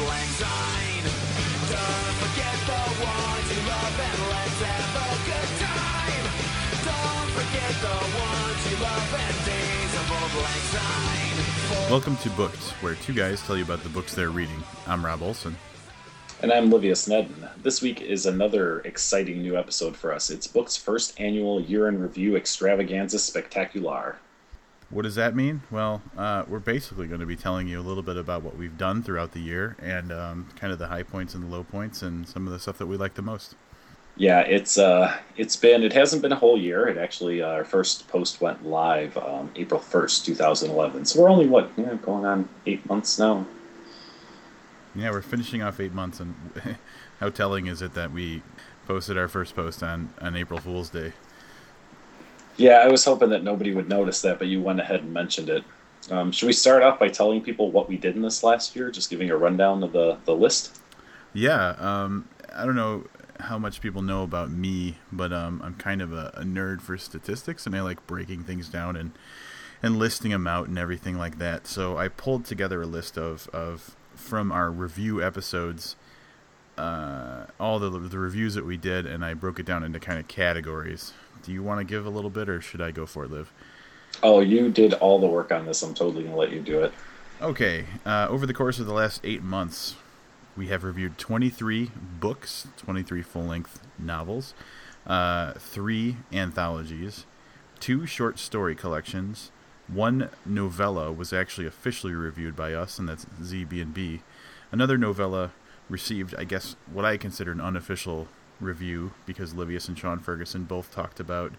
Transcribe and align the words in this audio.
Don't 0.00 0.08
forget 2.24 2.56
the 2.64 2.80
ones 3.04 3.46
you 3.52 3.60
love 3.68 4.00
and 4.00 4.20
let's 4.32 4.60
have 4.64 4.96
a 4.96 5.12
good 5.28 5.50
time 5.60 6.24
Don't 6.88 7.30
forget 7.36 7.72
the 7.84 7.96
ones 8.16 8.60
you 8.70 8.76
love 8.80 9.12
and 9.20 9.38
days 9.44 9.92
of 10.00 10.08
auld 10.10 10.34
lang 10.42 10.64
syne 10.72 11.90
Welcome 11.90 12.16
to 12.18 12.30
Booked, 12.30 12.64
where 12.82 12.94
two 12.94 13.12
guys 13.12 13.42
tell 13.42 13.58
you 13.58 13.64
about 13.64 13.82
the 13.82 13.90
books 13.90 14.14
they're 14.14 14.30
reading. 14.30 14.62
I'm 14.86 15.04
Rob 15.04 15.22
Olson. 15.22 15.56
And 16.40 16.50
I'm 16.50 16.70
Livius 16.70 17.06
Nedin. 17.06 17.50
This 17.62 17.82
week 17.82 18.00
is 18.00 18.24
another 18.24 18.80
exciting 18.80 19.42
new 19.42 19.58
episode 19.58 19.94
for 19.96 20.14
us. 20.14 20.30
It's 20.30 20.46
Book's 20.46 20.76
first 20.78 21.20
annual 21.20 21.60
year 21.60 21.88
in 21.88 22.00
review 22.00 22.36
extravaganza 22.36 23.18
spectacular. 23.18 24.16
What 24.90 25.02
does 25.02 25.14
that 25.14 25.36
mean? 25.36 25.62
Well, 25.70 26.02
uh, 26.18 26.44
we're 26.48 26.58
basically 26.58 27.06
going 27.06 27.20
to 27.20 27.26
be 27.26 27.36
telling 27.36 27.68
you 27.68 27.80
a 27.80 27.82
little 27.82 28.02
bit 28.02 28.16
about 28.16 28.42
what 28.42 28.56
we've 28.56 28.76
done 28.76 29.04
throughout 29.04 29.32
the 29.32 29.40
year 29.40 29.76
and 29.80 30.10
um, 30.10 30.48
kind 30.56 30.72
of 30.72 30.80
the 30.80 30.88
high 30.88 31.04
points 31.04 31.32
and 31.34 31.44
the 31.44 31.48
low 31.48 31.62
points 31.62 32.02
and 32.02 32.28
some 32.28 32.46
of 32.46 32.52
the 32.52 32.58
stuff 32.58 32.76
that 32.78 32.86
we 32.86 32.96
like 32.96 33.14
the 33.14 33.22
most. 33.22 33.54
Yeah, 34.16 34.40
it's 34.40 34.76
uh, 34.76 35.16
it's 35.36 35.56
been 35.56 35.84
it 35.84 35.92
hasn't 35.92 36.22
been 36.22 36.32
a 36.32 36.36
whole 36.36 36.58
year. 36.58 36.88
It 36.88 36.98
actually 36.98 37.40
uh, 37.40 37.48
our 37.48 37.64
first 37.64 38.08
post 38.08 38.40
went 38.40 38.66
live 38.66 39.16
um, 39.16 39.50
April 39.54 39.80
first, 39.80 40.26
two 40.26 40.34
thousand 40.34 40.72
eleven. 40.72 41.04
So 41.04 41.22
we're 41.22 41.30
only 41.30 41.46
what 41.46 41.70
you 41.76 41.86
know, 41.86 41.96
going 41.96 42.26
on 42.26 42.48
eight 42.66 42.84
months 42.86 43.18
now. 43.18 43.46
Yeah, 44.94 45.10
we're 45.12 45.22
finishing 45.22 45.62
off 45.62 45.78
eight 45.78 45.94
months, 45.94 46.18
and 46.18 46.34
how 47.20 47.30
telling 47.30 47.66
is 47.66 47.80
it 47.80 47.94
that 47.94 48.12
we 48.12 48.42
posted 48.86 49.16
our 49.16 49.28
first 49.28 49.54
post 49.54 49.82
on 49.82 50.12
on 50.20 50.36
April 50.36 50.58
Fool's 50.58 50.90
Day? 50.90 51.12
Yeah, 52.56 52.78
I 52.78 52.88
was 52.88 53.04
hoping 53.04 53.30
that 53.30 53.42
nobody 53.42 53.72
would 53.72 53.88
notice 53.88 54.20
that, 54.22 54.38
but 54.38 54.48
you 54.48 54.60
went 54.62 54.80
ahead 54.80 55.00
and 55.00 55.12
mentioned 55.12 55.48
it. 55.48 55.64
Um, 56.10 56.32
should 56.32 56.46
we 56.46 56.52
start 56.52 56.82
off 56.82 56.98
by 56.98 57.08
telling 57.08 57.42
people 57.42 57.70
what 57.70 57.88
we 57.88 57.96
did 57.96 58.16
in 58.16 58.22
this 58.22 58.42
last 58.42 58.74
year? 58.74 58.90
Just 58.90 59.10
giving 59.10 59.30
a 59.30 59.36
rundown 59.36 59.82
of 59.82 59.92
the 59.92 60.18
the 60.24 60.34
list. 60.34 60.80
Yeah, 61.32 61.70
um, 61.78 62.28
I 62.54 62.64
don't 62.64 62.76
know 62.76 63.04
how 63.38 63.58
much 63.58 63.80
people 63.80 64.02
know 64.02 64.22
about 64.22 64.50
me, 64.50 64.98
but 65.12 65.32
um, 65.32 65.60
I'm 65.64 65.74
kind 65.74 66.02
of 66.02 66.12
a, 66.12 66.32
a, 66.34 66.42
nerd 66.42 66.80
for 66.80 66.98
statistics, 66.98 67.66
and 67.66 67.74
I 67.74 67.80
like 67.80 68.06
breaking 68.06 68.44
things 68.44 68.68
down 68.68 68.96
and 68.96 69.12
and 69.82 69.98
listing 69.98 70.30
them 70.30 70.46
out 70.46 70.68
and 70.68 70.78
everything 70.78 71.16
like 71.16 71.38
that. 71.38 71.66
So 71.66 71.96
I 71.96 72.08
pulled 72.08 72.44
together 72.44 72.82
a 72.82 72.86
list 72.86 73.16
of 73.16 73.48
of 73.52 73.96
from 74.14 74.52
our 74.52 74.70
review 74.70 75.22
episodes, 75.22 75.96
uh, 76.76 77.46
all 77.58 77.78
the 77.78 77.90
the 77.90 78.18
reviews 78.18 78.54
that 78.54 78.66
we 78.66 78.76
did, 78.76 79.06
and 79.06 79.24
I 79.24 79.34
broke 79.34 79.58
it 79.58 79.66
down 79.66 79.84
into 79.84 80.00
kind 80.00 80.18
of 80.18 80.28
categories. 80.28 81.12
Do 81.42 81.52
you 81.52 81.62
want 81.62 81.80
to 81.80 81.84
give 81.84 82.06
a 82.06 82.10
little 82.10 82.30
bit, 82.30 82.48
or 82.48 82.60
should 82.60 82.80
I 82.80 82.90
go 82.90 83.06
for 83.06 83.24
it, 83.24 83.30
Liv? 83.30 83.52
Oh, 84.22 84.40
you 84.40 84.70
did 84.70 84.94
all 84.94 85.18
the 85.18 85.26
work 85.26 85.52
on 85.52 85.66
this. 85.66 85.82
I'm 85.82 85.94
totally 85.94 86.24
gonna 86.24 86.36
let 86.36 86.50
you 86.50 86.60
do 86.60 86.82
it. 86.82 86.92
Okay. 87.40 87.86
Uh, 88.04 88.26
over 88.28 88.46
the 88.46 88.54
course 88.54 88.78
of 88.78 88.86
the 88.86 88.92
last 88.92 89.20
eight 89.24 89.42
months, 89.42 89.96
we 90.56 90.68
have 90.68 90.84
reviewed 90.84 91.16
23 91.16 91.90
books, 92.20 92.68
23 92.76 93.22
full 93.22 93.44
length 93.44 93.80
novels, 93.98 94.52
uh, 95.06 95.52
three 95.54 96.16
anthologies, 96.32 97.24
two 97.78 98.04
short 98.04 98.38
story 98.38 98.74
collections, 98.74 99.50
one 99.92 100.30
novella 100.46 101.12
was 101.12 101.32
actually 101.32 101.66
officially 101.66 102.12
reviewed 102.12 102.54
by 102.54 102.74
us, 102.74 102.98
and 102.98 103.08
that's 103.08 103.26
ZB&B. 103.42 104.22
Another 104.70 104.96
novella 104.96 105.50
received, 105.88 106.34
I 106.36 106.44
guess, 106.44 106.76
what 106.92 107.04
I 107.04 107.16
consider 107.16 107.50
an 107.52 107.60
unofficial 107.60 108.28
review 108.60 109.12
because 109.26 109.54
Livius 109.54 109.88
and 109.88 109.98
Sean 109.98 110.18
Ferguson 110.18 110.64
both 110.64 110.94
talked 110.94 111.20
about 111.20 111.52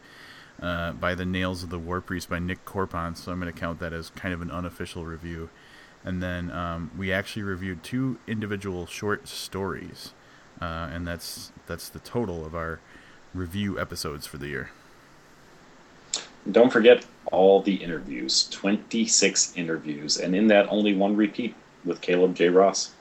uh, 0.62 0.92
by 0.94 1.16
the 1.16 1.26
Nails 1.26 1.64
of 1.64 1.70
the 1.70 1.80
War 1.80 2.02
Priest 2.02 2.30
by 2.30 2.40
Nik 2.40 2.66
Korpon, 2.66 3.18
so 3.18 3.32
I'm 3.32 3.40
going 3.40 3.52
to 3.52 3.60
count 3.60 3.80
that 3.80 3.94
as 3.94 4.10
kind 4.12 4.34
of 4.34 4.42
an 4.42 4.52
unofficial 4.52 5.06
review 5.06 5.50
and 6.04 6.22
then 6.22 6.52
um, 6.52 6.92
we 6.98 7.12
actually 7.12 7.44
reviewed 7.44 7.84
two 7.84 8.18
individual 8.28 8.86
short 8.86 9.28
stories, 9.28 10.14
uh, 10.62 10.90
and 10.92 11.08
that's 11.08 11.52
that's 11.68 11.90
the 11.90 12.00
total 12.00 12.46
of 12.46 12.56
our 12.56 12.80
review 13.34 13.80
episodes 13.80 14.26
for 14.26 14.38
the 14.38 14.48
year. 14.48 14.72
Don't 16.52 16.72
forget 16.72 17.06
all 17.32 17.62
the 17.62 17.76
interviews 17.76 18.48
26 18.50 19.56
interviews, 19.56 20.18
and 20.18 20.36
in 20.36 20.48
that, 20.48 20.68
only 20.70 20.96
one 20.96 21.16
repeat 21.16 21.56
with 21.86 22.02
Caleb 22.02 22.36
J. 22.36 22.50
Ross. 22.50 22.92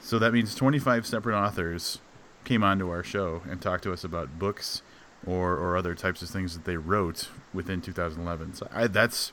So 0.00 0.18
that 0.18 0.32
means 0.32 0.54
25 0.54 1.06
separate 1.06 1.38
authors 1.38 1.98
came 2.44 2.62
onto 2.62 2.90
our 2.90 3.02
show 3.02 3.42
and 3.48 3.60
talked 3.60 3.84
to 3.84 3.92
us 3.92 4.04
about 4.04 4.38
books 4.38 4.82
or, 5.26 5.54
or 5.54 5.76
other 5.76 5.94
types 5.94 6.22
of 6.22 6.28
things 6.28 6.54
that 6.54 6.64
they 6.64 6.76
wrote 6.76 7.28
within 7.52 7.80
2011. 7.80 8.54
So 8.54 8.68
I, 8.72 8.86
that's 8.86 9.32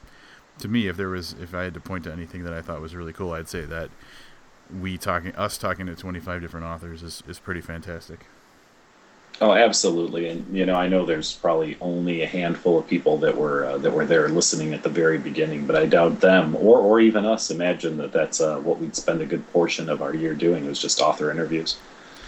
to 0.59 0.67
me, 0.67 0.87
if 0.87 0.97
there 0.97 1.09
was, 1.09 1.33
if 1.41 1.53
I 1.53 1.63
had 1.63 1.73
to 1.73 1.79
point 1.79 2.05
to 2.05 2.11
anything 2.11 2.43
that 2.43 2.53
I 2.53 2.61
thought 2.61 2.81
was 2.81 2.95
really 2.95 3.13
cool, 3.13 3.33
I'd 3.33 3.49
say 3.49 3.61
that 3.61 3.89
we 4.79 4.97
talking, 4.97 5.35
us 5.35 5.57
talking 5.57 5.85
to 5.87 5.95
25 5.95 6.41
different 6.41 6.65
authors 6.65 7.03
is, 7.03 7.23
is 7.27 7.39
pretty 7.39 7.61
fantastic. 7.61 8.25
Oh, 9.39 9.53
absolutely, 9.53 10.29
and 10.29 10.55
you 10.55 10.67
know, 10.67 10.75
I 10.75 10.87
know 10.87 11.03
there's 11.03 11.33
probably 11.33 11.75
only 11.81 12.21
a 12.21 12.27
handful 12.27 12.77
of 12.77 12.87
people 12.87 13.17
that 13.19 13.35
were 13.35 13.65
uh, 13.65 13.77
that 13.79 13.89
were 13.89 14.05
there 14.05 14.29
listening 14.29 14.71
at 14.75 14.83
the 14.83 14.89
very 14.89 15.17
beginning, 15.17 15.65
but 15.65 15.75
I 15.75 15.87
doubt 15.87 16.19
them 16.19 16.55
or 16.55 16.77
or 16.77 16.99
even 16.99 17.25
us 17.25 17.49
imagine 17.49 17.97
that 17.97 18.11
that's 18.11 18.39
uh, 18.39 18.59
what 18.59 18.77
we'd 18.77 18.95
spend 18.95 19.19
a 19.19 19.25
good 19.25 19.51
portion 19.51 19.89
of 19.89 20.03
our 20.03 20.13
year 20.13 20.35
doing 20.35 20.67
was 20.67 20.77
just 20.77 21.01
author 21.01 21.31
interviews. 21.31 21.77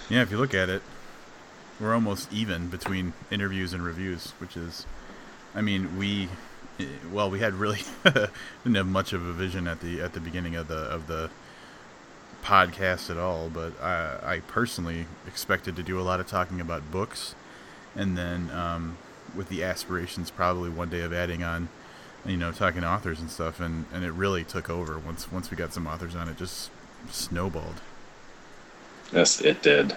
Yeah, 0.09 0.21
if 0.21 0.31
you 0.31 0.37
look 0.37 0.53
at 0.53 0.69
it, 0.69 0.81
we're 1.79 1.93
almost 1.93 2.31
even 2.31 2.69
between 2.69 3.13
interviews 3.31 3.73
and 3.73 3.83
reviews, 3.83 4.31
which 4.39 4.55
is, 4.55 4.85
I 5.55 5.61
mean, 5.61 5.97
we 5.97 6.29
well, 7.11 7.29
we 7.29 7.39
had 7.39 7.53
really 7.53 7.81
didn't 8.03 8.75
have 8.75 8.87
much 8.87 9.13
of 9.13 9.25
a 9.25 9.33
vision 9.33 9.67
at 9.67 9.79
the 9.81 10.01
at 10.01 10.13
the 10.13 10.19
beginning 10.19 10.55
of 10.55 10.67
the 10.67 10.75
of 10.75 11.07
the 11.07 11.29
podcast 12.43 13.09
at 13.09 13.17
all. 13.17 13.49
But 13.49 13.79
I, 13.81 14.19
I 14.23 14.39
personally 14.39 15.05
expected 15.27 15.75
to 15.75 15.83
do 15.83 15.99
a 15.99 16.03
lot 16.03 16.19
of 16.19 16.27
talking 16.27 16.59
about 16.59 16.91
books, 16.91 17.35
and 17.95 18.17
then 18.17 18.51
um, 18.51 18.97
with 19.35 19.49
the 19.49 19.63
aspirations 19.63 20.31
probably 20.31 20.69
one 20.69 20.89
day 20.89 21.01
of 21.01 21.13
adding 21.13 21.43
on, 21.43 21.69
you 22.25 22.37
know, 22.37 22.51
talking 22.51 22.81
to 22.81 22.87
authors 22.87 23.19
and 23.19 23.29
stuff. 23.29 23.59
And, 23.59 23.85
and 23.93 24.03
it 24.03 24.11
really 24.11 24.43
took 24.43 24.69
over 24.69 24.97
once 24.97 25.31
once 25.31 25.51
we 25.51 25.57
got 25.57 25.73
some 25.73 25.87
authors 25.87 26.15
on. 26.15 26.27
It 26.27 26.37
just 26.37 26.71
snowballed. 27.09 27.81
Yes, 29.13 29.41
it 29.41 29.61
did. 29.61 29.95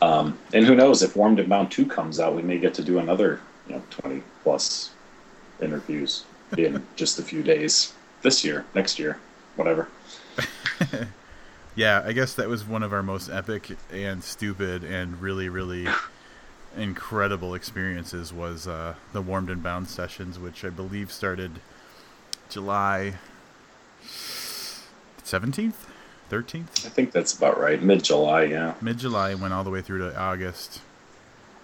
Um, 0.00 0.38
and 0.52 0.64
who 0.64 0.74
knows 0.74 1.02
if 1.02 1.16
Warmed 1.16 1.40
and 1.40 1.48
Bound 1.48 1.70
two 1.70 1.86
comes 1.86 2.20
out, 2.20 2.34
we 2.34 2.42
may 2.42 2.58
get 2.58 2.74
to 2.74 2.82
do 2.82 2.98
another 2.98 3.40
you 3.66 3.74
know 3.74 3.82
twenty 3.90 4.22
plus 4.42 4.90
interviews 5.60 6.24
in 6.56 6.84
just 6.96 7.18
a 7.18 7.22
few 7.22 7.42
days 7.42 7.92
this 8.22 8.44
year, 8.44 8.64
next 8.74 8.98
year, 8.98 9.18
whatever. 9.56 9.88
yeah, 11.74 12.02
I 12.04 12.12
guess 12.12 12.34
that 12.34 12.48
was 12.48 12.64
one 12.64 12.82
of 12.82 12.92
our 12.92 13.02
most 13.02 13.28
epic 13.28 13.76
and 13.92 14.22
stupid 14.22 14.84
and 14.84 15.20
really, 15.20 15.48
really 15.48 15.88
incredible 16.76 17.54
experiences 17.54 18.32
was 18.32 18.66
uh, 18.66 18.94
the 19.12 19.22
Warmed 19.22 19.50
and 19.50 19.62
Bound 19.62 19.88
sessions, 19.88 20.38
which 20.38 20.64
I 20.64 20.70
believe 20.70 21.10
started 21.10 21.52
July 22.48 23.14
17th, 24.04 25.74
13th? 26.30 26.86
I 26.86 26.88
think 26.88 27.12
that's 27.12 27.36
about 27.36 27.58
right. 27.58 27.82
Mid 27.82 28.04
July, 28.04 28.44
yeah. 28.44 28.74
Mid 28.80 28.98
July 28.98 29.34
went 29.34 29.52
all 29.52 29.64
the 29.64 29.70
way 29.70 29.82
through 29.82 29.98
to 29.98 30.18
August 30.18 30.80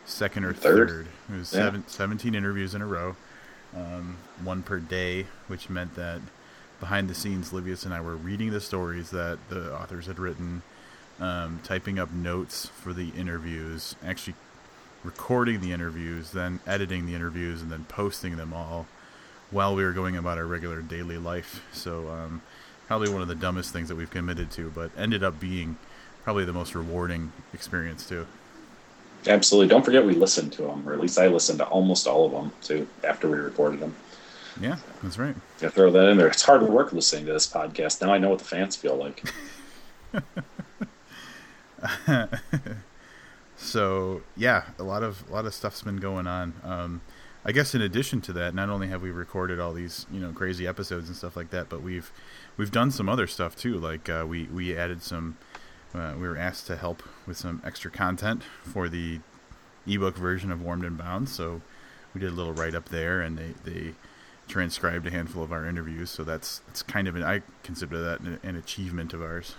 2nd 0.06 0.44
or 0.44 0.52
3rd. 0.52 0.88
3rd. 0.88 1.06
It 1.30 1.38
was 1.38 1.52
yeah. 1.52 1.60
seven, 1.60 1.84
17 1.86 2.34
interviews 2.34 2.74
in 2.74 2.82
a 2.82 2.86
row 2.86 3.16
um, 3.76 4.16
one 4.42 4.62
per 4.62 4.78
day, 4.78 5.26
which 5.48 5.70
meant 5.70 5.94
that 5.94 6.20
behind 6.80 7.08
the 7.08 7.14
scenes, 7.14 7.52
Livius 7.52 7.84
and 7.84 7.94
I 7.94 8.00
were 8.00 8.16
reading 8.16 8.50
the 8.50 8.60
stories 8.60 9.10
that 9.10 9.38
the 9.48 9.74
authors 9.74 10.06
had 10.06 10.18
written, 10.18 10.62
um, 11.20 11.60
typing 11.62 11.98
up 11.98 12.12
notes 12.12 12.66
for 12.66 12.92
the 12.92 13.10
interviews, 13.10 13.94
actually 14.04 14.34
recording 15.04 15.60
the 15.60 15.72
interviews, 15.72 16.32
then 16.32 16.60
editing 16.66 17.06
the 17.06 17.14
interviews, 17.14 17.62
and 17.62 17.70
then 17.70 17.84
posting 17.84 18.36
them 18.36 18.52
all 18.52 18.86
while 19.50 19.74
we 19.74 19.84
were 19.84 19.92
going 19.92 20.16
about 20.16 20.38
our 20.38 20.46
regular 20.46 20.80
daily 20.80 21.18
life. 21.18 21.62
So, 21.72 22.08
um, 22.08 22.42
probably 22.92 23.08
one 23.08 23.22
of 23.22 23.28
the 23.28 23.34
dumbest 23.34 23.72
things 23.72 23.88
that 23.88 23.94
we've 23.94 24.10
committed 24.10 24.50
to, 24.50 24.68
but 24.68 24.90
ended 24.98 25.24
up 25.24 25.40
being 25.40 25.78
probably 26.24 26.44
the 26.44 26.52
most 26.52 26.74
rewarding 26.74 27.32
experience, 27.54 28.06
too. 28.06 28.26
Absolutely. 29.26 29.66
Don't 29.66 29.82
forget 29.82 30.04
we 30.04 30.12
listened 30.12 30.52
to 30.52 30.60
them, 30.60 30.86
or 30.86 30.92
at 30.92 31.00
least 31.00 31.18
I 31.18 31.28
listened 31.28 31.60
to 31.60 31.64
almost 31.64 32.06
all 32.06 32.26
of 32.26 32.32
them 32.32 32.52
too 32.60 32.86
after 33.02 33.30
we 33.30 33.38
recorded 33.38 33.80
them. 33.80 33.94
Yeah, 34.60 34.76
that's 35.02 35.16
right. 35.16 35.34
Yeah, 35.62 35.70
throw 35.70 35.90
that 35.90 36.08
in 36.10 36.18
there. 36.18 36.26
It's 36.26 36.42
hard 36.42 36.60
work 36.64 36.92
listening 36.92 37.24
to 37.24 37.32
this 37.32 37.50
podcast. 37.50 38.02
Now 38.02 38.12
I 38.12 38.18
know 38.18 38.28
what 38.28 38.40
the 38.40 38.44
fans 38.44 38.76
feel 38.76 38.96
like. 38.96 39.24
so 43.56 44.20
yeah, 44.36 44.64
a 44.78 44.82
lot 44.82 45.02
of 45.02 45.24
a 45.30 45.32
lot 45.32 45.46
of 45.46 45.54
stuff's 45.54 45.80
been 45.80 45.96
going 45.96 46.26
on. 46.26 46.52
Um, 46.62 47.00
I 47.44 47.52
guess 47.52 47.74
in 47.74 47.80
addition 47.80 48.20
to 48.22 48.32
that, 48.34 48.54
not 48.54 48.68
only 48.68 48.88
have 48.88 49.02
we 49.02 49.10
recorded 49.10 49.58
all 49.58 49.72
these 49.72 50.04
you 50.12 50.20
know 50.20 50.32
crazy 50.32 50.66
episodes 50.66 51.08
and 51.08 51.16
stuff 51.16 51.36
like 51.36 51.50
that, 51.50 51.70
but 51.70 51.80
we've 51.80 52.12
we've 52.56 52.70
done 52.70 52.90
some 52.90 53.08
other 53.08 53.26
stuff 53.26 53.56
too. 53.56 53.78
Like 53.78 54.08
uh, 54.08 54.24
we 54.28 54.44
we 54.44 54.76
added 54.76 55.02
some 55.02 55.36
uh, 55.94 56.14
we 56.16 56.26
were 56.26 56.36
asked 56.36 56.66
to 56.68 56.76
help 56.76 57.02
with 57.26 57.36
some 57.36 57.60
extra 57.64 57.90
content 57.90 58.42
for 58.62 58.88
the 58.88 59.20
ebook 59.86 60.16
version 60.16 60.50
of 60.50 60.62
Warmed 60.62 60.84
and 60.84 60.96
Bound. 60.96 61.28
So 61.28 61.60
we 62.14 62.20
did 62.20 62.30
a 62.30 62.34
little 62.34 62.52
write 62.52 62.74
up 62.74 62.88
there, 62.88 63.20
and 63.20 63.38
they, 63.38 63.54
they 63.64 63.94
transcribed 64.48 65.06
a 65.06 65.10
handful 65.10 65.42
of 65.42 65.52
our 65.52 65.66
interviews. 65.66 66.10
So 66.10 66.24
that's 66.24 66.60
that's 66.66 66.82
kind 66.82 67.08
of 67.08 67.16
an 67.16 67.22
I 67.22 67.42
consider 67.62 68.00
that 68.02 68.20
an, 68.20 68.38
an 68.42 68.56
achievement 68.56 69.12
of 69.12 69.22
ours. 69.22 69.54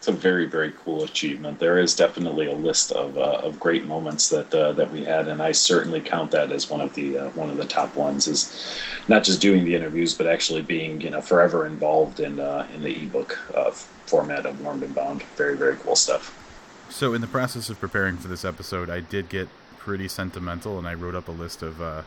It's 0.00 0.08
a 0.08 0.12
very 0.12 0.46
very 0.46 0.72
cool 0.82 1.04
achievement. 1.04 1.58
There 1.58 1.78
is 1.78 1.94
definitely 1.94 2.46
a 2.46 2.54
list 2.54 2.90
of, 2.92 3.18
uh, 3.18 3.42
of 3.42 3.60
great 3.60 3.84
moments 3.84 4.30
that 4.30 4.52
uh, 4.54 4.72
that 4.72 4.90
we 4.90 5.04
had, 5.04 5.28
and 5.28 5.42
I 5.42 5.52
certainly 5.52 6.00
count 6.00 6.30
that 6.30 6.50
as 6.50 6.70
one 6.70 6.80
of 6.80 6.94
the 6.94 7.18
uh, 7.18 7.28
one 7.30 7.50
of 7.50 7.58
the 7.58 7.66
top 7.66 7.94
ones. 7.94 8.26
Is 8.26 8.80
not 9.08 9.24
just 9.24 9.42
doing 9.42 9.62
the 9.62 9.74
interviews, 9.74 10.14
but 10.14 10.26
actually 10.26 10.62
being 10.62 11.02
you 11.02 11.10
know 11.10 11.20
forever 11.20 11.66
involved 11.66 12.18
in 12.18 12.40
uh, 12.40 12.66
in 12.74 12.80
the 12.80 13.02
ebook 13.02 13.38
uh, 13.54 13.72
format 13.72 14.46
of 14.46 14.58
Warmed 14.62 14.84
and 14.84 14.94
Bound. 14.94 15.22
Very 15.36 15.54
very 15.54 15.76
cool 15.76 15.96
stuff. 15.96 16.34
So 16.88 17.12
in 17.12 17.20
the 17.20 17.26
process 17.26 17.68
of 17.68 17.78
preparing 17.78 18.16
for 18.16 18.28
this 18.28 18.42
episode, 18.42 18.88
I 18.88 19.00
did 19.00 19.28
get 19.28 19.48
pretty 19.76 20.08
sentimental, 20.08 20.78
and 20.78 20.88
I 20.88 20.94
wrote 20.94 21.14
up 21.14 21.28
a 21.28 21.32
list 21.32 21.62
of 21.62 21.82
uh, 21.82 22.02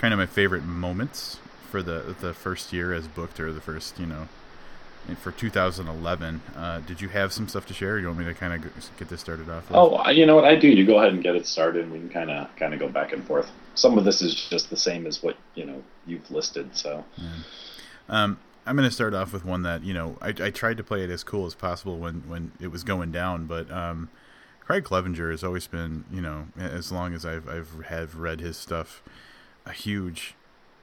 kind 0.00 0.12
of 0.12 0.18
my 0.18 0.26
favorite 0.26 0.64
moments 0.64 1.38
for 1.70 1.84
the 1.84 2.16
the 2.20 2.34
first 2.34 2.72
year 2.72 2.92
as 2.92 3.06
booked, 3.06 3.38
or 3.38 3.52
the 3.52 3.60
first 3.60 4.00
you 4.00 4.06
know 4.06 4.26
for 5.16 5.32
2011. 5.32 6.40
Uh, 6.56 6.80
did 6.80 7.00
you 7.00 7.08
have 7.08 7.32
some 7.32 7.48
stuff 7.48 7.66
to 7.66 7.74
share? 7.74 7.98
You 7.98 8.06
want 8.06 8.18
me 8.18 8.24
to 8.24 8.34
kind 8.34 8.52
of 8.52 8.96
get 8.98 9.08
this 9.08 9.20
started 9.20 9.48
off? 9.48 9.68
With? 9.68 9.76
Oh, 9.76 10.08
you 10.10 10.26
know 10.26 10.34
what 10.34 10.44
I 10.44 10.56
do. 10.56 10.68
You 10.68 10.86
go 10.86 10.98
ahead 10.98 11.12
and 11.12 11.22
get 11.22 11.36
it 11.36 11.46
started, 11.46 11.84
and 11.84 11.92
we 11.92 11.98
can 11.98 12.08
kind 12.08 12.30
of 12.30 12.54
kind 12.56 12.74
of 12.74 12.80
go 12.80 12.88
back 12.88 13.12
and 13.12 13.24
forth. 13.26 13.50
Some 13.74 13.98
of 13.98 14.04
this 14.04 14.22
is 14.22 14.34
just 14.34 14.70
the 14.70 14.76
same 14.76 15.06
as 15.06 15.22
what 15.22 15.36
you 15.54 15.64
know 15.64 15.82
you've 16.06 16.30
listed. 16.30 16.76
So, 16.76 17.04
yeah. 17.16 17.28
um, 18.08 18.38
I'm 18.66 18.76
going 18.76 18.88
to 18.88 18.94
start 18.94 19.14
off 19.14 19.32
with 19.32 19.44
one 19.44 19.62
that 19.62 19.82
you 19.82 19.94
know 19.94 20.16
I, 20.20 20.28
I, 20.28 20.50
tried 20.50 20.76
to 20.76 20.84
play 20.84 21.02
it 21.02 21.10
as 21.10 21.24
cool 21.24 21.46
as 21.46 21.54
possible 21.54 21.98
when 21.98 22.22
when 22.28 22.52
it 22.60 22.68
was 22.68 22.84
going 22.84 23.12
down, 23.12 23.46
but 23.46 23.70
um, 23.70 24.10
Craig 24.60 24.84
Clevenger 24.84 25.30
has 25.30 25.42
always 25.42 25.66
been 25.66 26.04
you 26.12 26.20
know 26.20 26.48
as 26.58 26.92
long 26.92 27.14
as 27.14 27.24
I've 27.24 27.48
I've 27.48 27.84
have 27.86 28.16
read 28.16 28.40
his 28.40 28.56
stuff, 28.56 29.02
a 29.64 29.72
huge 29.72 30.34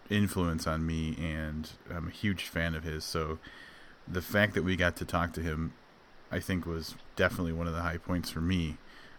influence 0.10 0.68
on 0.68 0.86
me, 0.86 1.16
and 1.20 1.70
I'm 1.94 2.08
a 2.08 2.12
huge 2.12 2.44
fan 2.44 2.76
of 2.76 2.84
his. 2.84 3.04
So 3.04 3.40
the 4.08 4.22
fact 4.22 4.54
that 4.54 4.64
we 4.64 4.76
got 4.76 4.96
to 4.98 5.06
talk 5.06 5.34
to 5.34 5.42
him, 5.42 5.74
I 6.32 6.40
think, 6.40 6.66
was 6.66 6.96
definitely 7.16 7.54
one 7.54 7.68
of 7.68 7.74
the 7.74 7.82
high 7.82 7.98
points 7.98 8.30
for 8.30 8.42
me. 8.42 8.78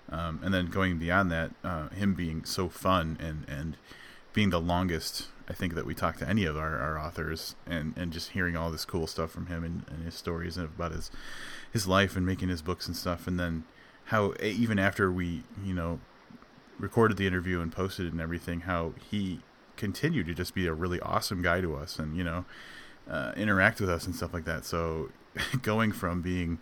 Um, 0.08 0.40
and 0.44 0.54
then 0.54 0.66
going 0.66 0.98
beyond 0.98 1.32
that, 1.32 1.50
uh, 1.64 1.88
him 1.88 2.14
being 2.14 2.44
so 2.44 2.68
fun 2.68 3.16
and, 3.20 3.44
and 3.48 3.76
being 4.32 4.50
the 4.50 4.60
longest, 4.60 5.28
I 5.48 5.52
think, 5.52 5.74
that 5.74 5.84
we 5.84 5.94
talked 5.94 6.20
to 6.20 6.28
any 6.28 6.44
of 6.44 6.56
our, 6.56 6.78
our 6.78 6.98
authors, 6.98 7.56
and, 7.66 7.94
and 7.96 8.12
just 8.12 8.30
hearing 8.30 8.56
all 8.56 8.70
this 8.70 8.84
cool 8.84 9.06
stuff 9.06 9.30
from 9.30 9.46
him 9.46 9.64
and, 9.64 9.84
and 9.90 10.04
his 10.04 10.14
stories 10.14 10.56
and 10.56 10.66
about 10.66 10.92
his 10.92 11.10
his 11.72 11.86
life 11.88 12.16
and 12.16 12.24
making 12.24 12.48
his 12.48 12.62
books 12.62 12.86
and 12.86 12.96
stuff. 12.96 13.26
And 13.26 13.38
then 13.38 13.64
how 14.06 14.34
even 14.40 14.78
after 14.78 15.10
we, 15.10 15.42
you 15.64 15.74
know, 15.74 15.98
recorded 16.78 17.16
the 17.16 17.26
interview 17.26 17.60
and 17.60 17.72
posted 17.72 18.06
it 18.06 18.12
and 18.12 18.20
everything, 18.20 18.60
how 18.60 18.92
he 19.10 19.40
continued 19.76 20.26
to 20.26 20.34
just 20.34 20.54
be 20.54 20.66
a 20.66 20.72
really 20.72 21.00
awesome 21.00 21.42
guy 21.42 21.60
to 21.60 21.74
us, 21.74 21.98
and 21.98 22.16
you 22.16 22.22
know 22.22 22.44
uh, 23.10 23.32
interact 23.36 23.80
with 23.80 23.90
us 23.90 24.06
and 24.06 24.14
stuff 24.14 24.32
like 24.34 24.44
that. 24.44 24.64
So 24.64 25.10
going 25.62 25.92
from 25.92 26.22
being, 26.22 26.58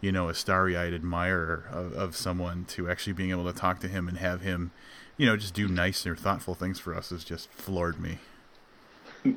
you 0.00 0.12
know, 0.12 0.28
a 0.28 0.34
starry-eyed 0.34 0.94
admirer 0.94 1.64
of, 1.70 1.92
of 1.92 2.16
someone 2.16 2.64
to 2.66 2.90
actually 2.90 3.14
being 3.14 3.30
able 3.30 3.50
to 3.50 3.58
talk 3.58 3.80
to 3.80 3.88
him 3.88 4.08
and 4.08 4.18
have 4.18 4.42
him, 4.42 4.70
you 5.16 5.26
know, 5.26 5.36
just 5.36 5.54
do 5.54 5.68
nice 5.68 6.06
or 6.06 6.14
thoughtful 6.14 6.54
things 6.54 6.78
for 6.78 6.94
us 6.94 7.10
has 7.10 7.24
just 7.24 7.50
floored 7.50 8.00
me. 8.00 8.18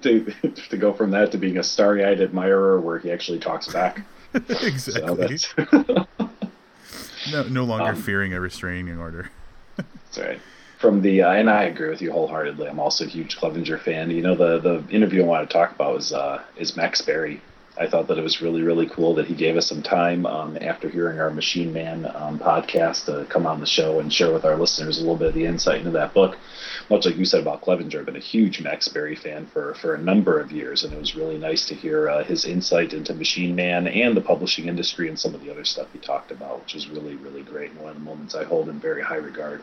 to, 0.01 0.33
to 0.69 0.77
go 0.77 0.93
from 0.93 1.11
that 1.11 1.31
to 1.31 1.37
being 1.37 1.57
a 1.57 1.63
starry-eyed 1.63 2.21
admirer 2.21 2.79
where 2.79 2.99
he 2.99 3.11
actually 3.11 3.39
talks 3.39 3.67
back. 3.67 4.05
exactly. 4.33 5.37
no, 7.31 7.43
no 7.49 7.63
longer 7.63 7.91
um, 7.91 8.01
fearing 8.01 8.33
a 8.33 8.39
restraining 8.39 8.97
order. 8.97 9.29
that's 9.75 10.17
right 10.17 10.39
from 10.81 11.01
the 11.01 11.21
uh, 11.21 11.31
and 11.31 11.49
I 11.49 11.63
agree 11.63 11.89
with 11.89 12.01
you 12.01 12.11
wholeheartedly. 12.11 12.67
I'm 12.67 12.79
also 12.79 13.05
a 13.05 13.07
huge 13.07 13.37
Clevenger 13.37 13.77
fan. 13.77 14.09
You 14.09 14.23
know, 14.23 14.35
the 14.35 14.59
the 14.59 14.83
interview 14.89 15.23
I 15.23 15.27
want 15.27 15.47
to 15.47 15.53
talk 15.53 15.71
about 15.71 15.97
is 15.97 16.11
uh, 16.11 16.43
is 16.57 16.75
Max 16.75 17.01
Barry. 17.01 17.39
I 17.77 17.87
thought 17.87 18.07
that 18.07 18.17
it 18.17 18.23
was 18.23 18.41
really 18.41 18.63
really 18.63 18.87
cool 18.87 19.13
that 19.15 19.27
he 19.27 19.35
gave 19.35 19.55
us 19.55 19.67
some 19.67 19.83
time 19.83 20.25
um, 20.25 20.57
after 20.59 20.89
hearing 20.89 21.19
our 21.19 21.29
Machine 21.29 21.71
Man 21.71 22.11
um, 22.15 22.39
podcast 22.39 23.05
to 23.05 23.25
come 23.29 23.45
on 23.45 23.59
the 23.59 23.65
show 23.65 23.99
and 23.99 24.11
share 24.11 24.33
with 24.33 24.43
our 24.43 24.57
listeners 24.57 24.97
a 24.97 25.01
little 25.01 25.15
bit 25.15 25.29
of 25.29 25.33
the 25.35 25.45
insight 25.45 25.77
into 25.77 25.91
that 25.91 26.13
book. 26.13 26.37
Much 26.89 27.05
like 27.05 27.15
you 27.15 27.25
said 27.25 27.41
about 27.41 27.61
Clevenger, 27.61 27.99
I've 27.99 28.05
been 28.07 28.15
a 28.15 28.19
huge 28.19 28.59
Max 28.59 28.87
Barry 28.87 29.15
fan 29.15 29.45
for 29.45 29.75
for 29.75 29.93
a 29.93 30.01
number 30.01 30.39
of 30.39 30.51
years, 30.51 30.83
and 30.83 30.91
it 30.91 30.99
was 30.99 31.15
really 31.15 31.37
nice 31.37 31.65
to 31.67 31.75
hear 31.75 32.09
uh, 32.09 32.23
his 32.23 32.43
insight 32.43 32.93
into 32.93 33.13
Machine 33.13 33.55
Man 33.55 33.87
and 33.87 34.17
the 34.17 34.21
publishing 34.21 34.67
industry 34.67 35.07
and 35.07 35.17
some 35.17 35.35
of 35.35 35.41
the 35.41 35.51
other 35.51 35.63
stuff 35.63 35.87
he 35.93 35.99
talked 35.99 36.31
about, 36.31 36.59
which 36.61 36.73
was 36.73 36.89
really 36.89 37.15
really 37.17 37.43
great 37.43 37.69
and 37.69 37.79
one 37.79 37.91
of 37.91 37.97
the 37.97 38.03
moments 38.03 38.33
I 38.33 38.45
hold 38.45 38.67
in 38.67 38.79
very 38.79 39.03
high 39.03 39.21
regard. 39.31 39.61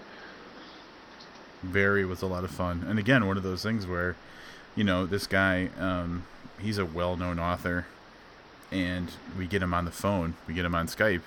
Very 1.63 2.05
was 2.05 2.23
a 2.23 2.27
lot 2.27 2.45
of 2.45 2.51
fun. 2.51 2.85
And 2.89 2.99
again, 2.99 3.27
one 3.27 3.37
of 3.37 3.43
those 3.43 3.63
things 3.63 3.87
where, 3.87 4.17
you 4.77 4.85
know, 4.85 5.07
this 5.07 5.27
guy, 5.27 5.71
um, 5.79 6.25
he's 6.61 6.79
a 6.79 6.85
well 6.85 7.17
known 7.17 7.39
author, 7.39 7.87
and 8.71 9.11
we 9.37 9.47
get 9.47 9.63
him 9.63 9.75
on 9.75 9.85
the 9.85 9.91
phone, 9.91 10.35
we 10.47 10.55
get 10.55 10.65
him 10.65 10.75
on 10.75 10.87
Skype, 10.87 11.23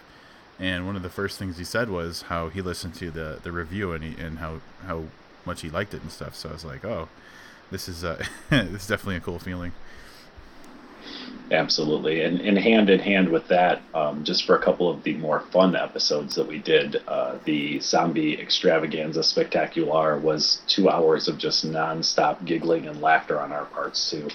and 0.59 0.85
one 0.85 0.95
of 0.95 1.01
the 1.01 1.09
first 1.09 1.39
things 1.39 1.57
he 1.57 1.63
said 1.63 1.89
was 1.89 2.23
how 2.23 2.49
he 2.49 2.61
listened 2.61 2.93
to 2.95 3.09
the, 3.09 3.39
the 3.41 3.51
review 3.51 3.93
and 3.93 4.03
he, 4.03 4.21
and 4.21 4.37
how, 4.37 4.61
how 4.85 5.05
much 5.43 5.61
he 5.61 5.69
liked 5.69 5.93
it 5.93 6.01
and 6.01 6.11
stuff. 6.11 6.35
So 6.35 6.49
I 6.49 6.53
was 6.53 6.63
like, 6.63 6.85
oh, 6.85 7.09
this 7.71 7.89
is 7.89 8.03
uh, 8.03 8.23
this 8.49 8.83
is 8.83 8.87
definitely 8.87 9.15
a 9.15 9.21
cool 9.21 9.39
feeling. 9.39 9.71
Absolutely, 11.51 12.21
and, 12.21 12.39
and 12.39 12.57
hand 12.57 12.89
in 12.89 12.99
hand 12.99 13.27
with 13.27 13.45
that, 13.49 13.81
um, 13.93 14.23
just 14.23 14.45
for 14.45 14.55
a 14.55 14.63
couple 14.63 14.89
of 14.89 15.03
the 15.03 15.15
more 15.15 15.41
fun 15.51 15.75
episodes 15.75 16.33
that 16.35 16.47
we 16.47 16.59
did, 16.59 17.03
uh, 17.09 17.37
the 17.43 17.77
zombie 17.81 18.39
extravaganza 18.39 19.21
spectacular 19.21 20.17
was 20.17 20.61
two 20.67 20.89
hours 20.89 21.27
of 21.27 21.37
just 21.37 21.65
nonstop 21.65 22.45
giggling 22.45 22.87
and 22.87 23.01
laughter 23.01 23.37
on 23.37 23.51
our 23.51 23.65
parts 23.65 24.09
too. 24.09 24.29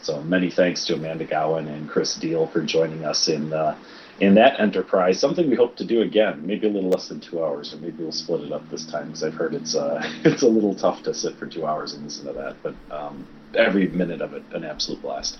So 0.00 0.22
many 0.22 0.50
thanks 0.50 0.86
to 0.86 0.94
Amanda 0.94 1.26
Gowin 1.26 1.68
and 1.68 1.90
Chris 1.90 2.14
Deal 2.14 2.46
for 2.46 2.62
joining 2.62 3.04
us 3.04 3.28
in 3.28 3.52
uh, 3.52 3.76
in 4.20 4.34
that 4.36 4.58
enterprise. 4.58 5.20
Something 5.20 5.50
we 5.50 5.56
hope 5.56 5.76
to 5.76 5.84
do 5.84 6.00
again, 6.00 6.46
maybe 6.46 6.66
a 6.66 6.70
little 6.70 6.88
less 6.88 7.08
than 7.08 7.20
two 7.20 7.44
hours, 7.44 7.74
or 7.74 7.76
maybe 7.78 8.02
we'll 8.02 8.12
split 8.12 8.40
it 8.40 8.52
up 8.52 8.66
this 8.70 8.86
time 8.86 9.08
because 9.08 9.22
I've 9.22 9.34
heard 9.34 9.54
it's 9.54 9.74
uh, 9.74 10.00
it's 10.24 10.42
a 10.42 10.48
little 10.48 10.74
tough 10.74 11.02
to 11.02 11.12
sit 11.12 11.36
for 11.36 11.46
two 11.46 11.66
hours 11.66 11.92
and 11.92 12.04
listen 12.04 12.24
to 12.26 12.32
that. 12.32 12.56
But 12.62 12.74
um, 12.90 13.26
every 13.54 13.88
minute 13.88 14.22
of 14.22 14.32
it, 14.32 14.42
an 14.52 14.64
absolute 14.64 15.02
blast. 15.02 15.38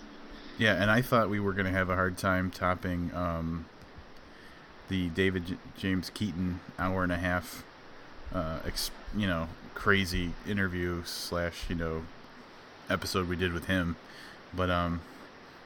Yeah, 0.58 0.80
and 0.80 0.90
I 0.90 1.02
thought 1.02 1.28
we 1.28 1.40
were 1.40 1.52
going 1.52 1.66
to 1.66 1.72
have 1.72 1.90
a 1.90 1.94
hard 1.94 2.16
time 2.16 2.50
topping 2.50 3.10
um, 3.14 3.66
the 4.88 5.08
David 5.10 5.46
J- 5.46 5.56
James 5.76 6.10
Keaton 6.10 6.60
hour 6.78 7.02
and 7.02 7.12
a 7.12 7.16
half, 7.16 7.62
uh, 8.34 8.60
ex- 8.66 8.90
you 9.14 9.26
know, 9.26 9.48
crazy 9.75 10.32
interview 10.48 11.02
slash 11.04 11.64
you 11.68 11.75
know 11.75 12.02
episode 12.88 13.28
we 13.28 13.36
did 13.36 13.52
with 13.52 13.66
him. 13.66 13.96
But 14.54 14.70
um, 14.70 15.00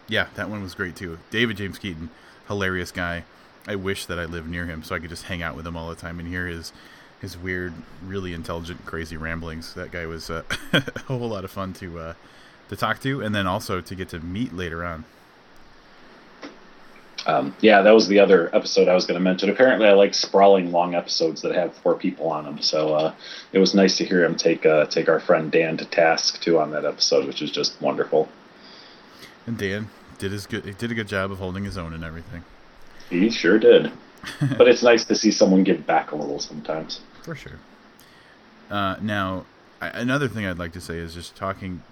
yeah, 0.08 0.26
that 0.34 0.50
one 0.50 0.62
was 0.62 0.74
great 0.74 0.96
too. 0.96 1.18
David 1.30 1.56
James 1.58 1.78
Keaton, 1.78 2.10
hilarious 2.48 2.90
guy. 2.90 3.24
I 3.68 3.76
wish 3.76 4.06
that 4.06 4.18
I 4.18 4.24
lived 4.24 4.48
near 4.48 4.66
him 4.66 4.82
so 4.82 4.94
I 4.94 4.98
could 4.98 5.10
just 5.10 5.24
hang 5.24 5.42
out 5.42 5.54
with 5.54 5.66
him 5.66 5.76
all 5.76 5.88
the 5.90 5.94
time 5.94 6.18
and 6.18 6.26
hear 6.26 6.46
his 6.46 6.72
his 7.20 7.36
weird, 7.36 7.74
really 8.02 8.32
intelligent, 8.32 8.86
crazy 8.86 9.16
ramblings. 9.16 9.74
That 9.74 9.92
guy 9.92 10.06
was 10.06 10.30
uh, 10.30 10.42
a 10.72 10.82
whole 11.06 11.28
lot 11.28 11.44
of 11.44 11.50
fun 11.50 11.74
to 11.74 11.98
uh, 11.98 12.14
to 12.70 12.76
talk 12.76 13.00
to, 13.00 13.20
and 13.20 13.34
then 13.34 13.48
also 13.48 13.80
to 13.80 13.94
get 13.96 14.08
to 14.08 14.20
meet 14.20 14.54
later 14.54 14.84
on. 14.84 15.04
Um, 17.26 17.54
yeah, 17.60 17.82
that 17.82 17.90
was 17.90 18.06
the 18.06 18.20
other 18.20 18.48
episode 18.54 18.88
I 18.88 18.94
was 18.94 19.06
going 19.06 19.18
to 19.18 19.22
mention. 19.22 19.50
Apparently, 19.50 19.88
I 19.88 19.92
like 19.92 20.14
sprawling 20.14 20.70
long 20.70 20.94
episodes 20.94 21.42
that 21.42 21.52
have 21.52 21.74
four 21.74 21.96
people 21.96 22.30
on 22.30 22.44
them. 22.44 22.62
So 22.62 22.94
uh, 22.94 23.14
it 23.52 23.58
was 23.58 23.74
nice 23.74 23.96
to 23.98 24.04
hear 24.04 24.24
him 24.24 24.36
take 24.36 24.64
uh, 24.64 24.86
take 24.86 25.08
our 25.08 25.20
friend 25.20 25.50
Dan 25.50 25.76
to 25.78 25.84
task 25.84 26.40
too 26.40 26.58
on 26.58 26.70
that 26.70 26.84
episode, 26.84 27.26
which 27.26 27.42
is 27.42 27.50
just 27.50 27.80
wonderful. 27.82 28.28
And 29.46 29.58
Dan 29.58 29.90
did 30.18 30.30
his 30.30 30.46
good. 30.46 30.64
He 30.64 30.72
did 30.72 30.92
a 30.92 30.94
good 30.94 31.08
job 31.08 31.32
of 31.32 31.38
holding 31.38 31.64
his 31.64 31.76
own 31.76 31.92
and 31.92 32.04
everything. 32.04 32.44
He 33.10 33.30
sure 33.30 33.58
did. 33.58 33.90
but 34.56 34.68
it's 34.68 34.82
nice 34.82 35.04
to 35.06 35.14
see 35.16 35.32
someone 35.32 35.64
give 35.64 35.86
back 35.86 36.12
a 36.12 36.16
little 36.16 36.38
sometimes. 36.38 37.00
For 37.22 37.34
sure. 37.34 37.58
Uh, 38.70 38.96
now, 39.00 39.46
I, 39.80 39.88
another 39.88 40.28
thing 40.28 40.46
I'd 40.46 40.58
like 40.58 40.72
to 40.72 40.80
say 40.80 40.98
is 40.98 41.14
just 41.14 41.34
talking 41.34 41.82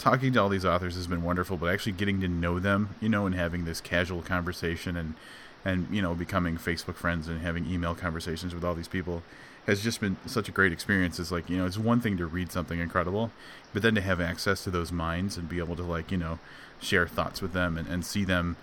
talking 0.00 0.32
to 0.32 0.40
all 0.40 0.48
these 0.48 0.64
authors 0.64 0.96
has 0.96 1.06
been 1.06 1.22
wonderful, 1.22 1.58
but 1.58 1.72
actually 1.72 1.92
getting 1.92 2.20
to 2.22 2.28
know 2.28 2.58
them, 2.58 2.96
you 3.00 3.08
know, 3.08 3.26
and 3.26 3.34
having 3.34 3.66
this 3.66 3.80
casual 3.80 4.22
conversation 4.22 4.96
and 4.96 5.14
and 5.62 5.86
you 5.94 6.00
know 6.00 6.14
becoming 6.14 6.56
Facebook 6.56 6.94
friends 6.94 7.28
and 7.28 7.42
having 7.42 7.70
email 7.70 7.94
conversations 7.94 8.54
with 8.54 8.64
all 8.64 8.74
these 8.74 8.88
people 8.88 9.22
has 9.66 9.82
just 9.82 10.00
been 10.00 10.16
such 10.26 10.48
a 10.48 10.52
great 10.52 10.72
experience. 10.72 11.20
It's 11.20 11.30
like 11.30 11.50
you 11.50 11.58
know, 11.58 11.66
it's 11.66 11.78
one 11.78 12.00
thing 12.00 12.16
to 12.16 12.26
read 12.26 12.50
something 12.50 12.80
incredible, 12.80 13.30
but 13.74 13.82
then 13.82 13.94
to 13.94 14.00
have 14.00 14.20
access 14.20 14.64
to 14.64 14.70
those 14.70 14.90
minds 14.90 15.36
and 15.36 15.48
be 15.48 15.58
able 15.58 15.76
to 15.76 15.82
like 15.82 16.10
you 16.10 16.16
know 16.16 16.38
share 16.80 17.06
thoughts 17.06 17.42
with 17.42 17.52
them 17.52 17.76
and, 17.76 17.86
and 17.86 18.04
see 18.04 18.24
them 18.24 18.56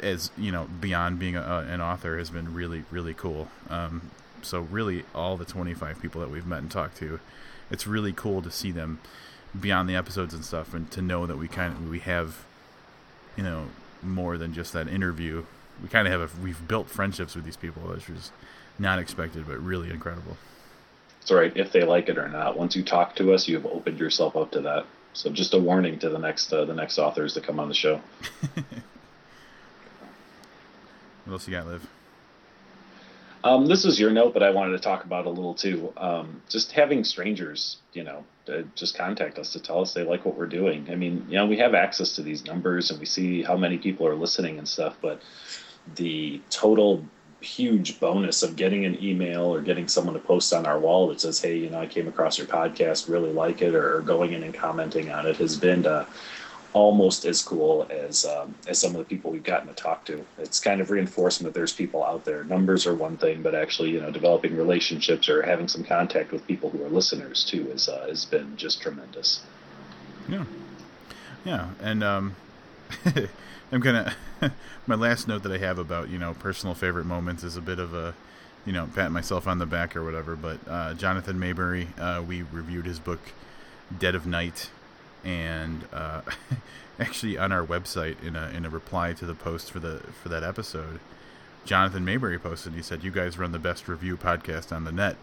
as 0.00 0.30
you 0.36 0.52
know 0.52 0.66
beyond 0.80 1.18
being 1.18 1.36
a, 1.36 1.66
an 1.68 1.80
author 1.80 2.18
has 2.18 2.28
been 2.28 2.52
really 2.52 2.84
really 2.90 3.14
cool. 3.14 3.48
Um, 3.70 4.10
so 4.42 4.60
really, 4.60 5.04
all 5.14 5.36
the 5.36 5.44
25 5.44 6.02
people 6.02 6.20
that 6.20 6.30
we've 6.30 6.46
met 6.46 6.58
and 6.58 6.70
talked 6.70 6.98
to, 6.98 7.20
it's 7.70 7.86
really 7.86 8.12
cool 8.12 8.42
to 8.42 8.50
see 8.50 8.72
them 8.72 9.00
beyond 9.58 9.88
the 9.88 9.96
episodes 9.96 10.34
and 10.34 10.44
stuff, 10.44 10.74
and 10.74 10.90
to 10.92 11.02
know 11.02 11.26
that 11.26 11.36
we 11.36 11.48
kind 11.48 11.72
of 11.72 11.88
we 11.88 12.00
have, 12.00 12.44
you 13.36 13.42
know, 13.42 13.66
more 14.02 14.38
than 14.38 14.52
just 14.52 14.72
that 14.72 14.88
interview. 14.88 15.44
We 15.82 15.88
kind 15.88 16.06
of 16.06 16.12
have 16.12 16.34
a 16.34 16.42
we've 16.42 16.66
built 16.66 16.88
friendships 16.88 17.34
with 17.34 17.44
these 17.44 17.56
people, 17.56 17.82
which 17.82 18.08
is 18.08 18.30
not 18.78 18.98
expected, 18.98 19.46
but 19.46 19.58
really 19.58 19.90
incredible. 19.90 20.36
It's 21.20 21.30
right. 21.30 21.56
If 21.56 21.72
they 21.72 21.84
like 21.84 22.08
it 22.08 22.18
or 22.18 22.28
not, 22.28 22.58
once 22.58 22.74
you 22.74 22.82
talk 22.82 23.14
to 23.16 23.32
us, 23.32 23.46
you 23.46 23.54
have 23.56 23.66
opened 23.66 23.98
yourself 23.98 24.36
up 24.36 24.50
to 24.52 24.60
that. 24.62 24.86
So 25.12 25.30
just 25.30 25.54
a 25.54 25.58
warning 25.58 25.98
to 26.00 26.08
the 26.08 26.18
next 26.18 26.52
uh, 26.52 26.64
the 26.64 26.74
next 26.74 26.98
authors 26.98 27.34
to 27.34 27.40
come 27.40 27.60
on 27.60 27.68
the 27.68 27.74
show. 27.74 28.00
What 31.24 31.34
else 31.34 31.48
you 31.48 31.54
got, 31.54 31.66
Liv? 31.66 31.86
Um, 33.44 33.66
this 33.66 33.84
was 33.84 33.98
your 33.98 34.10
note, 34.10 34.34
but 34.34 34.42
I 34.42 34.50
wanted 34.50 34.72
to 34.72 34.78
talk 34.78 35.04
about 35.04 35.26
a 35.26 35.30
little 35.30 35.54
too. 35.54 35.92
Um, 35.96 36.42
just 36.48 36.72
having 36.72 37.02
strangers, 37.02 37.78
you 37.92 38.04
know, 38.04 38.24
just 38.74 38.96
contact 38.96 39.38
us 39.38 39.52
to 39.52 39.60
tell 39.60 39.80
us 39.80 39.94
they 39.94 40.04
like 40.04 40.24
what 40.24 40.36
we're 40.36 40.46
doing. 40.46 40.86
I 40.90 40.94
mean, 40.94 41.26
you 41.28 41.36
know, 41.36 41.46
we 41.46 41.56
have 41.58 41.74
access 41.74 42.14
to 42.16 42.22
these 42.22 42.44
numbers 42.44 42.90
and 42.90 43.00
we 43.00 43.06
see 43.06 43.42
how 43.42 43.56
many 43.56 43.78
people 43.78 44.06
are 44.06 44.14
listening 44.14 44.58
and 44.58 44.68
stuff, 44.68 44.96
but 45.00 45.20
the 45.96 46.40
total 46.50 47.04
huge 47.40 47.98
bonus 47.98 48.44
of 48.44 48.54
getting 48.54 48.84
an 48.84 49.02
email 49.02 49.42
or 49.42 49.60
getting 49.60 49.88
someone 49.88 50.14
to 50.14 50.20
post 50.20 50.52
on 50.52 50.64
our 50.64 50.78
wall 50.78 51.08
that 51.08 51.20
says, 51.20 51.40
"Hey, 51.40 51.56
you 51.56 51.70
know, 51.70 51.80
I 51.80 51.86
came 51.86 52.06
across 52.06 52.38
your 52.38 52.46
podcast, 52.46 53.08
really 53.08 53.32
like 53.32 53.62
it," 53.62 53.74
or 53.74 54.00
going 54.00 54.32
in 54.32 54.44
and 54.44 54.54
commenting 54.54 55.10
on 55.10 55.26
it 55.26 55.36
has 55.38 55.56
been 55.56 55.84
uh, 55.84 56.06
almost 56.72 57.24
as 57.24 57.42
cool 57.42 57.86
as 57.90 58.24
um, 58.24 58.54
as 58.66 58.78
some 58.78 58.92
of 58.92 58.98
the 58.98 59.04
people 59.04 59.30
we've 59.30 59.42
gotten 59.42 59.68
to 59.68 59.74
talk 59.74 60.04
to. 60.06 60.24
It's 60.38 60.60
kind 60.60 60.80
of 60.80 60.90
reinforcement 60.90 61.52
that 61.52 61.58
there's 61.58 61.72
people 61.72 62.04
out 62.04 62.24
there. 62.24 62.44
Numbers 62.44 62.86
are 62.86 62.94
one 62.94 63.16
thing, 63.16 63.42
but 63.42 63.54
actually, 63.54 63.90
you 63.90 64.00
know, 64.00 64.10
developing 64.10 64.56
relationships 64.56 65.28
or 65.28 65.42
having 65.42 65.68
some 65.68 65.84
contact 65.84 66.32
with 66.32 66.46
people 66.46 66.70
who 66.70 66.82
are 66.84 66.88
listeners 66.88 67.44
too 67.44 67.70
is 67.70 67.88
uh, 67.88 68.06
has 68.08 68.24
been 68.24 68.56
just 68.56 68.80
tremendous. 68.80 69.42
Yeah, 70.28 70.44
yeah, 71.44 71.70
and 71.80 72.02
um, 72.02 72.36
I'm 73.72 73.80
gonna. 73.80 74.14
my 74.86 74.94
last 74.94 75.28
note 75.28 75.42
that 75.44 75.52
I 75.52 75.58
have 75.58 75.78
about 75.78 76.08
you 76.08 76.18
know 76.18 76.34
personal 76.34 76.74
favorite 76.74 77.06
moments 77.06 77.44
is 77.44 77.56
a 77.56 77.60
bit 77.60 77.78
of 77.78 77.94
a 77.94 78.14
you 78.64 78.72
know 78.72 78.88
pat 78.94 79.12
myself 79.12 79.46
on 79.46 79.58
the 79.58 79.66
back 79.66 79.94
or 79.94 80.04
whatever. 80.04 80.36
But 80.36 80.58
uh, 80.68 80.94
Jonathan 80.94 81.38
Maberry, 81.38 81.86
uh, 81.98 82.22
we 82.22 82.42
reviewed 82.42 82.86
his 82.86 82.98
book 82.98 83.20
Dead 83.96 84.14
of 84.14 84.26
Night 84.26 84.70
and 85.24 85.84
uh, 85.92 86.22
actually 86.98 87.38
on 87.38 87.52
our 87.52 87.64
website 87.64 88.22
in 88.22 88.36
a 88.36 88.48
in 88.50 88.64
a 88.64 88.70
reply 88.70 89.12
to 89.14 89.26
the 89.26 89.34
post 89.34 89.70
for 89.70 89.80
the 89.80 89.98
for 90.22 90.28
that 90.28 90.42
episode, 90.42 91.00
Jonathan 91.64 92.04
Maberry 92.04 92.40
posted. 92.42 92.74
He 92.74 92.82
said, 92.82 93.04
"You 93.04 93.10
guys 93.10 93.38
run 93.38 93.52
the 93.52 93.58
best 93.58 93.88
review 93.88 94.16
podcast 94.16 94.74
on 94.74 94.84
the 94.84 94.92
net." 94.92 95.16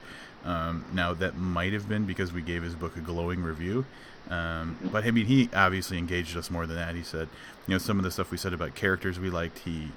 Um, 0.46 0.86
now 0.94 1.13
that 1.13 1.38
might 1.38 1.74
have 1.74 1.89
been 1.89 2.06
because 2.06 2.32
we 2.32 2.41
gave 2.41 2.63
his 2.63 2.74
book 2.75 2.96
a 2.96 3.01
glowing 3.01 3.44
review, 3.44 3.86
um, 4.29 4.77
but 4.91 5.03
I 5.03 5.12
mean 5.12 5.25
he 5.25 5.50
obviously 5.53 5.98
engaged 5.98 6.38
us 6.38 6.50
more 6.50 6.65
than 6.65 6.77
that. 6.77 6.96
He 6.96 7.03
said, 7.03 7.27
you 7.68 7.74
know, 7.74 7.77
some 7.77 7.98
of 7.98 8.03
the 8.03 8.12
stuff 8.12 8.32
we 8.32 8.38
said 8.38 8.53
about 8.53 8.75
characters 8.75 9.20
we 9.20 9.29
liked, 9.29 9.60
he 9.60 9.89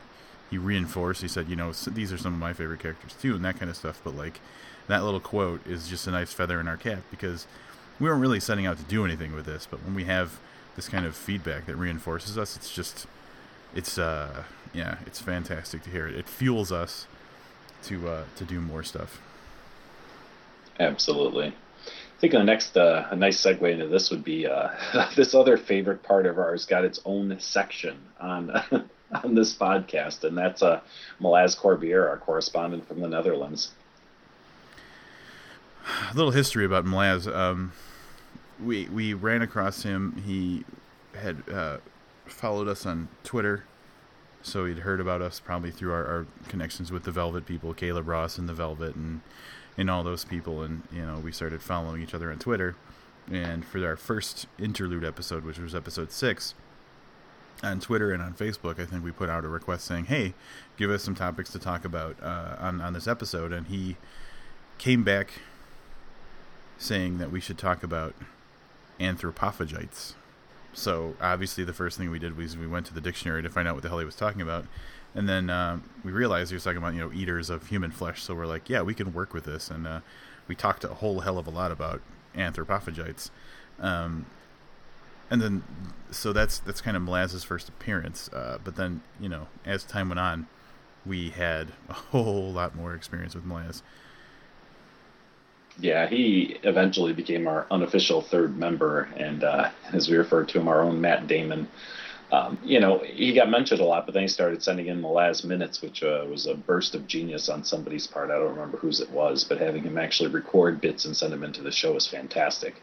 he 0.50 0.58
reinforced. 0.58 1.22
He 1.22 1.28
said, 1.28 1.48
you 1.48 1.56
know, 1.56 1.72
these 1.72 2.12
are 2.12 2.18
some 2.18 2.34
of 2.34 2.40
my 2.40 2.52
favorite 2.52 2.80
characters 2.80 3.14
too, 3.20 3.34
and 3.36 3.44
that 3.44 3.58
kind 3.58 3.70
of 3.70 3.76
stuff. 3.76 4.00
But 4.02 4.16
like 4.16 4.40
that 4.88 5.04
little 5.04 5.20
quote 5.20 5.66
is 5.66 5.88
just 5.88 6.06
a 6.06 6.10
nice 6.10 6.32
feather 6.32 6.60
in 6.60 6.68
our 6.68 6.76
cap 6.76 7.02
because 7.10 7.46
we 8.00 8.08
weren't 8.08 8.20
really 8.20 8.40
setting 8.40 8.66
out 8.66 8.78
to 8.78 8.84
do 8.84 9.04
anything 9.04 9.34
with 9.34 9.46
this, 9.46 9.66
but 9.70 9.82
when 9.84 9.94
we 9.94 10.04
have 10.04 10.38
this 10.76 10.88
kind 10.88 11.06
of 11.06 11.16
feedback 11.16 11.66
that 11.66 11.76
reinforces 11.76 12.38
us, 12.38 12.56
it's 12.56 12.72
just, 12.72 13.06
it's 13.74 13.98
uh, 13.98 14.44
yeah, 14.72 14.96
it's 15.06 15.20
fantastic 15.20 15.82
to 15.84 15.90
hear 15.90 16.06
it. 16.06 16.14
It 16.14 16.28
fuels 16.28 16.72
us 16.72 17.06
to 17.84 18.08
uh, 18.08 18.24
to 18.36 18.44
do 18.44 18.60
more 18.60 18.82
stuff. 18.82 19.20
Absolutely. 20.78 21.48
I 21.48 22.20
think 22.20 22.32
the 22.32 22.44
next 22.44 22.76
uh, 22.76 23.08
a 23.10 23.16
nice 23.16 23.44
segue 23.44 23.70
into 23.70 23.88
this 23.88 24.10
would 24.10 24.24
be 24.24 24.46
uh, 24.46 24.68
this 25.16 25.34
other 25.34 25.56
favorite 25.56 26.02
part 26.02 26.26
of 26.26 26.38
ours 26.38 26.66
got 26.66 26.84
its 26.84 27.00
own 27.04 27.36
section 27.40 27.98
on 28.20 28.50
on 29.24 29.34
this 29.34 29.54
podcast, 29.54 30.24
and 30.24 30.36
that's 30.36 30.62
uh, 30.62 30.80
Malaz 31.20 31.58
Corbier, 31.58 32.08
our 32.08 32.18
correspondent 32.18 32.86
from 32.88 33.00
the 33.00 33.08
Netherlands. 33.08 33.72
A 36.10 36.14
little 36.14 36.30
history 36.30 36.64
about 36.64 36.84
Mlaz. 36.84 37.32
Um, 37.32 37.72
we 38.62 38.86
we 38.88 39.14
ran 39.14 39.42
across 39.42 39.82
him. 39.82 40.22
He 40.24 40.64
had 41.20 41.42
uh, 41.50 41.78
followed 42.26 42.68
us 42.68 42.86
on 42.86 43.08
Twitter, 43.24 43.64
so 44.42 44.64
he'd 44.64 44.78
heard 44.78 45.00
about 45.00 45.22
us 45.22 45.40
probably 45.40 45.70
through 45.70 45.92
our, 45.92 46.06
our, 46.06 46.26
connections 46.48 46.92
with 46.92 47.04
the 47.04 47.10
Velvet 47.10 47.46
people, 47.46 47.74
Caleb 47.74 48.08
Ross 48.08 48.38
and 48.38 48.48
the 48.48 48.54
Velvet, 48.54 48.94
and 48.94 49.20
and 49.76 49.90
all 49.90 50.02
those 50.02 50.24
people. 50.24 50.62
And 50.62 50.82
you 50.92 51.04
know, 51.04 51.18
we 51.18 51.32
started 51.32 51.62
following 51.62 52.02
each 52.02 52.14
other 52.14 52.30
on 52.30 52.38
Twitter. 52.38 52.76
And 53.30 53.64
for 53.64 53.84
our 53.86 53.96
first 53.96 54.46
interlude 54.58 55.04
episode, 55.04 55.44
which 55.44 55.58
was 55.58 55.76
episode 55.76 56.10
six, 56.10 56.54
on 57.62 57.78
Twitter 57.78 58.10
and 58.10 58.20
on 58.20 58.34
Facebook, 58.34 58.80
I 58.80 58.84
think 58.84 59.04
we 59.04 59.12
put 59.12 59.28
out 59.28 59.44
a 59.44 59.48
request 59.48 59.84
saying, 59.84 60.06
"Hey, 60.06 60.34
give 60.76 60.90
us 60.90 61.02
some 61.02 61.14
topics 61.14 61.50
to 61.52 61.58
talk 61.58 61.84
about 61.84 62.16
uh, 62.22 62.56
on 62.58 62.80
on 62.80 62.92
this 62.92 63.06
episode." 63.06 63.52
And 63.52 63.68
he 63.68 63.96
came 64.78 65.04
back 65.04 65.34
saying 66.82 67.18
that 67.18 67.30
we 67.30 67.40
should 67.40 67.58
talk 67.58 67.82
about 67.82 68.14
anthropophagites. 69.00 70.14
So 70.72 71.16
obviously, 71.20 71.64
the 71.64 71.72
first 71.72 71.98
thing 71.98 72.10
we 72.10 72.18
did 72.18 72.36
was 72.36 72.56
we 72.56 72.66
went 72.66 72.86
to 72.86 72.94
the 72.94 73.00
dictionary 73.00 73.42
to 73.42 73.50
find 73.50 73.68
out 73.68 73.74
what 73.74 73.82
the 73.82 73.88
hell 73.88 73.98
he 73.98 74.04
was 74.04 74.16
talking 74.16 74.40
about, 74.40 74.66
and 75.14 75.28
then 75.28 75.50
uh, 75.50 75.80
we 76.02 76.12
realized 76.12 76.50
he 76.50 76.54
was 76.54 76.64
talking 76.64 76.78
about 76.78 76.94
you 76.94 77.00
know 77.00 77.12
eaters 77.12 77.50
of 77.50 77.68
human 77.68 77.90
flesh. 77.90 78.22
So 78.22 78.34
we're 78.34 78.46
like, 78.46 78.68
yeah, 78.70 78.82
we 78.82 78.94
can 78.94 79.12
work 79.12 79.34
with 79.34 79.44
this, 79.44 79.70
and 79.70 79.86
uh, 79.86 80.00
we 80.48 80.54
talked 80.54 80.84
a 80.84 80.88
whole 80.88 81.20
hell 81.20 81.38
of 81.38 81.46
a 81.46 81.50
lot 81.50 81.72
about 81.72 82.00
anthropophagites. 82.34 83.30
Um, 83.78 84.26
and 85.30 85.40
then, 85.40 85.62
so 86.10 86.32
that's 86.32 86.58
that's 86.58 86.80
kind 86.80 86.96
of 86.96 87.02
Mlaz's 87.02 87.44
first 87.44 87.68
appearance. 87.68 88.28
Uh, 88.32 88.58
but 88.62 88.76
then, 88.76 89.02
you 89.20 89.28
know, 89.28 89.48
as 89.64 89.84
time 89.84 90.08
went 90.08 90.20
on, 90.20 90.46
we 91.04 91.30
had 91.30 91.68
a 91.88 91.92
whole 91.92 92.52
lot 92.52 92.74
more 92.74 92.94
experience 92.94 93.34
with 93.34 93.44
Mlaz. 93.44 93.82
Yeah, 95.80 96.06
he 96.06 96.58
eventually 96.62 97.12
became 97.12 97.46
our 97.46 97.66
unofficial 97.70 98.20
third 98.20 98.56
member, 98.56 99.08
and 99.16 99.42
uh, 99.42 99.70
as 99.92 100.08
we 100.08 100.16
refer 100.16 100.44
to 100.44 100.60
him, 100.60 100.68
our 100.68 100.82
own 100.82 101.00
Matt 101.00 101.26
Damon. 101.26 101.68
Um, 102.30 102.58
you 102.64 102.80
know, 102.80 102.98
he 102.98 103.34
got 103.34 103.50
mentioned 103.50 103.80
a 103.80 103.84
lot, 103.84 104.06
but 104.06 104.14
then 104.14 104.22
he 104.22 104.28
started 104.28 104.62
sending 104.62 104.86
in 104.86 105.02
the 105.02 105.08
last 105.08 105.44
minutes, 105.44 105.82
which 105.82 106.02
uh, 106.02 106.24
was 106.30 106.46
a 106.46 106.54
burst 106.54 106.94
of 106.94 107.06
genius 107.06 107.50
on 107.50 107.62
somebody's 107.62 108.06
part. 108.06 108.30
I 108.30 108.38
don't 108.38 108.54
remember 108.54 108.78
whose 108.78 109.00
it 109.00 109.10
was, 109.10 109.44
but 109.44 109.58
having 109.58 109.82
him 109.82 109.98
actually 109.98 110.30
record 110.30 110.80
bits 110.80 111.04
and 111.04 111.14
send 111.14 111.30
them 111.30 111.42
into 111.42 111.60
the 111.60 111.70
show 111.70 111.94
is 111.94 112.06
fantastic. 112.06 112.76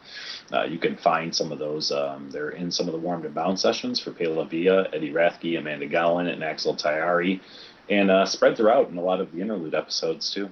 Uh, 0.54 0.66
you 0.66 0.78
can 0.78 0.96
find 0.98 1.36
some 1.36 1.52
of 1.52 1.58
those. 1.58 1.92
Um, 1.92 2.30
they're 2.30 2.52
in 2.52 2.70
some 2.70 2.88
of 2.88 2.94
the 2.94 3.00
Warmed 3.00 3.26
and 3.26 3.34
Bound 3.34 3.60
sessions 3.60 4.00
for 4.00 4.12
Pela 4.12 4.46
Via, 4.46 4.88
Eddie 4.94 5.12
Rathke, 5.12 5.58
Amanda 5.58 5.88
Gowin, 5.88 6.32
and 6.32 6.44
Axel 6.44 6.76
Taiari, 6.76 7.42
and 7.90 8.12
uh, 8.12 8.28
spread 8.28 8.56
throughout 8.56 8.90
in 8.90 8.98
a 8.98 9.02
lot 9.02 9.20
of 9.20 9.32
the 9.32 9.42
interlude 9.42 9.74
episodes 9.74 10.32
too, 10.32 10.48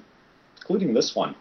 including 0.58 0.96
this 0.96 1.15
one. 1.15 1.36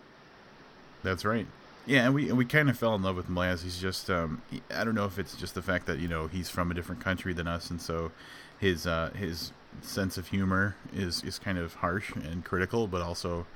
That's 1.07 1.25
right. 1.25 1.47
Yeah, 1.87 2.07
and 2.07 2.15
we 2.15 2.33
we 2.33 2.45
kind 2.45 2.69
of 2.69 2.77
fell 2.77 2.93
in 2.97 3.03
love 3.03 3.15
with 3.15 3.29
Mlaz. 3.29 3.63
He's 3.63 3.79
just 3.79 4.11
um, 4.11 4.43
I 4.75 4.83
don't 4.83 4.97
know 4.97 5.05
if 5.05 5.21
it's 5.21 5.37
just 5.37 5.55
the 5.55 5.63
fact 5.63 5.87
that 5.87 6.01
you 6.01 6.09
know 6.09 6.27
he's 6.27 6.51
from 6.51 6.73
a 6.73 6.75
different 6.75 7.01
country 7.01 7.33
than 7.33 7.47
us, 7.47 7.71
and 7.71 7.81
so 7.81 8.11
his 8.59 8.89
uh, 8.89 9.11
his 9.17 9.53
sense 9.83 10.19
of 10.19 10.27
humor 10.29 10.75
is 10.93 11.23
is 11.23 11.39
kind 11.39 11.59
of 11.59 11.75
harsh 11.75 12.11
and 12.17 12.45
critical, 12.45 12.89
but 12.89 13.03
also 13.03 13.47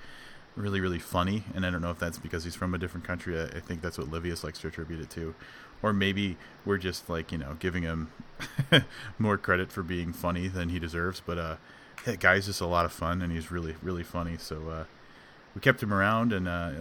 really 0.55 0.81
really 0.81 1.01
funny. 1.01 1.43
And 1.53 1.67
I 1.67 1.71
don't 1.71 1.83
know 1.83 1.91
if 1.91 1.99
that's 1.99 2.19
because 2.19 2.45
he's 2.45 2.55
from 2.55 2.73
a 2.73 2.79
different 2.79 3.05
country. 3.05 3.37
I, 3.37 3.47
I 3.47 3.61
think 3.61 3.83
that's 3.83 3.99
what 3.99 4.09
Livius 4.13 4.45
likes 4.45 4.61
to 4.61 4.69
attribute 4.69 5.01
it 5.01 5.11
to, 5.11 5.35
or 5.83 5.93
maybe 5.93 6.37
we're 6.65 6.79
just 6.79 7.11
like 7.11 7.33
you 7.33 7.39
know 7.39 7.57
giving 7.59 7.83
him 7.83 8.13
more 9.19 9.37
credit 9.37 9.73
for 9.73 9.83
being 9.83 10.13
funny 10.13 10.47
than 10.47 10.69
he 10.69 10.79
deserves. 10.79 11.21
But 11.27 11.39
uh, 11.39 11.57
that 12.05 12.21
guy's 12.21 12.47
just 12.47 12.61
a 12.61 12.67
lot 12.67 12.85
of 12.85 12.93
fun, 12.93 13.21
and 13.21 13.33
he's 13.33 13.51
really 13.51 13.75
really 13.83 14.05
funny. 14.05 14.37
So. 14.39 14.69
Uh, 14.69 14.85
we 15.55 15.61
kept 15.61 15.83
him 15.83 15.93
around, 15.93 16.33
and 16.33 16.47
uh, 16.47 16.51
uh, 16.51 16.73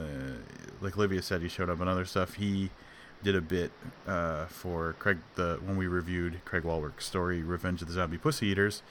like 0.81 0.97
Olivia 0.97 1.21
said, 1.21 1.41
he 1.41 1.49
showed 1.49 1.69
up 1.69 1.81
on 1.81 1.87
other 1.87 2.05
stuff. 2.05 2.35
He 2.35 2.69
did 3.23 3.35
a 3.35 3.41
bit 3.41 3.71
uh, 4.07 4.45
for 4.45 4.95
Craig 4.99 5.17
the 5.35 5.59
when 5.63 5.75
we 5.75 5.87
reviewed 5.87 6.43
Craig 6.45 6.63
Wallwork's 6.63 7.05
story, 7.05 7.41
Revenge 7.41 7.81
of 7.81 7.87
the 7.87 7.93
Zombie 7.93 8.17
Pussy 8.17 8.47
Eaters, 8.47 8.81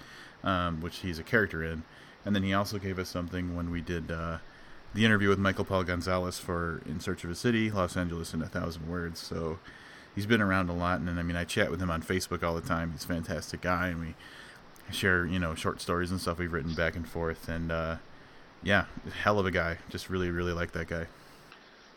um, 0.45 0.81
which 0.81 0.99
he's 0.99 1.19
a 1.19 1.23
character 1.23 1.63
in, 1.63 1.83
and 2.25 2.35
then 2.35 2.43
he 2.43 2.53
also 2.53 2.79
gave 2.79 2.99
us 2.99 3.09
something 3.09 3.57
when 3.57 3.71
we 3.71 3.81
did 3.81 4.11
uh, 4.11 4.39
the 4.95 5.05
interview 5.05 5.29
with 5.29 5.39
Michael 5.39 5.65
Paul 5.65 5.85
Gonzalez 5.85 6.39
for 6.39 6.83
In 6.87 7.01
Search 7.01 7.25
of 7.25 7.31
a 7.31 7.35
City, 7.35 7.71
Los 7.71 7.97
Angeles 7.97 8.35
in 8.35 8.43
a 8.43 8.49
Thousand 8.49 8.89
Words. 8.89 9.21
So 9.21 9.59
he's 10.15 10.27
been 10.27 10.43
around 10.43 10.69
a 10.69 10.75
lot, 10.75 10.99
and, 11.01 11.09
and 11.09 11.19
I 11.19 11.23
mean 11.23 11.37
I 11.37 11.45
chat 11.45 11.71
with 11.71 11.81
him 11.81 11.91
on 11.91 12.03
Facebook 12.03 12.43
all 12.43 12.55
the 12.55 12.61
time. 12.61 12.93
He's 12.93 13.05
a 13.05 13.09
fantastic 13.09 13.61
guy, 13.61 13.89
and 13.89 14.01
we 14.01 14.15
share 14.91 15.25
you 15.25 15.39
know 15.39 15.55
short 15.55 15.81
stories 15.81 16.11
and 16.11 16.21
stuff 16.21 16.39
we've 16.39 16.53
written 16.53 16.75
back 16.75 16.97
and 16.97 17.09
forth, 17.09 17.49
and 17.49 17.71
uh, 17.71 17.97
yeah, 18.63 18.85
hell 19.23 19.39
of 19.39 19.47
a 19.47 19.51
guy. 19.51 19.79
Just 19.91 20.11
really, 20.11 20.31
really 20.31 20.53
like 20.53 20.73
that 20.73 20.89
guy. 20.89 21.07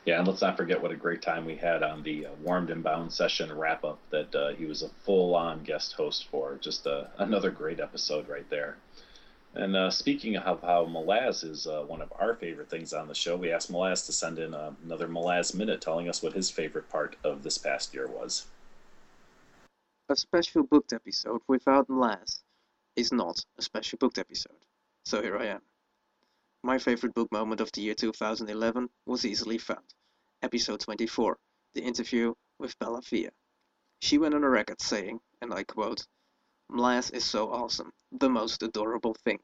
Yeah, 0.05 0.17
and 0.17 0.27
let's 0.27 0.41
not 0.41 0.57
forget 0.57 0.81
what 0.81 0.91
a 0.91 0.95
great 0.95 1.21
time 1.21 1.45
we 1.45 1.55
had 1.55 1.83
on 1.83 2.01
the 2.01 2.25
uh, 2.25 2.29
Warmed 2.41 2.71
and 2.71 2.83
Bound 2.83 3.13
session 3.13 3.55
wrap 3.55 3.83
up 3.83 3.99
that 4.09 4.33
uh, 4.33 4.53
he 4.53 4.65
was 4.65 4.81
a 4.81 4.89
full 4.89 5.35
on 5.35 5.63
guest 5.63 5.93
host 5.93 6.27
for. 6.31 6.57
Just 6.59 6.87
uh, 6.87 7.05
another 7.19 7.51
great 7.51 7.79
episode 7.79 8.27
right 8.27 8.49
there. 8.49 8.77
And 9.53 9.75
uh, 9.75 9.91
speaking 9.91 10.37
of 10.37 10.61
how 10.61 10.85
Malaz 10.85 11.43
is 11.43 11.67
uh, 11.67 11.83
one 11.85 12.01
of 12.01 12.11
our 12.19 12.33
favorite 12.35 12.69
things 12.69 12.93
on 12.93 13.07
the 13.07 13.13
show, 13.13 13.35
we 13.35 13.51
asked 13.51 13.71
Malaz 13.71 14.05
to 14.05 14.11
send 14.11 14.39
in 14.39 14.53
uh, 14.53 14.71
another 14.83 15.07
Malaz 15.07 15.53
minute 15.53 15.81
telling 15.81 16.09
us 16.09 16.23
what 16.23 16.33
his 16.33 16.49
favorite 16.49 16.89
part 16.89 17.15
of 17.23 17.43
this 17.43 17.57
past 17.57 17.93
year 17.93 18.07
was. 18.07 18.45
A 20.09 20.15
special 20.15 20.63
booked 20.63 20.93
episode 20.93 21.41
without 21.47 21.87
Malaz 21.89 22.39
is 22.95 23.11
not 23.11 23.45
a 23.57 23.61
special 23.61 23.97
booked 23.99 24.17
episode. 24.17 24.65
So 25.05 25.21
here 25.21 25.37
I 25.37 25.47
am. 25.47 25.61
My 26.63 26.77
favorite 26.77 27.15
book 27.15 27.31
moment 27.31 27.59
of 27.59 27.71
the 27.71 27.81
year 27.81 27.95
2011 27.95 28.87
was 29.07 29.25
easily 29.25 29.57
found. 29.57 29.95
Episode 30.43 30.79
24, 30.81 31.39
the 31.73 31.81
interview 31.81 32.35
with 32.59 32.77
Pela 32.77 33.01
Via. 33.01 33.31
She 33.99 34.19
went 34.19 34.35
on 34.35 34.43
a 34.43 34.49
record 34.49 34.79
saying, 34.79 35.21
and 35.41 35.51
I 35.51 35.63
quote, 35.63 36.05
Mlaz 36.69 37.11
is 37.15 37.25
so 37.25 37.51
awesome, 37.51 37.91
the 38.11 38.29
most 38.29 38.61
adorable 38.61 39.15
thing. 39.25 39.39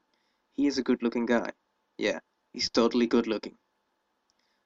he 0.55 0.67
is 0.67 0.77
a 0.77 0.83
good 0.83 1.01
looking 1.01 1.25
guy. 1.25 1.53
Yeah, 1.97 2.19
he's 2.53 2.69
totally 2.69 3.07
good 3.07 3.25
looking. 3.25 3.57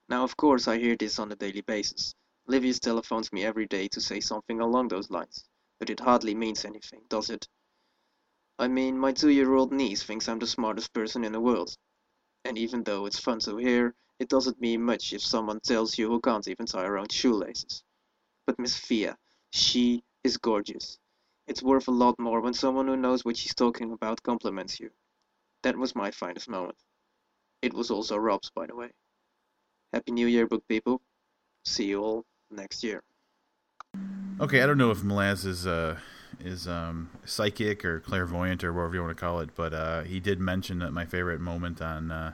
Now, 0.10 0.25
of 0.25 0.36
course, 0.36 0.67
I 0.67 0.77
hear 0.77 0.98
this 0.98 1.20
on 1.20 1.31
a 1.31 1.38
daily 1.38 1.62
basis. 1.62 2.13
Livius 2.48 2.81
telephones 2.81 3.31
me 3.31 3.46
every 3.46 3.65
day 3.65 3.88
to 3.88 4.01
say 4.01 4.20
something 4.20 4.60
along 4.60 4.89
those 4.89 5.10
lines, 5.10 5.46
but 5.79 5.89
it 5.89 6.01
hardly 6.01 6.36
means 6.36 6.65
anything, 6.65 7.05
does 7.08 7.29
it? 7.29 7.48
I 8.60 8.67
mean, 8.67 8.98
my 8.98 9.13
two 9.13 9.29
year 9.29 9.53
old 9.53 9.72
niece 9.72 10.03
thinks 10.03 10.27
I'm 10.27 10.39
the 10.39 10.48
smartest 10.48 10.91
person 10.91 11.24
in 11.24 11.31
the 11.31 11.39
world. 11.39 11.77
And 12.46 12.58
even 12.58 12.84
though 12.84 13.06
it's 13.06 13.20
fun 13.20 13.40
to 13.40 13.58
hear, 13.58 13.94
it 14.20 14.30
doesn't 14.30 14.62
mean 14.62 14.82
much 14.84 15.14
if 15.14 15.22
someone 15.22 15.60
tells 15.60 15.98
you 15.98 16.08
who 16.08 16.20
can't 16.20 16.48
even 16.48 16.66
tie 16.66 16.86
her 16.86 16.98
own 16.98 17.10
shoelaces. 17.10 17.84
But 18.46 18.60
Miss 18.60 18.78
Fia, 18.78 19.18
she 19.52 20.04
is 20.24 20.38
gorgeous. 20.38 21.00
It's 21.48 21.64
worth 21.64 21.88
a 21.88 21.92
lot 21.92 22.20
more 22.20 22.42
when 22.42 22.54
someone 22.54 22.88
who 22.88 22.98
knows 22.98 23.26
what 23.26 23.38
she's 23.38 23.56
talking 23.56 23.92
about 23.94 24.24
compliments 24.24 24.80
you. 24.80 24.92
That 25.64 25.78
was 25.78 25.96
my 25.96 26.12
finest 26.12 26.50
moment. 26.50 26.78
It 27.62 27.74
was 27.74 27.92
also 27.92 28.18
Rob's, 28.18 28.50
by 28.50 28.68
the 28.68 28.76
way. 28.76 28.92
Happy 29.94 30.12
New 30.12 30.28
Year, 30.28 30.48
book 30.48 30.64
people. 30.68 31.02
See 31.66 31.86
you 31.86 32.02
all 32.02 32.26
next 32.50 32.84
year. 32.84 33.04
Okay, 34.40 34.62
I 34.62 34.66
don't 34.66 34.78
know 34.78 34.92
if 34.92 35.00
Malaz 35.00 35.46
is 35.46 35.68
uh, 35.68 35.98
is 36.46 36.68
um, 36.68 37.10
psychic 37.26 37.84
or 37.86 38.00
clairvoyant 38.00 38.64
or 38.64 38.74
whatever 38.74 38.96
you 38.96 39.02
want 39.02 39.16
to 39.16 39.20
call 39.20 39.40
it, 39.40 39.50
but 39.56 39.74
uh, 39.74 40.02
he 40.04 40.20
did 40.20 40.40
mention 40.40 40.80
that 40.80 40.92
my 40.92 41.06
favorite 41.06 41.40
moment 41.40 41.82
on 41.82 42.12
uh, 42.12 42.34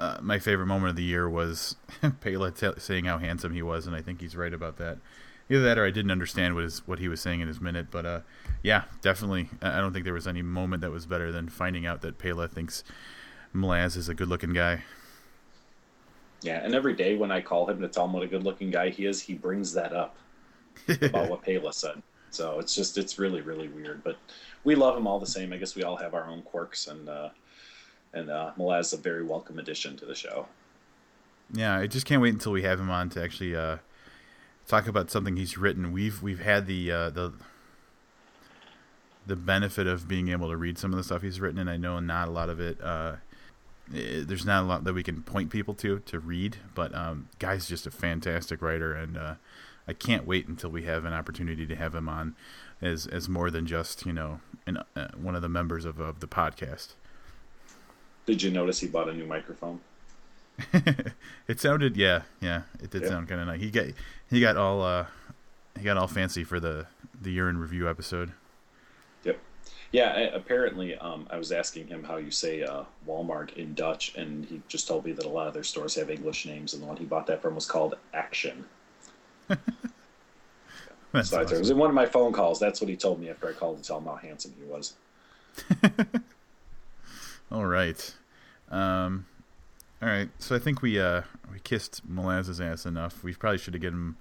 uh, 0.00 0.18
my 0.22 0.38
favorite 0.38 0.66
moment 0.66 0.90
of 0.90 0.96
the 0.96 1.02
year 1.02 1.28
was 1.28 1.76
Pela 2.20 2.50
t- 2.50 2.70
saying 2.78 3.04
how 3.04 3.18
handsome 3.18 3.52
he 3.52 3.62
was, 3.62 3.86
and 3.86 3.94
I 3.94 4.00
think 4.00 4.20
he's 4.20 4.34
right 4.34 4.52
about 4.52 4.78
that. 4.78 4.98
Either 5.50 5.62
that, 5.62 5.78
or 5.78 5.84
I 5.84 5.90
didn't 5.90 6.10
understand 6.10 6.54
what 6.54 6.64
his 6.64 6.86
what 6.86 7.00
he 7.00 7.08
was 7.08 7.20
saying 7.20 7.40
in 7.40 7.48
his 7.48 7.60
minute. 7.60 7.88
But 7.90 8.06
uh, 8.06 8.20
yeah, 8.62 8.84
definitely, 9.02 9.50
I 9.60 9.78
don't 9.80 9.92
think 9.92 10.04
there 10.04 10.14
was 10.14 10.26
any 10.26 10.42
moment 10.42 10.80
that 10.80 10.90
was 10.90 11.06
better 11.06 11.30
than 11.30 11.48
finding 11.48 11.86
out 11.86 12.00
that 12.02 12.18
Pela 12.18 12.48
thinks 12.48 12.82
Malaz 13.54 13.96
is 13.96 14.08
a 14.08 14.14
good-looking 14.14 14.54
guy. 14.54 14.84
Yeah, 16.42 16.64
and 16.64 16.74
every 16.74 16.94
day 16.94 17.16
when 17.16 17.30
I 17.30 17.42
call 17.42 17.68
him 17.68 17.80
to 17.82 17.88
tell 17.88 18.06
him 18.06 18.14
what 18.14 18.22
a 18.22 18.26
good-looking 18.26 18.70
guy 18.70 18.88
he 18.88 19.04
is, 19.04 19.20
he 19.20 19.34
brings 19.34 19.74
that 19.74 19.92
up 19.92 20.16
about 20.88 21.28
what 21.28 21.42
Pela 21.42 21.72
said. 21.72 22.00
So 22.30 22.58
it's 22.58 22.74
just 22.74 22.98
it's 22.98 23.18
really 23.18 23.40
really 23.40 23.68
weird, 23.68 24.02
but 24.04 24.16
we 24.64 24.74
love 24.74 24.96
him 24.96 25.06
all 25.06 25.18
the 25.18 25.26
same. 25.26 25.52
I 25.52 25.56
guess 25.56 25.74
we 25.74 25.82
all 25.82 25.96
have 25.96 26.14
our 26.14 26.28
own 26.28 26.42
quirks, 26.42 26.86
and 26.86 27.08
uh, 27.08 27.30
and 28.12 28.30
uh, 28.30 28.52
is 28.78 28.92
a 28.92 28.96
very 28.96 29.24
welcome 29.24 29.58
addition 29.58 29.96
to 29.96 30.06
the 30.06 30.14
show. 30.14 30.46
Yeah, 31.52 31.76
I 31.76 31.86
just 31.86 32.06
can't 32.06 32.22
wait 32.22 32.34
until 32.34 32.52
we 32.52 32.62
have 32.62 32.78
him 32.78 32.90
on 32.90 33.10
to 33.10 33.22
actually 33.22 33.56
uh, 33.56 33.78
talk 34.68 34.86
about 34.86 35.10
something 35.10 35.36
he's 35.36 35.58
written. 35.58 35.92
We've 35.92 36.22
we've 36.22 36.40
had 36.40 36.66
the 36.66 36.90
uh, 36.90 37.10
the 37.10 37.32
the 39.26 39.36
benefit 39.36 39.86
of 39.86 40.08
being 40.08 40.28
able 40.28 40.48
to 40.48 40.56
read 40.56 40.78
some 40.78 40.92
of 40.92 40.96
the 40.96 41.04
stuff 41.04 41.22
he's 41.22 41.40
written, 41.40 41.58
and 41.58 41.68
I 41.68 41.76
know 41.76 41.98
not 42.00 42.28
a 42.28 42.30
lot 42.30 42.48
of 42.48 42.60
it. 42.60 42.80
Uh, 42.80 43.16
there's 43.88 44.46
not 44.46 44.62
a 44.62 44.66
lot 44.66 44.84
that 44.84 44.92
we 44.92 45.02
can 45.02 45.22
point 45.22 45.50
people 45.50 45.74
to 45.74 45.98
to 46.00 46.20
read, 46.20 46.56
but 46.74 46.94
um, 46.94 47.28
guy's 47.38 47.66
just 47.66 47.86
a 47.86 47.90
fantastic 47.90 48.62
writer, 48.62 48.94
and 48.94 49.16
uh, 49.16 49.34
I 49.90 49.92
can't 49.92 50.24
wait 50.24 50.46
until 50.46 50.70
we 50.70 50.84
have 50.84 51.04
an 51.04 51.12
opportunity 51.12 51.66
to 51.66 51.74
have 51.74 51.96
him 51.96 52.08
on 52.08 52.36
as 52.80 53.08
as 53.08 53.28
more 53.28 53.50
than 53.50 53.66
just 53.66 54.06
you 54.06 54.12
know 54.12 54.38
an, 54.64 54.78
uh, 54.94 55.08
one 55.20 55.34
of 55.34 55.42
the 55.42 55.48
members 55.48 55.84
of 55.84 55.98
of 55.98 56.20
the 56.20 56.28
podcast. 56.28 56.94
Did 58.24 58.40
you 58.40 58.52
notice 58.52 58.78
he 58.78 58.86
bought 58.86 59.08
a 59.08 59.12
new 59.12 59.26
microphone? 59.26 59.80
it 61.48 61.58
sounded 61.58 61.96
yeah 61.96 62.22
yeah 62.40 62.62
it 62.80 62.90
did 62.90 63.04
sound 63.04 63.28
kind 63.28 63.40
of 63.40 63.48
nice. 63.48 63.60
He 63.60 63.70
got 63.72 63.86
he 64.30 64.40
got 64.40 64.56
all 64.56 64.80
uh 64.80 65.06
he 65.76 65.82
got 65.82 65.96
all 65.96 66.06
fancy 66.06 66.44
for 66.44 66.60
the 66.60 66.86
the 67.20 67.32
year 67.32 67.48
in 67.48 67.58
review 67.58 67.90
episode. 67.90 68.30
Yep. 69.24 69.40
Yeah, 69.90 70.12
apparently, 70.32 70.94
um, 70.98 71.26
I 71.30 71.36
was 71.36 71.50
asking 71.50 71.88
him 71.88 72.04
how 72.04 72.18
you 72.18 72.30
say 72.30 72.62
uh, 72.62 72.84
Walmart 73.08 73.54
in 73.56 73.74
Dutch, 73.74 74.14
and 74.14 74.44
he 74.44 74.62
just 74.68 74.86
told 74.86 75.04
me 75.04 75.10
that 75.10 75.26
a 75.26 75.28
lot 75.28 75.48
of 75.48 75.54
their 75.54 75.64
stores 75.64 75.96
have 75.96 76.10
English 76.10 76.46
names, 76.46 76.74
and 76.74 76.82
the 76.82 76.86
one 76.86 76.96
he 76.96 77.04
bought 77.04 77.26
that 77.26 77.42
from 77.42 77.56
was 77.56 77.66
called 77.66 77.96
Action. 78.14 78.64
That's 81.12 81.30
so 81.30 81.42
awesome. 81.42 81.56
It 81.56 81.58
was 81.58 81.70
in 81.70 81.78
one 81.78 81.88
of 81.88 81.94
my 81.94 82.06
phone 82.06 82.32
calls. 82.32 82.60
That's 82.60 82.80
what 82.80 82.88
he 82.88 82.96
told 82.96 83.20
me 83.20 83.30
after 83.30 83.48
I 83.48 83.52
called 83.52 83.78
to 83.78 83.82
tell 83.82 83.98
him 83.98 84.04
how 84.04 84.16
handsome 84.16 84.54
he 84.58 84.64
was. 84.64 84.94
all 87.52 87.66
right. 87.66 88.14
Um, 88.70 89.26
all 90.00 90.08
right. 90.08 90.28
So 90.38 90.54
I 90.54 90.58
think 90.58 90.82
we 90.82 91.00
uh, 91.00 91.22
we 91.52 91.58
kissed 91.60 92.08
Malaz's 92.08 92.60
ass 92.60 92.86
enough. 92.86 93.24
We 93.24 93.34
probably 93.34 93.58
should 93.58 93.74
have 93.74 93.82
given 93.82 93.98
him. 93.98 94.16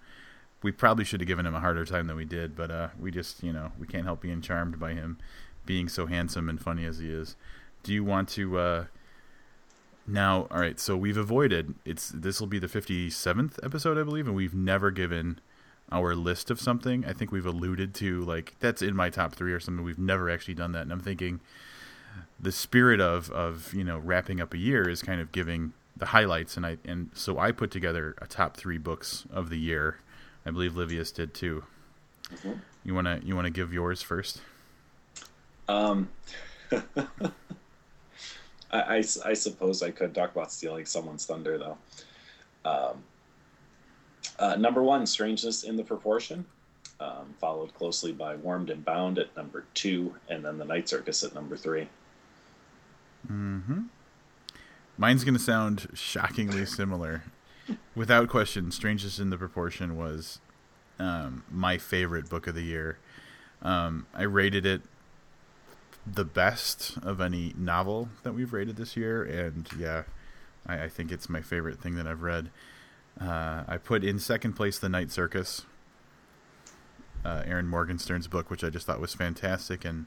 We 0.62 0.72
probably 0.72 1.06
should 1.06 1.22
have 1.22 1.28
given 1.28 1.46
him 1.46 1.56
a 1.56 1.62
harder 1.62 1.86
time 1.86 2.08
than 2.08 2.18
we 2.18 2.26
did, 2.26 2.54
but 2.54 2.70
uh, 2.70 2.90
we 3.00 3.12
just, 3.12 3.42
you 3.42 3.54
know, 3.54 3.72
we 3.80 3.88
can't 3.88 4.04
help 4.04 4.20
being 4.20 4.42
charmed 4.42 4.78
by 4.78 4.94
him 4.94 5.18
being 5.70 5.88
so 5.88 6.08
handsome 6.08 6.50
and 6.50 6.60
funny 6.60 6.84
as 6.84 6.98
he 6.98 7.12
is. 7.12 7.36
Do 7.84 7.94
you 7.94 8.04
want 8.04 8.28
to 8.30 8.58
uh, 8.58 8.86
now? 10.10 10.48
All 10.52 10.60
right. 10.60 10.80
So 10.80 10.98
we've 10.98 11.18
avoided. 11.18 11.76
It's 11.86 12.10
this 12.10 12.40
will 12.40 12.48
be 12.48 12.60
the 12.60 12.68
fifty 12.68 13.10
seventh 13.10 13.60
episode, 13.64 13.98
I 13.98 14.04
believe, 14.04 14.28
and 14.28 14.36
we've 14.36 14.54
never 14.54 14.92
given 14.92 15.40
our 15.92 16.16
list 16.16 16.52
of 16.52 16.60
something. 16.60 17.06
I 17.06 17.14
think 17.14 17.32
we've 17.32 17.46
alluded 17.46 17.94
to 17.96 18.22
like 18.22 18.56
that's 18.60 18.82
in 18.82 18.96
my 18.96 19.10
top 19.10 19.34
three 19.34 19.54
or 19.54 19.60
something. 19.60 19.84
We've 19.84 20.00
never 20.00 20.30
actually 20.30 20.56
done 20.56 20.72
that, 20.74 20.84
and 20.84 20.92
I'm 20.92 21.00
thinking 21.00 21.40
the 22.40 22.52
spirit 22.52 23.02
of 23.02 23.30
of 23.32 23.74
you 23.74 23.84
know 23.84 23.98
wrapping 23.98 24.40
up 24.42 24.54
a 24.54 24.58
year 24.58 24.88
is 24.90 25.02
kind 25.02 25.22
of 25.22 25.32
giving 25.32 25.74
the 25.96 26.08
highlights, 26.08 26.58
and 26.58 26.66
I 26.66 26.78
and 26.86 27.10
so 27.14 27.38
I 27.38 27.52
put 27.52 27.72
together 27.72 28.16
a 28.22 28.28
top 28.28 28.56
three 28.58 28.78
books 28.78 29.26
of 29.32 29.50
the 29.50 29.58
year. 29.58 29.98
I 30.46 30.52
believe 30.52 30.76
Livius 30.76 31.12
did 31.12 31.34
too. 31.34 31.64
Mm-hmm. 32.34 32.54
You 32.84 32.96
wanna 32.96 33.20
you 33.24 33.36
wanna 33.36 33.50
give 33.50 33.74
yours 33.74 34.02
first? 34.02 34.42
Um. 35.68 36.10
I, 38.72 38.80
I, 38.80 38.98
I, 38.98 39.34
suppose 39.34 39.82
I 39.82 39.92
could 39.92 40.14
talk 40.14 40.32
about 40.32 40.52
stealing 40.52 40.86
someone's 40.86 41.26
thunder, 41.26 41.58
though. 41.58 41.78
Um, 42.66 43.04
uh, 44.38 44.56
number 44.56 44.84
one, 44.84 45.06
Strangeness 45.06 45.64
in 45.64 45.76
the 45.76 45.84
Proportion, 45.84 46.46
um, 47.00 47.34
followed 47.40 47.74
closely 47.74 48.12
by 48.12 48.36
Warmed 48.36 48.70
and 48.70 48.84
Bound 48.84 49.18
at 49.18 49.36
number 49.36 49.66
two, 49.74 50.16
and 50.30 50.44
then 50.44 50.58
The 50.58 50.66
Night 50.66 50.88
Circus 50.88 51.24
at 51.24 51.34
number 51.34 51.58
three. 51.58 51.88
hmm 53.28 53.82
Mine's 54.98 55.24
going 55.24 55.34
to 55.34 55.40
sound 55.40 55.88
shockingly 55.94 56.66
similar. 56.66 57.24
Without 57.96 58.28
question, 58.28 58.70
Strangeness 58.70 59.18
in 59.18 59.30
the 59.30 59.38
Proportion 59.38 59.98
was 59.98 60.40
um, 61.00 61.46
my 61.50 61.78
favorite 61.78 62.30
book 62.30 62.48
of 62.48 62.56
the 62.56 62.64
year. 62.64 62.98
Um, 63.62 64.08
I 64.14 64.24
rated 64.24 64.66
it 64.66 64.82
the 66.06 66.26
best 66.26 66.98
of 67.04 67.22
any 67.22 67.54
novel 67.58 68.10
that 68.24 68.34
we've 68.34 68.54
rated 68.54 68.78
this 68.78 68.96
year, 68.98 69.24
and 69.24 69.70
yeah, 69.78 70.04
I, 70.66 70.84
I 70.84 70.90
think 70.90 71.12
it's 71.12 71.30
my 71.30 71.42
favorite 71.42 71.80
thing 71.80 71.96
that 71.96 72.08
I've 72.08 72.22
read. 72.22 72.50
Uh, 73.20 73.64
I 73.68 73.78
put 73.78 74.04
in 74.04 74.20
second 74.20 74.54
place 74.54 74.80
The 74.80 74.90
Night 74.90 75.12
Circus, 75.12 75.66
uh, 77.26 77.44
Erin 77.46 77.68
Morgenstern's 77.68 78.28
book, 78.28 78.50
which 78.50 78.64
I 78.64 78.70
just 78.70 78.86
thought 78.88 79.00
was 79.00 79.14
fantastic, 79.14 79.84
and 79.84 80.06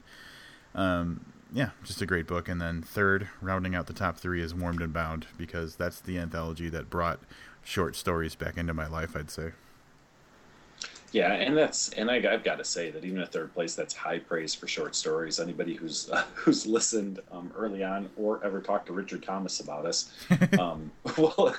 um, 0.73 1.25
yeah, 1.53 1.69
just 1.83 2.01
a 2.01 2.05
great 2.05 2.27
book. 2.27 2.49
And 2.49 2.59
then 2.59 2.81
third, 2.81 3.29
rounding 3.41 3.75
out 3.75 3.87
the 3.87 3.93
top 3.93 4.17
three, 4.17 4.41
is 4.41 4.55
Warmed 4.55 4.81
and 4.81 4.91
Bound 4.91 5.27
because 5.37 5.75
that's 5.75 5.99
the 5.99 6.17
anthology 6.17 6.69
that 6.69 6.89
brought 6.89 7.19
short 7.63 7.95
stories 7.95 8.35
back 8.35 8.57
into 8.57 8.73
my 8.73 8.87
life. 8.87 9.15
I'd 9.15 9.29
say. 9.29 9.51
Yeah, 11.13 11.33
and 11.33 11.55
that's 11.55 11.89
and 11.89 12.09
I, 12.09 12.19
have 12.21 12.43
got 12.43 12.57
to 12.57 12.63
say 12.65 12.89
that 12.89 13.05
even 13.05 13.19
at 13.19 13.31
third 13.31 13.53
place, 13.53 13.75
that's 13.75 13.93
high 13.93 14.17
praise 14.17 14.55
for 14.55 14.67
short 14.67 14.95
stories. 14.95 15.39
Anybody 15.39 15.75
who's 15.75 16.09
uh, 16.09 16.23
who's 16.33 16.65
listened 16.65 17.19
um, 17.31 17.53
early 17.55 17.83
on 17.83 18.09
or 18.17 18.43
ever 18.43 18.59
talked 18.59 18.87
to 18.87 18.93
Richard 18.93 19.21
Thomas 19.21 19.59
about 19.59 19.85
us 19.85 20.11
um, 20.59 20.91
will 21.17 21.53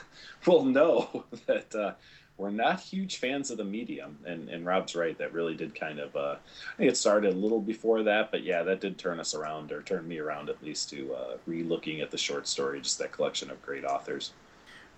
will 0.44 0.64
know 0.64 1.24
that 1.46 1.72
uh, 1.72 1.92
we're 2.36 2.50
not 2.50 2.80
huge 2.80 3.18
fans 3.18 3.52
of 3.52 3.58
the 3.58 3.64
medium. 3.64 4.18
And 4.26 4.48
and 4.48 4.66
Rob's 4.66 4.96
right, 4.96 5.16
that 5.18 5.32
really 5.32 5.54
did 5.54 5.72
kind 5.72 6.00
of 6.00 6.16
uh, 6.16 6.34
I 6.74 6.76
think 6.76 6.90
it 6.90 6.96
started 6.96 7.32
a 7.32 7.36
little 7.36 7.60
before 7.60 8.02
that, 8.02 8.32
but 8.32 8.42
yeah, 8.42 8.64
that 8.64 8.80
did 8.80 8.98
turn 8.98 9.20
us 9.20 9.36
around 9.36 9.70
or 9.70 9.82
turn 9.82 10.08
me 10.08 10.18
around 10.18 10.48
at 10.48 10.60
least 10.64 10.90
to 10.90 11.14
uh, 11.14 11.36
re-looking 11.46 12.00
at 12.00 12.10
the 12.10 12.18
short 12.18 12.48
story, 12.48 12.80
just 12.80 12.98
that 12.98 13.12
collection 13.12 13.52
of 13.52 13.62
great 13.62 13.84
authors. 13.84 14.32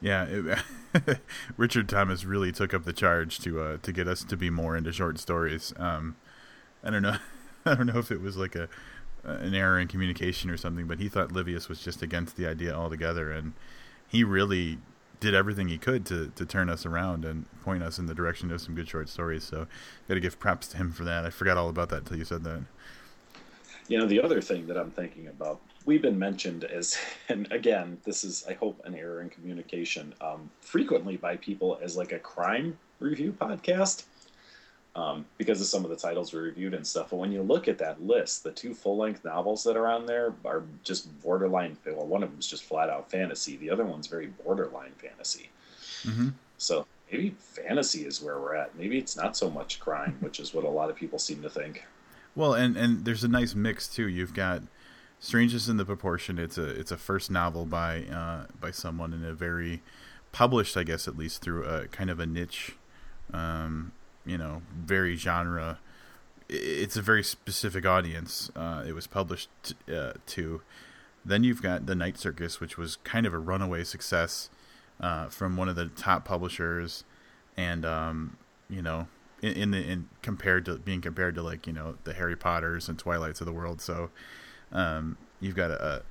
Yeah, 0.01 0.27
it, 0.29 1.21
Richard 1.57 1.89
Thomas 1.89 2.25
really 2.25 2.53
took 2.53 2.75
up 2.75 2.85
the 2.85 2.93
charge 2.93 3.39
to 3.41 3.61
uh, 3.61 3.77
to 3.83 3.93
get 3.93 4.09
us 4.09 4.25
to 4.25 4.37
be 4.37 4.51
more 4.51 4.77
into 4.77 4.93
short 4.93 5.19
stories. 5.19 5.73
Um, 5.77 6.17
I 6.85 6.91
don't 6.91 7.03
know, 7.03 7.17
I 7.65 7.75
don't 7.75 7.87
know 7.87 7.99
if 7.99 8.11
it 8.11 8.21
was 8.21 8.37
like 8.37 8.55
a 8.55 8.69
an 9.25 9.55
error 9.55 9.79
in 9.81 9.89
communication 9.89 10.51
or 10.51 10.57
something, 10.57 10.87
but 10.87 10.99
he 11.01 11.09
thought 11.09 11.33
Livius 11.33 11.69
was 11.69 11.81
just 11.83 12.01
against 12.03 12.37
the 12.37 12.47
idea 12.47 12.73
altogether, 12.73 13.33
and 13.33 13.55
he 14.07 14.23
really 14.23 14.79
did 15.19 15.35
everything 15.35 15.69
he 15.69 15.79
could 15.79 16.05
to 16.07 16.31
to 16.37 16.45
turn 16.45 16.69
us 16.69 16.85
around 16.85 17.25
and 17.25 17.47
point 17.63 17.83
us 17.83 17.99
in 17.99 18.07
the 18.07 18.15
direction 18.15 18.51
of 18.51 18.61
some 18.61 18.75
good 18.75 18.89
short 18.89 19.09
stories. 19.09 19.45
So, 19.45 19.67
got 20.09 20.15
to 20.15 20.21
give 20.21 20.39
props 20.39 20.69
to 20.69 20.77
him 20.77 20.93
for 20.93 21.05
that. 21.05 21.25
I 21.25 21.31
forgot 21.31 21.57
all 21.57 21.69
about 21.69 21.89
that 21.89 21.99
until 21.99 22.19
you 22.19 22.25
said 22.25 22.45
that. 22.45 22.63
You 23.89 23.99
know, 23.99 24.07
the 24.07 24.21
other 24.21 24.41
thing 24.41 24.67
that 24.67 24.77
I'm 24.77 24.91
thinking 24.91 25.29
about 25.29 25.61
we've 25.87 26.03
been 26.03 26.19
mentioned 26.19 26.65
as, 26.65 26.99
and 27.29 27.51
again, 27.51 27.99
this 28.05 28.25
is, 28.25 28.45
I 28.49 28.53
hope, 28.55 28.81
an 28.85 28.95
error 28.95 29.23
in 29.23 29.31
communication, 29.31 30.15
um, 30.21 30.51
frequently 30.61 31.17
by 31.17 31.37
people 31.37 31.79
as 31.83 31.97
like 31.97 32.13
a 32.13 32.19
crime 32.19 32.77
review 33.01 33.33
podcast. 33.33 34.05
um, 34.97 35.27
because 35.37 35.61
of 35.61 35.67
some 35.67 35.85
of 35.85 35.91
the 35.91 35.97
titles 35.97 36.33
we 36.33 36.41
reviewed 36.41 36.73
and 36.73 36.87
stuff. 36.87 37.11
But 37.11 37.17
when 37.17 37.31
you 37.31 37.43
look 37.43 37.69
at 37.69 37.79
that 37.79 38.03
list, 38.03 38.43
the 38.43 38.51
two 38.51 38.75
full 38.75 38.97
length 38.97 39.25
novels 39.25 39.63
that 39.65 39.77
are 39.77 39.87
on 39.87 40.07
there 40.07 40.33
are 40.45 40.63
just 40.83 41.21
borderline. 41.23 41.77
Well, 41.85 42.07
one 42.07 42.23
of 42.23 42.31
them 42.31 42.39
is 42.41 42.47
just 42.47 42.65
flat 42.65 42.89
out 42.89 43.11
fantasy. 43.11 43.59
The 43.59 43.71
other 43.71 43.85
one's 43.85 44.07
very 44.07 44.29
borderline 44.29 44.93
fantasy. 44.97 45.51
Mm-hmm. 46.05 46.29
So 46.57 46.87
maybe 47.13 47.35
fantasy 47.39 48.07
is 48.07 48.23
where 48.23 48.41
we're 48.41 48.55
at. 48.55 48.75
Maybe 48.75 48.97
it's 48.97 49.17
not 49.17 49.37
so 49.37 49.51
much 49.51 49.81
crime, 49.81 50.17
which 50.21 50.41
is 50.41 50.55
what 50.55 50.65
a 50.65 50.69
lot 50.69 50.89
of 50.89 50.97
people 50.97 51.19
seem 51.19 51.43
to 51.43 51.51
think. 51.51 51.85
Well, 52.35 52.55
and 52.55 52.77
and 52.77 53.05
there's 53.05 53.25
a 53.25 53.29
nice 53.29 53.55
mix 53.55 53.89
too. 53.89 54.09
You've 54.09 54.35
got 54.35 54.63
Strangeness 55.19 55.69
in 55.69 55.77
the 55.77 55.85
Proportion. 55.85 56.39
It's 56.39 56.59
a 56.59 56.69
it's 56.69 56.91
a 56.91 56.97
first 56.97 57.31
novel 57.31 57.67
by 57.67 58.05
uh, 58.05 58.47
by 58.61 58.71
someone 58.71 59.13
in 59.13 59.25
a 59.25 59.33
very 59.33 59.83
published, 60.33 60.77
I 60.77 60.83
guess, 60.83 61.09
at 61.09 61.17
least 61.17 61.41
through 61.41 61.65
a 61.65 61.87
kind 61.89 62.11
of 62.11 62.21
a 62.21 62.27
niche, 62.27 62.77
um, 63.33 63.93
you 64.25 64.37
know, 64.37 64.63
very 64.77 65.17
genre. 65.17 65.79
It's 66.49 66.97
a 66.97 67.03
very 67.03 67.25
specific 67.25 67.87
audience. 67.87 68.51
Uh, 68.55 68.85
it 68.87 68.93
was 68.93 69.07
published 69.07 69.49
uh, 69.93 70.13
to. 70.27 70.61
Then 71.25 71.43
you've 71.43 71.63
got 71.63 71.87
the 71.87 71.95
Night 71.95 72.19
Circus, 72.19 72.61
which 72.61 72.79
was 72.79 72.97
kind 72.97 73.27
of 73.27 73.35
a 73.35 73.39
runaway 73.39 73.83
success 73.83 74.49
uh, 75.01 75.29
from 75.29 75.57
one 75.57 75.69
of 75.69 75.75
the 75.75 75.87
top 75.87 76.25
publishers, 76.25 77.03
and 77.57 77.85
um, 77.85 78.37
you 78.69 78.83
know, 78.83 79.09
in, 79.43 79.53
in, 79.55 79.71
the 79.71 79.79
in 79.79 80.09
compared 80.23 80.67
to 80.67 80.77
being 80.77 81.01
compared 81.01 81.35
to 81.35 81.43
like 81.43 81.67
you 81.67 81.73
know 81.73 81.97
the 82.05 82.13
Harry 82.13 82.37
Potters 82.37 82.89
and 82.89 82.99
Twilights 82.99 83.41
of 83.41 83.47
the 83.47 83.53
world. 83.53 83.81
So 83.81 84.11
um, 84.73 85.17
you've 85.41 85.57
got 85.57 85.71
a, 85.71 85.85
a 85.85 86.03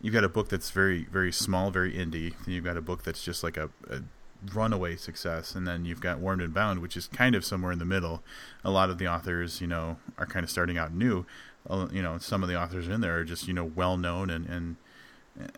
you've 0.00 0.14
got 0.14 0.24
a 0.24 0.28
book 0.28 0.48
that's 0.48 0.70
very 0.70 1.04
very 1.04 1.32
small, 1.32 1.70
very 1.70 1.92
indie. 1.92 2.34
You've 2.46 2.64
got 2.64 2.76
a 2.76 2.82
book 2.82 3.02
that's 3.02 3.24
just 3.24 3.42
like 3.42 3.56
a, 3.56 3.70
a 3.90 4.00
runaway 4.54 4.96
success, 4.96 5.54
and 5.54 5.66
then 5.66 5.84
you've 5.84 6.00
got 6.00 6.18
Warmed 6.18 6.42
and 6.42 6.54
Bound, 6.54 6.80
which 6.80 6.96
is 6.96 7.08
kind 7.08 7.34
of 7.34 7.44
somewhere 7.44 7.72
in 7.72 7.78
the 7.78 7.84
middle. 7.84 8.22
A 8.64 8.70
lot 8.70 8.90
of 8.90 8.98
the 8.98 9.06
authors, 9.06 9.60
you 9.60 9.66
know, 9.66 9.98
are 10.16 10.26
kind 10.26 10.44
of 10.44 10.50
starting 10.50 10.78
out 10.78 10.92
new. 10.92 11.26
You 11.92 12.02
know, 12.02 12.18
some 12.18 12.42
of 12.42 12.48
the 12.48 12.58
authors 12.58 12.88
in 12.88 13.00
there 13.00 13.18
are 13.18 13.24
just 13.24 13.46
you 13.46 13.54
know 13.54 13.64
well 13.64 13.96
known 13.96 14.30
and 14.30 14.46
and 14.46 14.76
uh, 15.40 15.48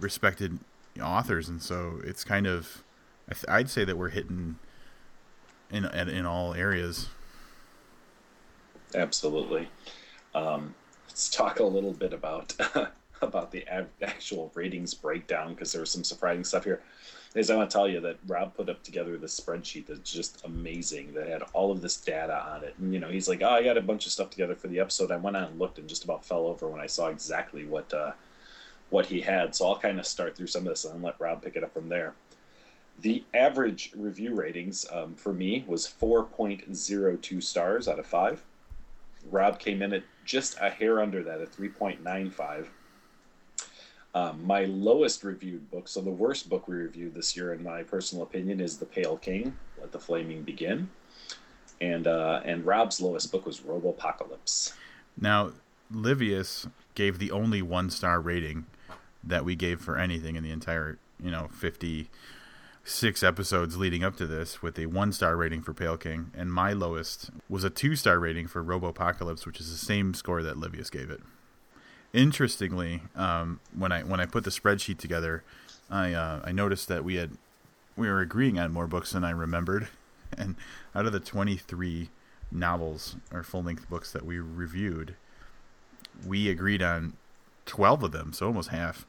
respected 0.00 0.58
authors, 1.00 1.48
and 1.48 1.62
so 1.62 2.00
it's 2.04 2.24
kind 2.24 2.46
of 2.46 2.82
I'd 3.48 3.70
say 3.70 3.84
that 3.84 3.96
we're 3.96 4.10
hitting 4.10 4.56
in 5.70 5.84
in 5.84 6.26
all 6.26 6.54
areas. 6.54 7.08
Absolutely. 8.94 9.68
Um, 10.34 10.74
let's 11.14 11.30
talk 11.30 11.60
a 11.60 11.64
little 11.64 11.92
bit 11.92 12.12
about 12.12 12.52
about 13.22 13.52
the 13.52 13.64
actual 14.02 14.50
ratings 14.52 14.94
breakdown 14.94 15.54
because 15.54 15.70
there 15.70 15.80
was 15.80 15.90
some 15.92 16.02
surprising 16.02 16.42
stuff 16.42 16.64
here. 16.64 16.82
Is 17.36 17.50
I 17.50 17.56
want 17.56 17.70
to 17.70 17.72
tell 17.72 17.86
you 17.86 18.00
that 18.00 18.16
Rob 18.26 18.56
put 18.56 18.68
up 18.68 18.82
together 18.82 19.16
this 19.16 19.38
spreadsheet 19.38 19.86
that's 19.86 20.12
just 20.12 20.44
amazing 20.44 21.14
that 21.14 21.28
had 21.28 21.42
all 21.52 21.70
of 21.70 21.80
this 21.80 21.98
data 21.98 22.44
on 22.52 22.64
it. 22.64 22.74
And 22.80 22.92
you 22.92 22.98
know, 22.98 23.10
he's 23.10 23.28
like, 23.28 23.42
"Oh, 23.42 23.48
I 23.48 23.62
got 23.62 23.78
a 23.78 23.80
bunch 23.80 24.06
of 24.06 24.12
stuff 24.12 24.30
together 24.30 24.56
for 24.56 24.66
the 24.66 24.80
episode." 24.80 25.12
I 25.12 25.16
went 25.16 25.36
on 25.36 25.44
and 25.44 25.58
looked 25.60 25.78
and 25.78 25.88
just 25.88 26.02
about 26.02 26.24
fell 26.24 26.48
over 26.48 26.66
when 26.66 26.80
I 26.80 26.88
saw 26.88 27.06
exactly 27.06 27.64
what 27.64 27.94
uh, 27.94 28.10
what 28.90 29.06
he 29.06 29.20
had. 29.20 29.54
So 29.54 29.68
I'll 29.68 29.78
kind 29.78 30.00
of 30.00 30.06
start 30.08 30.36
through 30.36 30.48
some 30.48 30.62
of 30.62 30.70
this 30.70 30.84
and 30.84 31.00
let 31.00 31.20
Rob 31.20 31.42
pick 31.42 31.54
it 31.54 31.62
up 31.62 31.72
from 31.72 31.88
there. 31.88 32.14
The 33.02 33.22
average 33.32 33.92
review 33.96 34.34
ratings 34.34 34.84
um, 34.92 35.14
for 35.14 35.32
me 35.32 35.64
was 35.68 35.92
4.02 36.00 37.40
stars 37.42 37.86
out 37.86 38.00
of 38.00 38.06
5. 38.06 38.42
Rob 39.30 39.58
came 39.58 39.82
in 39.82 39.92
at 39.92 40.02
just 40.24 40.56
a 40.60 40.70
hair 40.70 41.00
under 41.00 41.22
that 41.22 41.40
at 41.40 41.52
3.95. 41.52 42.66
Um, 44.14 44.46
my 44.46 44.64
lowest 44.66 45.24
reviewed 45.24 45.70
book, 45.70 45.88
so 45.88 46.00
the 46.00 46.10
worst 46.10 46.48
book 46.48 46.68
we 46.68 46.76
reviewed 46.76 47.14
this 47.14 47.36
year, 47.36 47.52
in 47.52 47.62
my 47.62 47.82
personal 47.82 48.22
opinion, 48.22 48.60
is 48.60 48.78
The 48.78 48.86
Pale 48.86 49.16
King, 49.18 49.56
Let 49.80 49.90
the 49.90 49.98
Flaming 49.98 50.42
Begin. 50.42 50.88
And, 51.80 52.06
uh, 52.06 52.40
and 52.44 52.64
Rob's 52.64 53.00
lowest 53.00 53.32
book 53.32 53.44
was 53.44 53.60
Robopocalypse. 53.60 54.74
Now, 55.20 55.52
Livius 55.92 56.68
gave 56.94 57.18
the 57.18 57.32
only 57.32 57.60
one 57.60 57.90
star 57.90 58.20
rating 58.20 58.66
that 59.24 59.44
we 59.44 59.56
gave 59.56 59.80
for 59.80 59.98
anything 59.98 60.36
in 60.36 60.44
the 60.44 60.50
entire, 60.52 60.98
you 61.20 61.30
know, 61.30 61.48
50 61.52 62.08
six 62.84 63.22
episodes 63.22 63.78
leading 63.78 64.04
up 64.04 64.14
to 64.16 64.26
this 64.26 64.62
with 64.62 64.78
a 64.78 64.86
one 64.86 65.10
star 65.10 65.36
rating 65.36 65.62
for 65.62 65.72
Pale 65.72 65.96
King, 65.96 66.30
and 66.36 66.52
my 66.52 66.72
lowest 66.72 67.30
was 67.48 67.64
a 67.64 67.70
two 67.70 67.96
star 67.96 68.18
rating 68.18 68.46
for 68.46 68.62
Robopocalypse, 68.62 69.46
which 69.46 69.58
is 69.58 69.70
the 69.70 69.84
same 69.84 70.14
score 70.14 70.42
that 70.42 70.58
Livius 70.58 70.90
gave 70.90 71.10
it. 71.10 71.20
Interestingly, 72.12 73.02
um, 73.16 73.60
when 73.76 73.90
I 73.90 74.02
when 74.02 74.20
I 74.20 74.26
put 74.26 74.44
the 74.44 74.50
spreadsheet 74.50 74.98
together, 74.98 75.42
I 75.90 76.12
uh, 76.12 76.42
I 76.44 76.52
noticed 76.52 76.88
that 76.88 77.04
we 77.04 77.16
had 77.16 77.30
we 77.96 78.08
were 78.08 78.20
agreeing 78.20 78.58
on 78.58 78.72
more 78.72 78.86
books 78.86 79.12
than 79.12 79.24
I 79.24 79.30
remembered, 79.30 79.88
and 80.36 80.54
out 80.94 81.06
of 81.06 81.12
the 81.12 81.20
twenty 81.20 81.56
three 81.56 82.10
novels 82.52 83.16
or 83.32 83.42
full 83.42 83.62
length 83.62 83.88
books 83.88 84.12
that 84.12 84.24
we 84.24 84.38
reviewed, 84.38 85.16
we 86.24 86.48
agreed 86.50 86.82
on 86.82 87.14
twelve 87.64 88.02
of 88.02 88.12
them, 88.12 88.32
so 88.32 88.46
almost 88.46 88.68
half. 88.68 89.06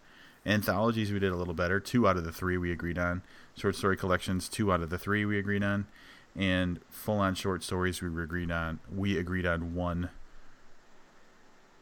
Anthologies 0.47 1.11
we 1.11 1.17
did 1.17 1.31
a 1.31 1.35
little 1.35 1.55
better. 1.55 1.79
Two 1.79 2.07
out 2.07 2.17
of 2.17 2.23
the 2.23 2.31
three 2.31 2.55
we 2.55 2.71
agreed 2.71 2.99
on. 2.99 3.23
Short 3.57 3.75
story 3.75 3.97
collections, 3.97 4.49
two 4.49 4.71
out 4.71 4.81
of 4.81 4.89
the 4.89 4.97
three 4.97 5.25
we 5.25 5.39
agreed 5.39 5.63
on. 5.63 5.87
And 6.35 6.81
full 6.89 7.19
on 7.19 7.35
short 7.35 7.63
stories 7.63 8.01
we 8.01 8.07
agreed 8.07 8.51
on. 8.51 8.79
We 8.93 9.17
agreed 9.17 9.45
on 9.45 9.73
one. 9.73 10.09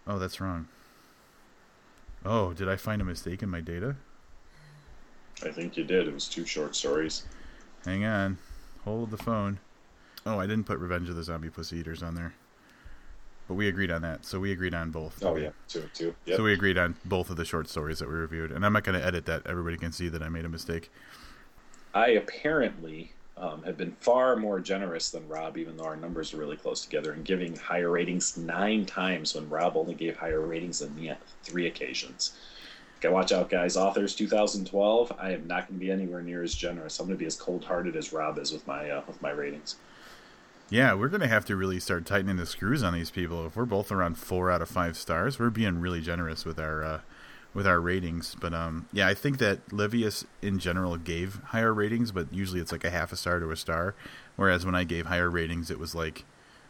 Oh, 0.05 0.19
that's 0.19 0.39
wrong. 0.39 0.67
Oh, 2.23 2.53
did 2.53 2.69
I 2.69 2.75
find 2.75 3.01
a 3.01 3.05
mistake 3.05 3.41
in 3.41 3.49
my 3.49 3.62
data? 3.62 3.95
I 5.43 5.49
think 5.49 5.75
you 5.75 5.83
did. 5.83 6.07
It 6.07 6.13
was 6.13 6.27
two 6.27 6.45
short 6.45 6.75
stories. 6.75 7.25
Hang 7.83 8.05
on. 8.05 8.38
Hold 8.86 9.12
the 9.12 9.17
phone. 9.17 9.59
Oh, 10.25 10.39
I 10.39 10.45
didn't 10.45 10.65
put 10.65 10.79
Revenge 10.79 11.09
of 11.09 11.15
the 11.15 11.23
Zombie 11.23 11.49
Pussy 11.49 11.77
Eaters 11.77 12.03
on 12.03 12.15
there. 12.15 12.33
But 13.47 13.55
we 13.55 13.67
agreed 13.67 13.91
on 13.91 14.03
that, 14.03 14.23
so 14.23 14.39
we 14.39 14.53
agreed 14.53 14.73
on 14.73 14.91
both. 14.91 15.21
Oh 15.21 15.36
yeah, 15.36 15.49
two, 15.67 15.89
two. 15.93 16.15
Yep. 16.25 16.38
So 16.38 16.43
we 16.43 16.53
agreed 16.53 16.77
on 16.77 16.95
both 17.03 17.29
of 17.29 17.36
the 17.36 17.43
short 17.43 17.67
stories 17.67 17.99
that 17.99 18.07
we 18.07 18.15
reviewed, 18.15 18.51
and 18.53 18.65
I'm 18.65 18.71
not 18.71 18.86
going 18.86 18.97
to 18.97 19.05
edit 19.05 19.25
that. 19.25 19.45
Everybody 19.45 19.75
can 19.75 19.91
see 19.91 20.07
that 20.07 20.23
I 20.23 20.29
made 20.29 20.45
a 20.45 20.49
mistake. 20.49 20.89
I 21.93 22.10
apparently 22.10 23.12
um, 23.38 23.63
have 23.63 23.77
been 23.77 23.91
far 23.99 24.36
more 24.36 24.60
generous 24.60 25.10
than 25.10 25.27
Rob, 25.27 25.58
even 25.58 25.77
though 25.77 25.86
our 25.86 25.95
numbers 25.95 26.34
are 26.34 26.38
really 26.38 26.58
close 26.58 26.84
together, 26.84 27.13
and 27.13 27.25
giving 27.25 27.56
higher 27.56 27.89
ratings 27.89 28.38
nine 28.38 28.86
times 28.86 29.36
when 29.36 29.49
Rob 29.49 29.75
only 29.75 29.93
gave 29.93 30.15
higher 30.15 30.41
ratings 30.41 30.79
than 30.79 30.95
me 30.95 31.10
at 31.10 31.21
three 31.43 31.67
occasions. 31.67 32.34
Okay, 32.99 33.10
watch 33.10 33.32
out, 33.32 33.49
guys. 33.49 33.75
Authors 33.75 34.15
2012. 34.15 35.13
I 35.19 35.32
am 35.32 35.45
not 35.45 35.67
going 35.67 35.79
to 35.79 35.86
be 35.86 35.91
anywhere 35.91 36.21
near 36.21 36.41
as 36.41 36.56
generous. 36.56 36.99
I'm 36.99 37.08
going 37.08 37.17
to 37.17 37.19
be 37.19 37.27
as 37.27 37.36
cold-hearted 37.36 37.95
as 37.95 38.13
Rob 38.13 38.38
is 38.38 38.51
with 38.51 38.65
my 38.65 38.89
uh, 38.89 39.01
with 39.08 39.21
my 39.21 39.32
ratings. 39.32 39.75
Yeah, 40.69 40.93
we're 40.95 41.10
gonna 41.10 41.27
have 41.27 41.45
to 41.45 41.56
really 41.56 41.79
start 41.79 42.06
tightening 42.06 42.38
the 42.38 42.45
screws 42.45 42.82
on 42.82 42.93
these 42.93 43.12
people. 43.12 43.45
If 43.45 43.56
we're 43.56 43.65
both 43.65 43.91
around 43.91 44.17
four 44.17 44.49
out 44.49 44.62
of 44.62 44.69
five 44.69 44.97
stars, 44.97 45.38
we're 45.38 45.49
being 45.49 45.79
really 45.79 46.01
generous 46.01 46.45
with 46.45 46.58
our 46.58 46.84
uh, 46.84 47.01
with 47.54 47.68
our 47.68 47.80
ratings. 47.80 48.36
But 48.39 48.54
um, 48.54 48.88
yeah, 48.92 49.08
I 49.08 49.13
think 49.13 49.38
that 49.38 49.68
Livius 49.70 50.26
in 50.42 50.60
general 50.60 50.98
gave 50.98 51.36
higher 51.46 51.74
ratings, 51.74 52.12
but 52.12 52.32
usually 52.34 52.60
it's 52.60 52.72
like 52.72 52.84
a 52.84 52.89
half 52.89 53.12
a 53.12 53.16
star 53.16 53.39
to 53.39 53.52
a 53.52 53.58
star. 53.58 53.96
Whereas 54.36 54.66
when 54.66 54.76
I 54.76 54.84
gave 54.84 55.06
higher 55.08 55.30
ratings, 55.30 55.70
it 55.70 55.80
was 55.80 55.94
like 55.94 56.26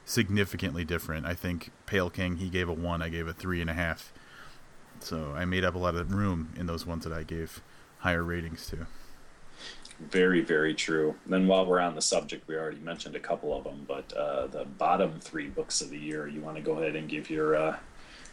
significantly 0.06 0.84
different. 0.84 1.26
I 1.26 1.34
think 1.34 1.72
Pale 1.86 2.12
King 2.12 2.38
he 2.38 2.50
gave 2.50 2.68
a 2.68 2.74
one, 2.74 3.02
I 3.02 3.10
gave 3.10 3.28
a 3.28 3.34
three 3.34 3.62
and 3.62 3.70
a 3.70 3.74
half. 3.74 4.12
So 5.00 5.34
I 5.36 5.46
made 5.46 5.64
up 5.64 5.76
a 5.76 5.80
lot 5.80 5.96
of 5.96 6.14
room 6.14 6.54
in 6.58 6.66
those 6.66 6.86
ones 6.86 7.04
that 7.04 7.14
I 7.14 7.24
gave 7.24 7.62
higher 8.00 8.24
ratings 8.24 8.68
to. 8.68 8.88
Very, 10.00 10.42
very 10.42 10.74
true. 10.74 11.16
Then, 11.26 11.48
while 11.48 11.66
we're 11.66 11.80
on 11.80 11.96
the 11.96 12.02
subject, 12.02 12.48
we 12.48 12.56
already 12.56 12.80
mentioned 12.80 13.16
a 13.16 13.20
couple 13.20 13.56
of 13.56 13.64
them, 13.64 13.86
but 13.88 14.12
uh, 14.14 14.48
the 14.48 14.66
bottom 14.66 15.20
three 15.20 15.48
books 15.48 15.82
of 15.82 15.90
the 15.90 15.98
year. 15.98 16.28
You 16.28 16.42
want 16.42 16.58
to 16.58 16.62
go 16.62 16.74
ahead 16.80 16.96
and 16.96 17.08
give 17.08 17.30
your 17.30 17.56
uh, 17.56 17.78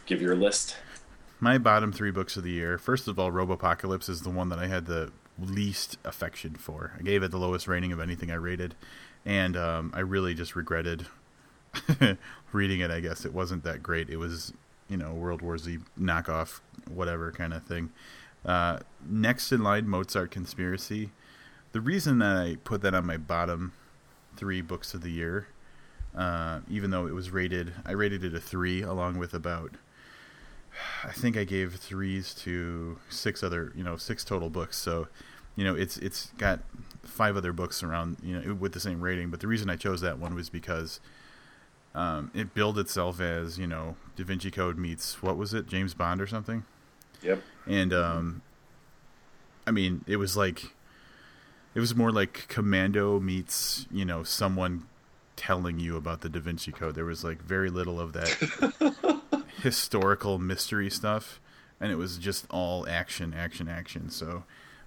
give 0.05 0.21
your 0.21 0.35
list? 0.35 0.75
My 1.41 1.57
bottom 1.57 1.91
three 1.91 2.11
books 2.11 2.37
of 2.37 2.43
the 2.43 2.51
year. 2.51 2.77
First 2.77 3.09
of 3.09 3.19
all, 3.19 3.31
Robopocalypse 3.31 4.07
is 4.07 4.21
the 4.21 4.29
one 4.29 4.47
that 4.49 4.59
I 4.59 4.67
had 4.67 4.85
the 4.85 5.11
least 5.37 5.97
affection 6.05 6.55
for. 6.55 6.93
I 6.97 7.01
gave 7.01 7.23
it 7.23 7.31
the 7.31 7.37
lowest 7.37 7.67
rating 7.67 7.91
of 7.91 7.99
anything 7.99 8.31
I 8.31 8.35
rated, 8.35 8.75
and 9.25 9.57
um, 9.57 9.91
I 9.93 9.99
really 9.99 10.33
just 10.33 10.55
regretted 10.55 11.07
reading 12.53 12.79
it. 12.79 12.91
I 12.91 12.99
guess 12.99 13.25
it 13.25 13.33
wasn't 13.33 13.63
that 13.63 13.83
great. 13.83 14.09
It 14.09 14.17
was, 14.17 14.53
you 14.87 14.95
know, 14.95 15.13
World 15.13 15.41
War 15.41 15.57
Z 15.57 15.79
knockoff, 15.99 16.61
whatever 16.87 17.31
kind 17.33 17.53
of 17.53 17.63
thing. 17.63 17.91
Uh, 18.45 18.79
next 19.05 19.51
in 19.51 19.63
line, 19.63 19.87
Mozart 19.87 20.31
Conspiracy 20.31 21.09
the 21.71 21.81
reason 21.81 22.19
that 22.19 22.37
I 22.37 22.57
put 22.63 22.81
that 22.81 22.93
on 22.93 23.05
my 23.05 23.17
bottom 23.17 23.73
three 24.35 24.61
books 24.61 24.93
of 24.93 25.01
the 25.01 25.11
year, 25.11 25.47
uh, 26.15 26.59
even 26.69 26.91
though 26.91 27.07
it 27.07 27.13
was 27.13 27.31
rated, 27.31 27.73
I 27.85 27.93
rated 27.93 28.23
it 28.23 28.33
a 28.33 28.39
three, 28.39 28.81
along 28.81 29.17
with 29.17 29.33
about, 29.33 29.75
I 31.03 31.11
think 31.11 31.37
I 31.37 31.43
gave 31.43 31.75
threes 31.75 32.33
to 32.35 32.97
six 33.09 33.43
other, 33.43 33.73
you 33.75 33.83
know, 33.83 33.97
six 33.97 34.23
total 34.23 34.49
books. 34.49 34.77
So, 34.77 35.07
you 35.55 35.63
know, 35.63 35.75
it's 35.75 35.97
it's 35.97 36.31
got 36.37 36.59
five 37.03 37.35
other 37.35 37.53
books 37.53 37.83
around, 37.83 38.17
you 38.23 38.39
know, 38.39 38.53
with 38.53 38.73
the 38.73 38.79
same 38.79 39.01
rating. 39.01 39.29
But 39.29 39.39
the 39.39 39.47
reason 39.47 39.69
I 39.69 39.75
chose 39.75 40.01
that 40.01 40.17
one 40.17 40.35
was 40.35 40.49
because 40.49 40.99
um, 41.93 42.31
it 42.33 42.53
billed 42.53 42.79
itself 42.79 43.19
as, 43.19 43.57
you 43.57 43.67
know, 43.67 43.95
Da 44.15 44.23
Vinci 44.23 44.51
Code 44.51 44.77
meets 44.77 45.21
what 45.21 45.37
was 45.37 45.53
it, 45.53 45.67
James 45.67 45.93
Bond 45.93 46.21
or 46.21 46.27
something. 46.27 46.63
Yep. 47.21 47.41
And 47.67 47.93
um, 47.93 48.41
I 49.67 49.71
mean, 49.71 50.03
it 50.07 50.17
was 50.17 50.35
like 50.35 50.73
it 51.75 51.79
was 51.79 51.95
more 51.95 52.11
like 52.11 52.47
Commando 52.47 53.19
meets 53.19 53.87
you 53.91 54.05
know 54.05 54.23
someone 54.23 54.87
telling 55.35 55.79
you 55.79 55.95
about 55.97 56.21
the 56.21 56.29
Da 56.29 56.39
Vinci 56.39 56.71
Code. 56.71 56.95
There 56.95 57.05
was 57.05 57.23
like 57.23 57.41
very 57.41 57.69
little 57.69 57.99
of 57.99 58.13
that 58.13 59.40
historical 59.61 60.39
mystery 60.39 60.89
stuff, 60.89 61.39
and 61.79 61.91
it 61.91 61.95
was 61.95 62.17
just 62.17 62.45
all 62.49 62.87
action, 62.87 63.33
action, 63.33 63.67
action. 63.67 64.09
So 64.09 64.43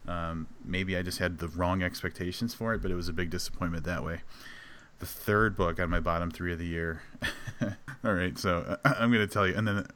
um, 0.07 0.46
maybe 0.64 0.96
I 0.96 1.03
just 1.03 1.18
had 1.18 1.38
the 1.38 1.48
wrong 1.48 1.83
expectations 1.83 2.55
for 2.55 2.74
it, 2.74 2.83
but 2.83 2.90
it 2.90 2.94
was 2.94 3.09
a 3.09 3.12
big 3.12 3.31
disappointment 3.31 3.85
that 3.85 4.05
way. 4.05 4.20
The 4.98 5.07
third 5.07 5.57
book 5.57 5.81
on 5.81 5.90
my 5.90 6.00
bottom 6.00 6.31
three 6.31 6.53
of 6.53 6.59
the 6.59 6.66
year. 6.66 7.03
all 8.05 8.14
right, 8.14 8.38
so 8.38 8.79
uh, 8.85 8.94
I'm 8.98 9.11
going 9.12 9.27
to 9.27 9.33
tell 9.33 9.46
you, 9.46 9.55
and 9.55 9.66
then 9.66 9.87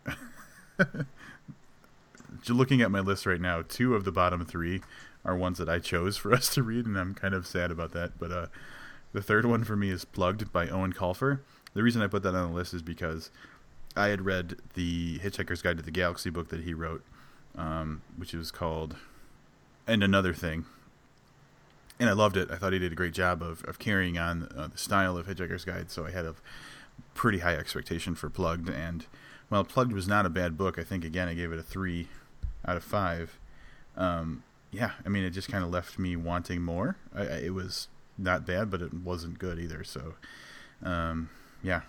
looking 2.49 2.81
at 2.83 2.91
my 2.91 3.01
list 3.01 3.27
right 3.27 3.41
now, 3.41 3.63
two 3.63 3.95
of 3.95 4.05
the 4.05 4.13
bottom 4.13 4.45
three 4.45 4.81
are 5.25 5.37
ones 5.37 5.59
that 5.59 5.69
I 5.69 5.79
chose 5.79 6.17
for 6.17 6.33
us 6.35 6.53
to 6.55 6.63
read, 6.63 6.87
and 6.87 6.99
I'm 6.99 7.15
kind 7.15 7.35
of 7.35 7.47
sad 7.47 7.71
about 7.71 7.93
that. 7.93 8.19
But 8.19 8.33
uh, 8.33 8.47
the 9.13 9.23
third 9.23 9.47
one 9.47 9.65
for 9.65 9.77
me 9.77 9.91
is 9.91 10.05
Plugged 10.05 10.53
by 10.53 10.67
Eoin 10.67 10.95
Colfer. 10.95 11.41
The 11.75 11.83
reason 11.83 12.03
I 12.03 12.07
put 12.07 12.23
that 12.23 12.35
on 12.35 12.51
the 12.51 12.57
list 12.57 12.75
is 12.75 12.83
because 12.83 13.31
I 13.99 14.09
had 14.09 14.25
read 14.25 14.57
the 14.75 15.19
Hitchhiker's 15.19 15.61
Guide 15.61 15.77
to 15.77 15.83
the 15.83 15.91
Galaxy 15.91 16.31
book 16.31 16.49
that 16.49 16.63
he 16.63 16.73
wrote, 16.73 17.05
um, 17.57 18.03
which 18.17 18.33
was 18.33 18.51
called 18.51 18.97
And 19.87 20.03
Another 20.03 20.33
Thing. 20.33 20.67
And 21.99 22.09
I 22.09 22.13
loved 22.13 22.37
it. 22.37 22.49
I 22.51 22.57
thought 22.57 22.73
he 22.73 22.79
did 22.79 22.93
a 22.93 22.95
great 22.97 23.13
job 23.13 23.43
of, 23.43 23.65
of 23.65 23.81
carrying 23.81 24.17
on 24.17 24.51
uh, 24.57 24.69
the 24.69 24.79
style 24.79 25.17
of 25.17 25.27
Hitchhiker's 25.27 25.65
Guide, 25.65 25.91
so 25.91 26.07
I 26.07 26.13
had 26.13 26.25
a 26.25 26.37
pretty 27.15 27.41
high 27.41 27.57
expectation 27.57 28.15
for 28.15 28.31
Plugged. 28.31 28.71
And 28.71 29.05
while 29.49 29.65
Plugged 29.65 29.93
was 29.93 30.07
not 30.07 30.25
a 30.25 30.31
bad 30.31 30.57
book, 30.57 30.79
I 30.79 30.85
think, 30.85 31.05
again, 31.05 31.27
I 31.27 31.35
gave 31.35 31.51
it 31.51 31.59
a 31.59 31.63
3 31.65 32.07
out 32.65 32.77
of 32.77 32.85
5. 32.85 33.37
Um, 33.97 34.45
yeah, 34.71 34.93
I 35.05 35.09
mean, 35.09 35.25
it 35.25 35.31
just 35.31 35.49
kind 35.49 35.65
of 35.65 35.71
left 35.71 35.99
me 35.99 36.15
wanting 36.15 36.63
more. 36.63 36.97
I, 37.13 37.23
I, 37.23 37.37
it 37.39 37.55
was 37.55 37.89
not 38.17 38.47
bad, 38.47 38.71
but 38.71 38.81
it 38.81 38.95
wasn't 38.95 39.41
good 39.41 39.59
either. 39.59 39.83
So, 39.83 40.15
um, 40.85 41.31
yeah, 41.65 41.81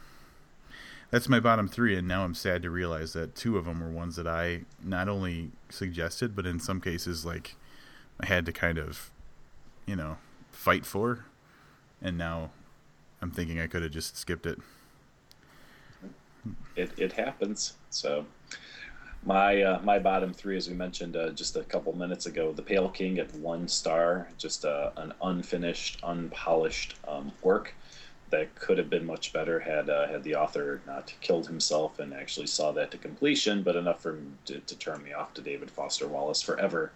that's 1.12 1.28
my 1.28 1.40
bottom 1.40 1.68
three. 1.68 1.96
And 1.96 2.08
now 2.08 2.24
I'm 2.24 2.36
sad 2.36 2.62
to 2.64 2.70
realize 2.70 3.14
that 3.14 3.36
two 3.36 3.58
of 3.58 3.66
them 3.66 3.82
were 3.82 3.90
ones 3.90 4.16
that 4.16 4.28
I 4.28 4.62
not 4.84 5.10
only 5.10 5.52
suggested, 5.70 6.36
but 6.36 6.46
in 6.46 6.60
some 6.60 6.80
cases, 6.82 7.26
like 7.26 7.56
I 8.20 8.28
had 8.28 8.46
to 8.46 8.52
kind 8.52 8.78
of, 8.78 9.12
you 9.86 9.96
know, 9.96 10.18
fight 10.52 10.86
for. 10.86 11.26
And 12.02 12.18
now 12.18 12.52
I'm 13.22 13.32
thinking 13.32 13.60
I 13.60 13.68
could 13.68 13.82
have 13.82 13.92
just 13.92 14.18
skipped 14.18 14.46
it. 14.46 14.60
It 16.76 16.92
it 16.98 17.14
happens. 17.14 17.74
So 17.90 18.26
my 19.26 19.62
uh, 19.62 19.82
my 19.84 20.00
bottom 20.00 20.34
three, 20.34 20.56
as 20.56 20.70
we 20.70 20.76
mentioned 20.76 21.18
uh, 21.18 21.32
just 21.32 21.58
a 21.58 21.64
couple 21.64 21.94
minutes 21.96 22.26
ago, 22.26 22.54
The 22.54 22.62
Pale 22.62 22.90
King 22.90 23.20
at 23.20 23.34
one 23.36 23.68
star, 23.68 24.30
just 24.38 24.64
uh, 24.64 24.92
an 24.96 25.14
unfinished, 25.22 26.00
unpolished 26.04 26.96
um, 27.08 27.32
work 27.42 27.74
that 28.30 28.56
could 28.56 28.78
have 28.78 28.90
been 28.90 29.06
much 29.06 29.34
better 29.34 29.60
had 29.60 29.90
uh, 29.90 30.08
had 30.08 30.24
the 30.24 30.36
author 30.36 30.82
not 30.86 31.14
killed 31.22 31.48
himself 31.48 32.00
and 32.00 32.14
actually 32.14 32.48
saw 32.48 32.72
that 32.72 32.92
to 32.92 32.98
completion, 32.98 33.64
but 33.64 33.76
enough 33.76 34.02
for 34.02 34.12
him 34.12 34.38
to, 34.46 34.60
to 34.60 34.76
turn 34.78 35.04
me 35.04 35.14
off 35.14 35.34
to 35.34 35.42
David 35.42 35.72
Foster 35.72 36.08
Wallace 36.08 36.42
forever. 36.42 36.92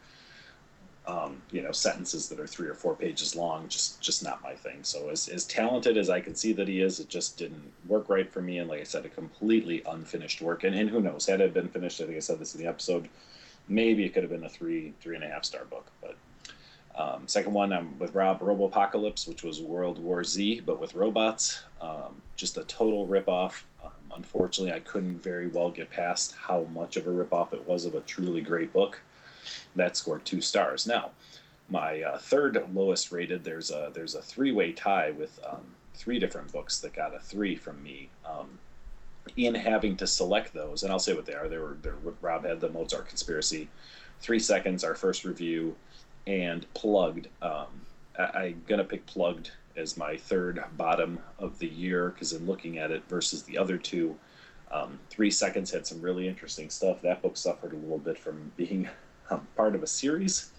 Um, 1.06 1.41
you 1.52 1.62
know 1.62 1.74
sentences 1.74 2.30
that 2.30 2.39
are 2.39 2.48
three 2.48 2.69
or 2.69 2.74
four 2.74 2.96
pages 2.96 3.36
long 3.36 3.67
just 3.67 4.00
just 4.00 4.24
not 4.24 4.41
my 4.41 4.54
thing. 4.54 4.80
So 4.84 5.10
as, 5.10 5.28
as 5.28 5.43
talented 5.43 5.98
as 5.98 6.10
i 6.10 6.22
can 6.22 6.34
see 6.34 6.54
that 6.54 6.69
he 6.69 6.80
is 6.80 7.02
it 7.02 7.10
just 7.10 7.38
didn't 7.38 7.74
work 7.88 8.08
right 8.08 8.32
for 8.32 8.41
me. 8.41 8.60
And 8.60 8.69
like 8.69 8.80
i 8.80 8.86
said 8.86 9.06
a 9.06 9.10
completely 9.10 9.84
unfinished 9.86 10.41
work. 10.41 10.63
And, 10.63 10.74
and 10.74 10.89
who 10.89 11.02
knows 11.02 11.26
had 11.26 11.41
it 11.41 11.54
been 11.54 11.67
finished 11.67 12.00
i 12.00 12.06
think 12.06 12.15
i 12.15 12.22
said 12.22 12.39
this 12.39 12.56
in 12.56 12.62
the 12.62 12.67
episode 12.67 13.10
maybe 13.67 14.06
it 14.06 14.13
could 14.13 14.24
have 14.24 14.32
been 14.32 14.46
a 14.46 14.50
three 14.50 14.93
three 15.02 15.15
and 15.15 15.24
a 15.26 15.28
half 15.28 15.43
star 15.43 15.65
book 15.65 15.88
but 16.02 16.15
um, 16.97 17.23
second 17.27 17.53
one 17.53 17.73
i'm 17.73 17.97
with 17.99 18.13
rob 18.13 18.39
robopocalypse 18.39 19.27
which 19.27 19.43
was 19.43 19.62
world 19.62 19.99
war 19.99 20.23
z 20.23 20.60
but 20.60 20.79
with 20.79 20.93
robots 20.95 21.63
um, 21.82 22.21
just 22.36 22.58
a 22.58 22.63
total 22.65 23.08
ripoff 23.08 23.63
um, 23.84 23.91
unfortunately 24.15 24.73
i 24.73 24.79
couldn't 24.79 25.21
very 25.23 25.47
well 25.47 25.69
get 25.69 25.89
past 25.89 26.34
how 26.39 26.65
much 26.73 26.97
of 26.97 27.08
a 27.08 27.10
ripoff 27.10 27.53
it 27.53 27.67
was 27.67 27.86
of 27.86 27.95
a 27.95 28.01
truly 28.01 28.41
great 28.41 28.71
book 28.73 28.99
that 29.75 29.97
scored 29.97 30.25
two 30.25 30.41
stars. 30.41 30.88
Now, 30.88 31.12
my 31.69 32.01
uh, 32.01 32.17
third 32.17 32.62
lowest 32.73 33.12
rated, 33.12 33.43
there's 33.43 33.71
a 33.71 33.91
there's 33.93 34.15
a 34.15 34.21
three 34.21 34.51
way 34.51 34.71
tie 34.71 35.12
with 35.12 35.39
um, 35.49 35.62
three 35.95 36.19
different 36.19 36.51
books 36.51 36.79
that 36.79 36.93
got 36.93 37.15
a 37.15 37.19
three 37.19 37.56
from 37.56 37.82
me. 37.84 38.10
Um, 38.25 38.60
in 39.38 39.56
having 39.56 39.95
to 39.95 40.06
select 40.06 40.53
those, 40.53 40.84
and 40.84 40.91
I'll 40.91 40.99
say 40.99 41.13
what 41.13 41.25
they 41.25 41.34
are. 41.34 41.47
They 41.47 41.58
were, 41.58 41.77
they 41.82 41.91
were 41.91 42.13
Rob 42.21 42.45
had 42.45 42.60
the 42.60 42.67
Mozart 42.67 43.08
Conspiracy, 43.08 43.69
Three 44.19 44.38
Seconds, 44.38 44.84
our 44.84 44.95
first 44.95 45.23
review, 45.23 45.77
and 46.27 46.65
Plugged. 46.73 47.27
Um, 47.41 47.67
I, 48.17 48.45
am 48.47 48.63
gonna 48.67 48.83
pick 48.83 49.05
Plugged 49.05 49.51
as 49.75 49.97
my 49.97 50.17
third 50.17 50.63
bottom 50.77 51.19
of 51.39 51.57
the 51.59 51.67
year 51.67 52.09
because 52.09 52.33
in 52.33 52.45
looking 52.45 52.77
at 52.77 52.91
it 52.91 53.03
versus 53.09 53.43
the 53.43 53.57
other 53.57 53.77
two, 53.77 54.15
um, 54.71 54.99
Three 55.09 55.31
Seconds 55.31 55.71
had 55.71 55.86
some 55.86 56.01
really 56.01 56.27
interesting 56.27 56.69
stuff. 56.69 57.01
That 57.01 57.21
book 57.21 57.38
suffered 57.38 57.73
a 57.73 57.77
little 57.77 57.97
bit 57.97 58.17
from 58.17 58.51
being 58.57 58.89
um, 59.29 59.47
part 59.55 59.75
of 59.75 59.83
a 59.83 59.88
series 59.88 60.51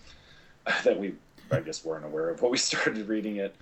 that 0.85 0.99
we, 0.99 1.15
I 1.51 1.61
guess, 1.61 1.85
weren't 1.85 2.05
aware 2.05 2.31
of 2.31 2.43
when 2.43 2.53
we 2.53 2.59
started 2.59 3.09
reading 3.09 3.37
it. 3.37 3.55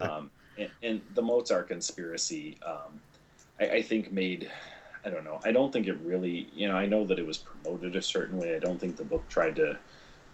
Um, 0.00 0.30
and, 0.58 0.70
and, 0.82 1.00
the 1.14 1.22
Mozart 1.22 1.68
conspiracy, 1.68 2.58
um, 2.66 3.00
I, 3.60 3.68
I, 3.76 3.82
think, 3.82 4.12
made. 4.12 4.50
I 5.04 5.10
don't 5.10 5.24
know. 5.24 5.40
I 5.44 5.52
don't 5.52 5.72
think 5.72 5.86
it 5.86 5.98
really. 6.04 6.48
You 6.54 6.68
know, 6.68 6.76
I 6.76 6.86
know 6.86 7.04
that 7.06 7.18
it 7.18 7.26
was 7.26 7.38
promoted 7.38 7.96
a 7.96 8.02
certain 8.02 8.38
way. 8.38 8.54
I 8.54 8.58
don't 8.58 8.78
think 8.78 8.96
the 8.96 9.04
book 9.04 9.26
tried 9.28 9.56
to 9.56 9.78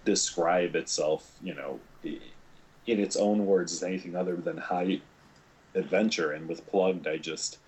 describe 0.04 0.74
itself. 0.76 1.30
You 1.42 1.54
know, 1.54 1.80
in 2.02 3.00
its 3.00 3.16
own 3.16 3.46
words, 3.46 3.72
as 3.72 3.82
anything 3.82 4.16
other 4.16 4.36
than 4.36 4.56
high 4.56 5.00
adventure. 5.74 6.32
And 6.32 6.48
with 6.48 6.66
Plugged, 6.66 7.06
I 7.06 7.18
just 7.18 7.58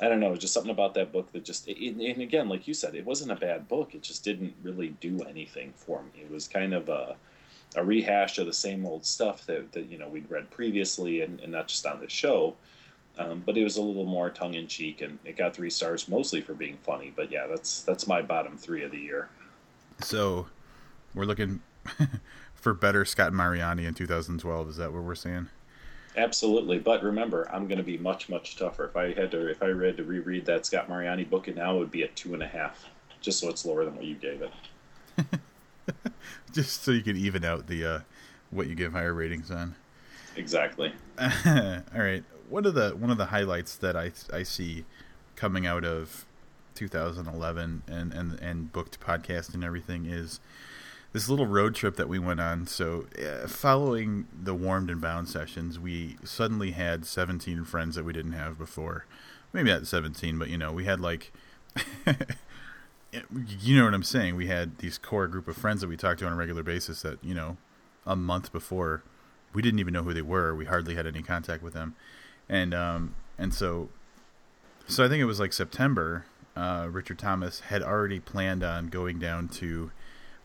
I 0.00 0.08
don't 0.08 0.20
know, 0.20 0.36
just 0.36 0.52
something 0.52 0.70
about 0.70 0.92
that 0.94 1.10
book 1.10 1.32
that 1.32 1.44
just, 1.44 1.68
and 1.68 2.20
again, 2.20 2.50
like 2.50 2.68
you 2.68 2.74
said, 2.74 2.94
it 2.94 3.06
wasn't 3.06 3.32
a 3.32 3.36
bad 3.36 3.66
book. 3.66 3.94
It 3.94 4.02
just 4.02 4.24
didn't 4.24 4.54
really 4.62 4.88
do 5.00 5.22
anything 5.22 5.72
for 5.74 6.02
me. 6.02 6.22
It 6.22 6.30
was 6.30 6.46
kind 6.46 6.74
of 6.74 6.90
a, 6.90 7.16
a 7.76 7.82
rehash 7.82 8.36
of 8.36 8.44
the 8.44 8.52
same 8.52 8.84
old 8.84 9.06
stuff 9.06 9.46
that, 9.46 9.72
that 9.72 9.88
you 9.88 9.96
know 9.96 10.08
we'd 10.08 10.30
read 10.30 10.50
previously, 10.50 11.22
and, 11.22 11.40
and 11.40 11.50
not 11.52 11.68
just 11.68 11.86
on 11.86 12.00
the 12.00 12.10
show. 12.10 12.54
Um, 13.18 13.42
but 13.46 13.56
it 13.56 13.64
was 13.64 13.78
a 13.78 13.82
little 13.82 14.04
more 14.04 14.28
tongue 14.28 14.52
in 14.52 14.66
cheek, 14.66 15.00
and 15.00 15.18
it 15.24 15.38
got 15.38 15.56
three 15.56 15.70
stars 15.70 16.06
mostly 16.06 16.42
for 16.42 16.52
being 16.52 16.76
funny. 16.82 17.10
But 17.16 17.32
yeah, 17.32 17.46
that's 17.46 17.80
that's 17.80 18.06
my 18.06 18.20
bottom 18.20 18.58
three 18.58 18.84
of 18.84 18.90
the 18.90 18.98
year. 18.98 19.30
So, 20.02 20.46
we're 21.16 21.24
looking 21.24 21.60
for 22.54 22.74
better 22.74 23.04
Scott 23.04 23.32
Mariani 23.32 23.86
in 23.86 23.94
2012. 23.94 24.68
Is 24.68 24.76
that 24.76 24.92
what 24.92 25.02
we're 25.02 25.16
saying? 25.16 25.48
Absolutely, 26.16 26.78
but 26.78 27.02
remember, 27.02 27.48
I'm 27.52 27.66
going 27.66 27.78
to 27.78 27.84
be 27.84 27.98
much 27.98 28.28
much 28.28 28.56
tougher. 28.56 28.84
If 28.84 28.96
I 28.96 29.12
had 29.12 29.32
to, 29.32 29.48
if 29.48 29.62
I 29.62 29.68
had 29.68 29.96
to 29.96 30.04
reread 30.04 30.46
that 30.46 30.64
Scott 30.64 30.88
Mariani 30.88 31.24
book, 31.24 31.48
and 31.48 31.56
now 31.56 31.74
it 31.76 31.78
would 31.78 31.90
be 31.90 32.02
a 32.02 32.08
two 32.08 32.34
and 32.34 32.42
a 32.42 32.46
half, 32.46 32.86
just 33.20 33.40
so 33.40 33.48
it's 33.48 33.66
lower 33.66 33.84
than 33.84 33.96
what 33.96 34.04
you 34.04 34.14
gave 34.14 34.40
it. 34.42 34.52
just 36.52 36.84
so 36.84 36.92
you 36.92 37.02
can 37.02 37.16
even 37.16 37.44
out 37.44 37.66
the 37.66 37.84
uh, 37.84 38.00
what 38.50 38.66
you 38.66 38.74
give 38.74 38.92
higher 38.92 39.12
ratings 39.12 39.50
on. 39.50 39.74
Exactly. 40.36 40.94
All 41.18 41.82
right. 41.94 42.24
One 42.48 42.64
of 42.64 42.74
the 42.74 42.90
one 42.90 43.10
of 43.10 43.18
the 43.18 43.26
highlights 43.26 43.76
that 43.76 43.96
I 43.96 44.12
I 44.32 44.42
see 44.42 44.84
coming 45.34 45.66
out 45.66 45.84
of 45.84 46.24
2011 46.74 47.82
and 47.86 48.12
and 48.12 48.38
and 48.40 48.72
booked 48.72 49.00
podcast 49.00 49.52
and 49.54 49.64
everything 49.64 50.06
is 50.06 50.40
this 51.16 51.30
little 51.30 51.46
road 51.46 51.74
trip 51.74 51.96
that 51.96 52.10
we 52.10 52.18
went 52.18 52.40
on. 52.40 52.66
So, 52.66 53.06
uh, 53.18 53.48
following 53.48 54.26
the 54.38 54.52
warmed 54.52 54.90
and 54.90 55.00
bound 55.00 55.30
sessions, 55.30 55.78
we 55.78 56.18
suddenly 56.22 56.72
had 56.72 57.06
17 57.06 57.64
friends 57.64 57.94
that 57.94 58.04
we 58.04 58.12
didn't 58.12 58.32
have 58.32 58.58
before. 58.58 59.06
Maybe 59.50 59.70
not 59.70 59.86
17, 59.86 60.38
but 60.38 60.50
you 60.50 60.58
know, 60.58 60.72
we 60.72 60.84
had 60.84 61.00
like, 61.00 61.32
you 63.62 63.78
know 63.78 63.86
what 63.86 63.94
I'm 63.94 64.02
saying? 64.02 64.36
We 64.36 64.48
had 64.48 64.76
these 64.76 64.98
core 64.98 65.26
group 65.26 65.48
of 65.48 65.56
friends 65.56 65.80
that 65.80 65.88
we 65.88 65.96
talked 65.96 66.18
to 66.18 66.26
on 66.26 66.34
a 66.34 66.36
regular 66.36 66.62
basis 66.62 67.00
that, 67.00 67.24
you 67.24 67.34
know, 67.34 67.56
a 68.04 68.14
month 68.14 68.52
before, 68.52 69.02
we 69.54 69.62
didn't 69.62 69.80
even 69.80 69.94
know 69.94 70.02
who 70.02 70.12
they 70.12 70.20
were. 70.20 70.54
We 70.54 70.66
hardly 70.66 70.96
had 70.96 71.06
any 71.06 71.22
contact 71.22 71.62
with 71.62 71.72
them. 71.72 71.96
And, 72.46 72.74
um, 72.74 73.14
and 73.38 73.54
so, 73.54 73.88
so 74.86 75.02
I 75.02 75.08
think 75.08 75.22
it 75.22 75.26
was 75.26 75.40
like 75.40 75.54
September. 75.54 76.26
Uh, 76.54 76.88
Richard 76.90 77.18
Thomas 77.18 77.60
had 77.60 77.82
already 77.82 78.20
planned 78.20 78.62
on 78.62 78.88
going 78.88 79.18
down 79.18 79.48
to 79.48 79.92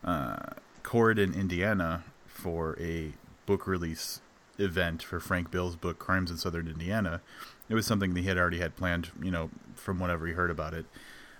uh, 0.04 0.36
Corydon, 0.82 1.34
Indiana, 1.34 2.04
for 2.26 2.76
a 2.80 3.12
book 3.46 3.66
release 3.66 4.20
event 4.58 5.02
for 5.02 5.20
Frank 5.20 5.50
Bill's 5.50 5.76
book 5.76 5.98
Crimes 5.98 6.30
in 6.30 6.36
Southern 6.36 6.68
Indiana. 6.68 7.20
It 7.68 7.74
was 7.74 7.86
something 7.86 8.14
that 8.14 8.20
he 8.20 8.26
had 8.26 8.38
already 8.38 8.58
had 8.58 8.76
planned, 8.76 9.10
you 9.22 9.30
know, 9.30 9.50
from 9.74 9.98
whenever 9.98 10.26
he 10.26 10.32
heard 10.32 10.50
about 10.50 10.74
it. 10.74 10.86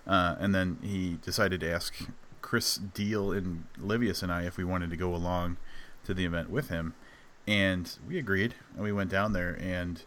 Uh, 0.07 0.37
and 0.39 0.55
then 0.55 0.79
he 0.83 1.19
decided 1.23 1.61
to 1.61 1.71
ask 1.71 1.95
Chris 2.41 2.77
Deal 2.77 3.33
and 3.33 3.65
Livius 3.79 4.23
and 4.23 4.33
I 4.33 4.45
if 4.45 4.57
we 4.57 4.65
wanted 4.65 4.91
to 4.91 4.97
go 4.97 5.15
along 5.15 5.59
to 6.05 6.15
the 6.15 6.25
event 6.25 6.51
with 6.51 6.69
him, 6.69 6.95
and 7.47 7.91
we 8.07 8.19
agreed. 8.19 8.55
And 8.75 8.83
we 8.83 8.93
went 8.93 9.11
down 9.11 9.33
there, 9.33 9.57
and 9.61 10.03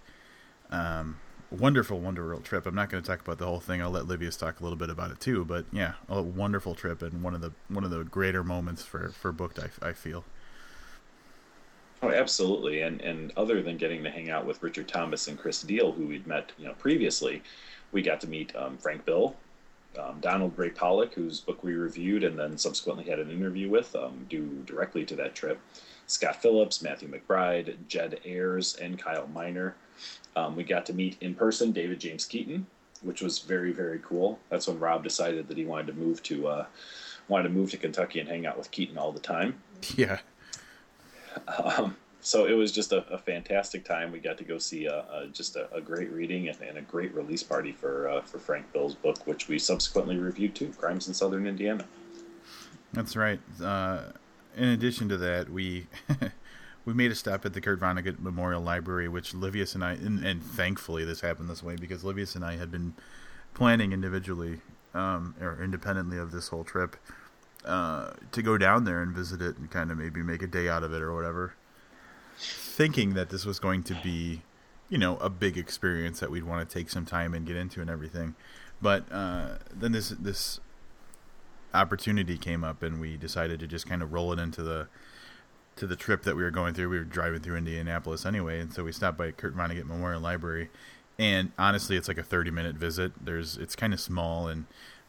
um, 0.70 1.20
wonderful, 1.56 2.00
wonderful 2.00 2.41
trip. 2.41 2.65
I'm 2.65 2.76
not 2.76 2.89
going 2.89 3.04
to 3.04 3.08
talk 3.08 3.22
about 3.22 3.38
the 3.38 3.46
whole 3.46 3.60
thing. 3.60 3.82
I'll 3.82 3.91
let 3.91 4.06
Livius 4.06 4.38
talk 4.38 4.60
a 4.60 4.63
little 4.63 4.78
bit 4.78 4.89
about 4.89 5.12
it 5.12 5.20
too. 5.20 5.46
But 5.46 5.65
yeah, 5.72 5.94
a 6.10 6.22
wonderful 6.22 6.76
trip 6.76 7.02
and 7.02 7.24
one 7.24 7.34
of 7.34 7.41
the 7.41 7.52
one 7.68 7.84
of 7.84 7.91
the 7.91 8.04
greater 8.04 8.44
moments 8.44 8.84
for 8.84 9.10
for 9.10 9.32
booked. 9.32 9.60
I, 9.60 9.89
I 9.89 9.94
feel. 9.94 10.24
Oh, 12.02 12.12
absolutely. 12.12 12.82
And 12.82 13.02
and 13.02 13.32
other 13.38 13.62
than 13.62 13.78
getting 13.78 14.04
to 14.04 14.10
hang 14.10 14.30
out 14.30 14.46
with 14.46 14.62
Richard 14.62 14.88
Thomas 14.88 15.28
and 15.28 15.39
Chris 15.39 15.62
Deal, 15.62 15.91
who 15.91 16.08
we'd 16.08 16.28
met, 16.28 16.52
you 16.58 16.65
know, 16.65 16.74
previously, 16.74 17.41
we 17.91 18.02
got 18.02 18.22
to 18.22 18.28
meet 18.28 18.56
um, 18.56 18.78
Frank 18.78 19.06
Bill, 19.06 19.36
um, 20.00 20.20
Donald 20.20 20.58
Ray 20.58 20.70
Pollock, 20.70 21.13
whose 21.13 21.39
book 21.39 21.63
we 21.63 21.74
reviewed 21.74 22.24
and 22.24 22.38
then 22.38 22.58
subsequently 22.58 23.06
had 23.06 23.20
an 23.20 23.32
interview 23.32 23.70
with, 23.70 23.96
um, 23.96 24.26
due 24.30 24.63
directly 24.65 25.06
to 25.06 25.15
that 25.15 25.36
trip. 25.36 25.60
Scott 26.08 26.41
Phillips, 26.41 26.82
Matthew 26.82 27.10
McBride, 27.10 27.76
Jed 27.88 28.20
Ayres, 28.26 28.76
and 28.76 29.00
Kyle 29.00 29.28
Minor. 29.34 29.76
Um, 30.36 30.56
we 30.56 30.63
got 30.63 30.86
to 30.88 30.93
meet 30.93 31.17
in 31.21 31.34
person 31.34 31.71
David 31.71 32.00
James 32.00 32.26
Keaton, 32.26 32.65
which 33.02 33.21
was 33.21 33.39
very 33.39 33.71
very 33.71 34.00
cool. 34.04 34.39
That's 34.50 34.67
when 34.67 34.80
Rob 34.80 35.04
decided 35.04 35.48
that 35.48 35.58
he 35.58 35.65
wanted 35.65 35.88
to 35.88 35.93
move 35.93 36.21
to 36.24 36.48
uh, 36.48 36.65
wanted 37.28 37.43
to 37.43 37.50
move 37.50 37.71
to 37.71 37.78
Kentucky 37.78 38.19
and 38.19 38.30
hang 38.30 38.45
out 38.45 38.58
with 38.58 38.71
Keaton 38.71 38.98
all 38.98 39.12
the 39.12 39.19
time. 39.19 39.62
Yeah. 39.98 40.19
Um, 41.63 41.95
so 42.21 42.45
it 42.45 42.54
was 42.54 42.71
just 42.71 42.91
a, 42.91 43.06
a, 43.13 43.19
fantastic 43.19 43.86
time. 43.86 44.12
We 44.12 44.19
got 44.19 44.38
to 44.39 44.43
go 44.43 44.58
see 44.58 44.86
a, 44.86 45.06
a 45.12 45.28
just 45.32 45.56
a, 45.58 45.71
a, 45.71 45.80
great 45.80 46.12
reading 46.12 46.48
and, 46.48 46.60
and, 46.62 46.78
a 46.80 46.82
great 46.82 47.13
release 47.13 47.43
party 47.43 47.71
for 47.71 48.10
uh, 48.10 48.21
for 48.21 48.39
Frank 48.39 48.71
Bill's 48.74 48.95
book, 48.95 49.28
which 49.28 49.48
we 49.48 49.60
subsequently 49.60 50.17
reviewed 50.17 50.56
too, 50.56 50.74
Crimes 50.78 51.08
in 51.08 51.13
Southern 51.13 51.45
Indiana. 51.45 51.86
That's 52.93 53.15
right. 53.15 53.39
Uh, 53.62 54.06
in 54.56 54.69
addition 54.69 55.08
to 55.10 55.17
that, 55.17 55.50
we 55.50 55.86
we 56.86 56.93
made 56.93 57.12
a 57.12 57.15
stop 57.15 57.45
at 57.45 57.54
the 57.54 57.62
Kurt 57.62 57.80
Vonnegut 57.80 58.19
Memorial 58.19 58.62
Library, 58.62 59.08
which 59.08 59.34
Livius 59.34 59.76
and 59.76 59.84
I, 59.84 59.93
and, 59.93 60.24
and 60.24 60.41
thankfully 60.41 61.04
this 61.04 61.21
happened 61.21 61.50
this 61.50 61.63
way 61.63 61.76
because 61.76 62.04
Livius 62.04 62.36
and 62.36 62.45
I 62.45 62.56
had 62.56 62.71
been 62.71 62.93
planning 63.54 63.91
individually 63.91 64.62
um, 64.93 65.36
or 65.41 65.62
independently 65.63 66.17
of 66.17 66.32
this 66.32 66.50
whole 66.50 66.63
trip 66.63 66.95
uh, 67.65 68.12
to 68.32 68.41
go 68.41 68.58
down 68.58 68.86
there 68.86 69.02
and 69.02 69.13
visit 69.15 69.41
it 69.41 69.58
and 69.58 69.69
kind 69.71 69.91
of 69.91 69.98
maybe 69.98 70.21
make 70.21 70.41
a 70.41 70.48
day 70.48 70.69
out 70.69 70.84
of 70.84 70.93
it 70.93 71.02
or 71.02 71.13
whatever 71.13 71.56
thinking 72.38 73.13
that 73.13 73.30
this 73.30 73.45
was 73.45 73.60
going 73.60 73.84
to 73.84 73.95
be, 74.04 74.41
you 74.89 74.98
know, 74.98 75.17
a 75.17 75.30
big 75.30 75.58
experience 75.58 76.19
that 76.19 76.30
we'd 76.30 76.43
want 76.43 76.67
to 76.67 76.74
take 76.74 76.89
some 76.89 77.06
time 77.06 77.34
and 77.34 77.45
get 77.45 77.56
into 77.56 77.82
and 77.82 77.89
everything. 77.89 78.36
But 78.82 79.10
uh, 79.12 79.58
then 79.74 79.93
this 79.93 80.10
this 80.10 80.60
opportunity 81.74 82.38
came 82.38 82.63
up, 82.63 82.84
and 82.84 83.00
we 83.00 83.17
decided 83.17 83.60
to 83.62 83.67
just 83.67 83.88
kind 83.88 84.02
of 84.02 84.13
roll 84.13 84.34
it 84.34 84.39
into 84.39 84.63
the 84.63 84.88
to 85.75 85.88
the 85.88 85.95
trip 85.95 86.23
that 86.23 86.35
we 86.35 86.43
were 86.43 86.51
going 86.51 86.73
through. 86.73 86.89
We 86.89 86.97
were 86.97 87.03
driving 87.03 87.41
through 87.41 87.57
Indianapolis 87.57 88.25
anyway, 88.25 88.59
and 88.59 88.73
so 88.73 88.83
we 88.83 88.91
stopped 88.91 89.17
by 89.17 89.31
Kurt 89.31 89.55
Vonnegut 89.55 89.85
Memorial 89.85 90.21
Library. 90.21 90.69
And 91.17 91.51
honestly, 91.57 91.95
it's 91.95 92.07
like 92.07 92.17
a 92.17 92.23
thirty 92.23 92.51
minute 92.51 92.75
visit. 92.75 93.13
There's 93.23 93.57
it's 93.57 93.75
kind 93.75 93.93
of 93.93 93.99
small 93.99 94.47
and 94.47 94.65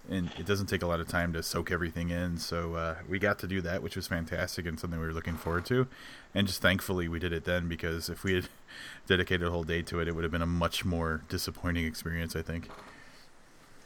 and 0.08 0.30
it 0.38 0.46
doesn't 0.46 0.66
take 0.66 0.82
a 0.82 0.86
lot 0.86 1.00
of 1.00 1.08
time 1.08 1.32
to 1.32 1.42
soak 1.42 1.72
everything 1.72 2.10
in. 2.10 2.38
So 2.38 2.74
uh, 2.74 2.96
we 3.08 3.18
got 3.18 3.40
to 3.40 3.48
do 3.48 3.60
that, 3.62 3.82
which 3.82 3.96
was 3.96 4.06
fantastic 4.06 4.64
and 4.66 4.78
something 4.78 5.00
we 5.00 5.06
were 5.06 5.12
looking 5.12 5.36
forward 5.36 5.66
to. 5.66 5.88
And 6.32 6.46
just 6.46 6.62
thankfully 6.62 7.08
we 7.08 7.18
did 7.18 7.32
it 7.32 7.44
then 7.44 7.66
because 7.66 8.08
if 8.08 8.22
we 8.22 8.34
had 8.34 8.48
dedicated 9.08 9.48
a 9.48 9.50
whole 9.50 9.64
day 9.64 9.82
to 9.82 9.98
it, 10.00 10.06
it 10.06 10.14
would 10.14 10.22
have 10.22 10.30
been 10.30 10.42
a 10.42 10.46
much 10.46 10.84
more 10.84 11.22
disappointing 11.28 11.86
experience. 11.86 12.36
I 12.36 12.42
think. 12.42 12.68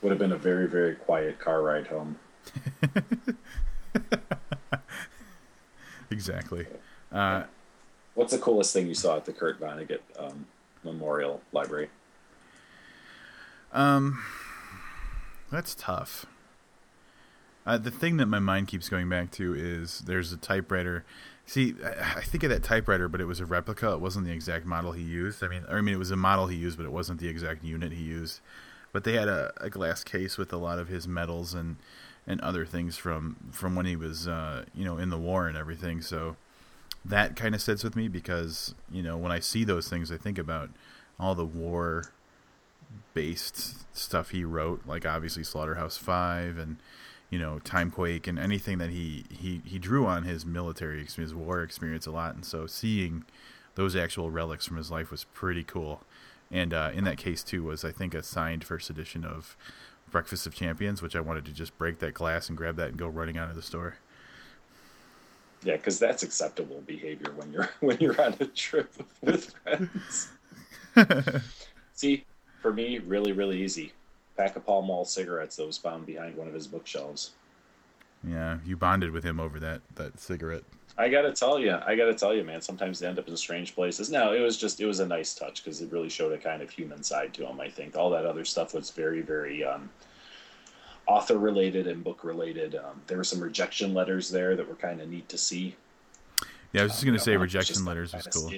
Would 0.02 0.10
have 0.10 0.18
been 0.18 0.32
a 0.32 0.38
very 0.38 0.66
very 0.66 0.94
quiet 0.94 1.38
car 1.38 1.62
ride 1.62 1.86
home. 1.86 2.18
exactly. 6.10 6.66
Uh, 7.12 7.44
What's 8.14 8.32
the 8.32 8.38
coolest 8.38 8.72
thing 8.72 8.86
you 8.86 8.94
saw 8.94 9.16
at 9.16 9.24
the 9.24 9.32
Kurt 9.32 9.60
Vonnegut 9.60 10.00
um, 10.18 10.46
Memorial 10.84 11.40
Library? 11.52 11.88
Um 13.72 14.22
that's 15.50 15.74
tough. 15.74 16.26
Uh, 17.66 17.76
the 17.76 17.90
thing 17.90 18.16
that 18.16 18.26
my 18.26 18.38
mind 18.38 18.68
keeps 18.68 18.88
going 18.88 19.08
back 19.08 19.30
to 19.32 19.54
is 19.54 20.00
there's 20.00 20.32
a 20.32 20.36
typewriter. 20.36 21.04
See, 21.44 21.74
I, 21.84 22.20
think 22.22 22.44
of 22.44 22.50
that 22.50 22.62
typewriter, 22.62 23.08
but 23.08 23.20
it 23.20 23.26
was 23.26 23.40
a 23.40 23.46
replica. 23.46 23.92
It 23.92 24.00
wasn't 24.00 24.26
the 24.26 24.32
exact 24.32 24.64
model 24.64 24.92
he 24.92 25.02
used. 25.02 25.42
I 25.42 25.48
mean, 25.48 25.64
I 25.68 25.80
mean, 25.80 25.94
it 25.94 25.98
was 25.98 26.10
a 26.10 26.16
model 26.16 26.46
he 26.46 26.56
used, 26.56 26.78
but 26.78 26.86
it 26.86 26.92
wasn't 26.92 27.20
the 27.20 27.28
exact 27.28 27.64
unit 27.64 27.92
he 27.92 28.02
used. 28.02 28.40
But 28.92 29.04
they 29.04 29.14
had 29.14 29.28
a, 29.28 29.52
a 29.60 29.68
glass 29.68 30.04
case 30.04 30.38
with 30.38 30.52
a 30.52 30.56
lot 30.56 30.78
of 30.78 30.88
his 30.88 31.06
medals 31.06 31.52
and 31.52 31.76
and 32.26 32.40
other 32.40 32.64
things 32.64 32.96
from 32.96 33.36
from 33.50 33.74
when 33.74 33.86
he 33.86 33.96
was 33.96 34.28
uh, 34.28 34.64
you 34.74 34.84
know 34.84 34.98
in 34.98 35.10
the 35.10 35.18
war 35.18 35.46
and 35.46 35.56
everything. 35.56 36.00
So 36.00 36.36
that 37.04 37.36
kind 37.36 37.54
of 37.54 37.62
sits 37.62 37.82
with 37.82 37.96
me 37.96 38.08
because 38.08 38.74
you 38.90 39.02
know 39.02 39.16
when 39.16 39.32
I 39.32 39.40
see 39.40 39.64
those 39.64 39.88
things, 39.88 40.12
I 40.12 40.16
think 40.16 40.38
about 40.38 40.70
all 41.18 41.34
the 41.34 41.44
war 41.44 42.12
based 43.14 43.96
stuff 43.96 44.30
he 44.30 44.44
wrote, 44.44 44.82
like 44.86 45.06
obviously 45.06 45.44
Slaughterhouse 45.44 45.96
Five 45.96 46.58
and 46.58 46.76
you 47.30 47.38
know 47.38 47.58
Timequake 47.60 48.26
and 48.26 48.38
anything 48.38 48.78
that 48.78 48.90
he 48.90 49.24
he 49.30 49.62
he 49.64 49.78
drew 49.78 50.06
on 50.06 50.24
his 50.24 50.44
military 50.44 51.04
his 51.04 51.34
war 51.34 51.62
experience 51.62 52.06
a 52.06 52.10
lot, 52.10 52.34
and 52.34 52.44
so 52.44 52.66
seeing 52.66 53.24
those 53.76 53.96
actual 53.96 54.30
relics 54.30 54.66
from 54.66 54.76
his 54.76 54.90
life 54.90 55.10
was 55.10 55.24
pretty 55.24 55.64
cool. 55.64 56.02
And 56.52 56.74
uh, 56.74 56.90
in 56.92 57.04
that 57.04 57.16
case 57.16 57.44
too 57.44 57.62
was 57.62 57.84
I 57.84 57.92
think 57.92 58.12
a 58.14 58.22
signed 58.22 58.64
first 58.64 58.90
edition 58.90 59.24
of 59.24 59.56
Breakfast 60.10 60.46
of 60.46 60.54
Champions, 60.54 61.02
which 61.02 61.16
I 61.16 61.20
wanted 61.20 61.44
to 61.46 61.52
just 61.52 61.76
break 61.78 61.98
that 62.00 62.14
glass 62.14 62.48
and 62.48 62.58
grab 62.58 62.76
that 62.76 62.88
and 62.88 62.96
go 62.96 63.06
running 63.06 63.38
out 63.38 63.48
of 63.48 63.56
the 63.56 63.62
store. 63.62 63.96
Yeah, 65.62 65.76
because 65.76 65.98
that's 65.98 66.22
acceptable 66.22 66.82
behavior 66.86 67.32
when 67.36 67.52
you're 67.52 67.68
when 67.80 67.98
you're 68.00 68.20
on 68.20 68.34
a 68.40 68.46
trip 68.46 68.92
with 69.20 69.54
friends. 69.62 70.28
See, 71.94 72.24
for 72.62 72.72
me, 72.72 72.98
really, 72.98 73.32
really 73.32 73.62
easy. 73.62 73.92
Pack 74.36 74.56
of 74.56 74.64
Pall 74.64 74.82
Mall 74.82 75.04
cigarettes 75.04 75.56
that 75.56 75.66
was 75.66 75.76
found 75.76 76.06
behind 76.06 76.36
one 76.36 76.48
of 76.48 76.54
his 76.54 76.66
bookshelves. 76.66 77.32
Yeah, 78.26 78.58
you 78.64 78.76
bonded 78.76 79.10
with 79.10 79.24
him 79.24 79.38
over 79.38 79.60
that 79.60 79.82
that 79.96 80.18
cigarette. 80.18 80.64
I 80.98 81.08
gotta 81.08 81.32
tell 81.32 81.58
you, 81.58 81.78
I 81.86 81.94
gotta 81.94 82.14
tell 82.14 82.34
you, 82.34 82.44
man. 82.44 82.60
Sometimes 82.60 82.98
they 82.98 83.06
end 83.06 83.18
up 83.18 83.28
in 83.28 83.36
strange 83.36 83.74
places. 83.74 84.10
No, 84.10 84.32
it 84.32 84.40
was 84.40 84.56
just 84.56 84.80
it 84.80 84.86
was 84.86 85.00
a 85.00 85.06
nice 85.06 85.34
touch 85.34 85.62
because 85.62 85.80
it 85.80 85.90
really 85.92 86.08
showed 86.08 86.32
a 86.32 86.38
kind 86.38 86.62
of 86.62 86.70
human 86.70 87.02
side 87.02 87.32
to 87.34 87.46
him. 87.46 87.60
I 87.60 87.68
think 87.68 87.96
all 87.96 88.10
that 88.10 88.26
other 88.26 88.44
stuff 88.44 88.74
was 88.74 88.90
very, 88.90 89.22
very 89.22 89.64
um, 89.64 89.88
author 91.06 91.38
related 91.38 91.86
and 91.86 92.04
book 92.04 92.24
related. 92.24 92.76
Um, 92.76 93.00
there 93.06 93.16
were 93.16 93.24
some 93.24 93.40
rejection 93.40 93.94
letters 93.94 94.30
there 94.30 94.56
that 94.56 94.68
were 94.68 94.74
kind 94.74 95.00
of 95.00 95.08
neat 95.08 95.28
to 95.30 95.38
see. 95.38 95.76
Yeah, 96.72 96.82
I 96.82 96.84
was 96.84 96.92
just 96.92 97.04
gonna 97.04 97.16
um, 97.16 97.24
say 97.24 97.36
rejection 97.36 97.84
letters 97.84 98.12
was 98.12 98.26
cool. 98.26 98.52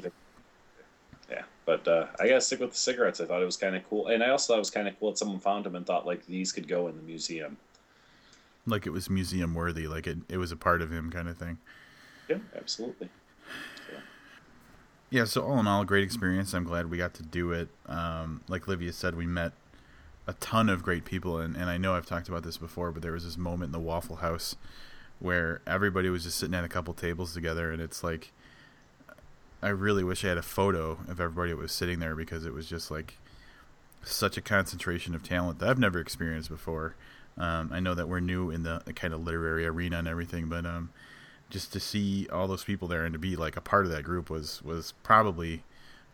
Yeah, 1.31 1.43
but 1.65 1.87
uh, 1.87 2.07
I 2.21 2.29
gotta 2.29 2.41
stick 2.41 2.61
with 2.61 2.73
the 2.73 2.77
cigarettes. 2.77 3.21
I 3.21 3.27
thought 3.27 3.43
it 3.43 3.47
was 3.47 3.57
kind 3.57 3.77
of 3.77 3.89
cool, 3.89 4.09
and 4.09 4.23
I 4.23 4.31
also 4.31 4.53
thought 4.53 4.59
it 4.59 4.61
was 4.61 4.71
kind 4.71 4.89
of 4.89 4.99
cool 4.99 5.11
that 5.11 5.19
someone 5.19 5.39
found 5.39 5.65
them 5.65 5.77
and 5.77 5.87
thought 5.87 6.07
like 6.07 6.27
these 6.27 6.53
could 6.53 6.69
go 6.69 6.89
in 6.89 6.97
the 6.97 7.03
museum. 7.03 7.57
Like 8.67 8.87
it 8.87 8.91
was 8.91 9.09
museum 9.09 9.55
worthy, 9.55 9.87
like 9.87 10.07
it 10.07 10.19
it 10.29 10.37
was 10.39 10.53
a 10.53 10.57
part 10.57 10.83
of 10.83 10.91
him, 10.91 11.11
kind 11.11 11.29
of 11.29 11.39
thing. 11.39 11.59
Yeah, 12.29 12.39
absolutely. 12.57 13.09
Yeah. 15.11 15.25
so 15.25 15.43
all 15.43 15.59
in 15.59 15.67
all, 15.67 15.85
great 15.85 16.05
experience. 16.05 16.55
I'm 16.55 16.65
glad 16.65 16.91
we 16.91 16.97
got 16.97 17.15
to 17.15 17.23
do 17.23 17.53
it. 17.53 17.69
Um, 17.87 18.43
like 18.49 18.67
Livia 18.67 18.93
said, 18.93 19.15
we 19.15 19.27
met 19.27 19.53
a 20.27 20.33
ton 20.35 20.69
of 20.69 20.83
great 20.83 21.05
people, 21.05 21.39
and, 21.39 21.57
and 21.57 21.69
I 21.69 21.77
know 21.77 21.95
I've 21.95 22.07
talked 22.07 22.29
about 22.29 22.45
this 22.45 22.57
before, 22.57 22.93
but 22.93 23.03
there 23.03 23.13
was 23.13 23.25
this 23.25 23.37
moment 23.37 23.69
in 23.69 23.73
the 23.73 23.81
Waffle 23.81 24.17
House 24.17 24.57
where 25.19 25.61
everybody 25.67 26.09
was 26.09 26.25
just 26.25 26.39
sitting 26.39 26.55
at 26.55 26.65
a 26.65 26.69
couple 26.69 26.95
tables 26.95 27.35
together, 27.35 27.71
and 27.71 27.81
it's 27.81 28.03
like 28.03 28.33
I 29.63 29.69
really 29.69 30.03
wish 30.03 30.25
I 30.25 30.29
had 30.29 30.39
a 30.39 30.43
photo 30.43 30.99
of 31.07 31.21
everybody 31.21 31.53
that 31.53 31.57
was 31.57 31.71
sitting 31.71 32.01
there 32.01 32.17
because 32.17 32.45
it 32.45 32.53
was 32.53 32.67
just 32.67 32.91
like 32.91 33.15
such 34.03 34.37
a 34.37 34.41
concentration 34.41 35.15
of 35.15 35.23
talent 35.23 35.61
that 35.61 35.69
I've 35.69 35.79
never 35.79 36.01
experienced 36.01 36.49
before. 36.49 36.97
Um, 37.39 37.71
I 37.73 37.79
know 37.79 37.95
that 37.95 38.09
we're 38.09 38.21
new 38.21 38.51
in 38.51 38.65
the, 38.65 38.83
the, 38.85 38.93
kind 38.93 39.15
of 39.15 39.25
literary 39.25 39.65
arena 39.65 39.99
and 39.99 40.09
everything, 40.09 40.49
but 40.49 40.67
um, 40.67 40.91
just 41.53 41.73
to 41.75 41.81
see 41.81 42.27
all 42.33 42.49
those 42.49 42.65
people 42.65 42.89
there 42.89 43.05
and 43.05 43.13
to 43.13 43.19
be 43.19 43.37
like 43.37 43.57
a 43.57 43.61
part 43.61 43.85
of 43.85 43.93
that 43.93 44.03
group 44.03 44.31
was 44.31 44.63
was 44.63 44.95
probably, 45.03 45.63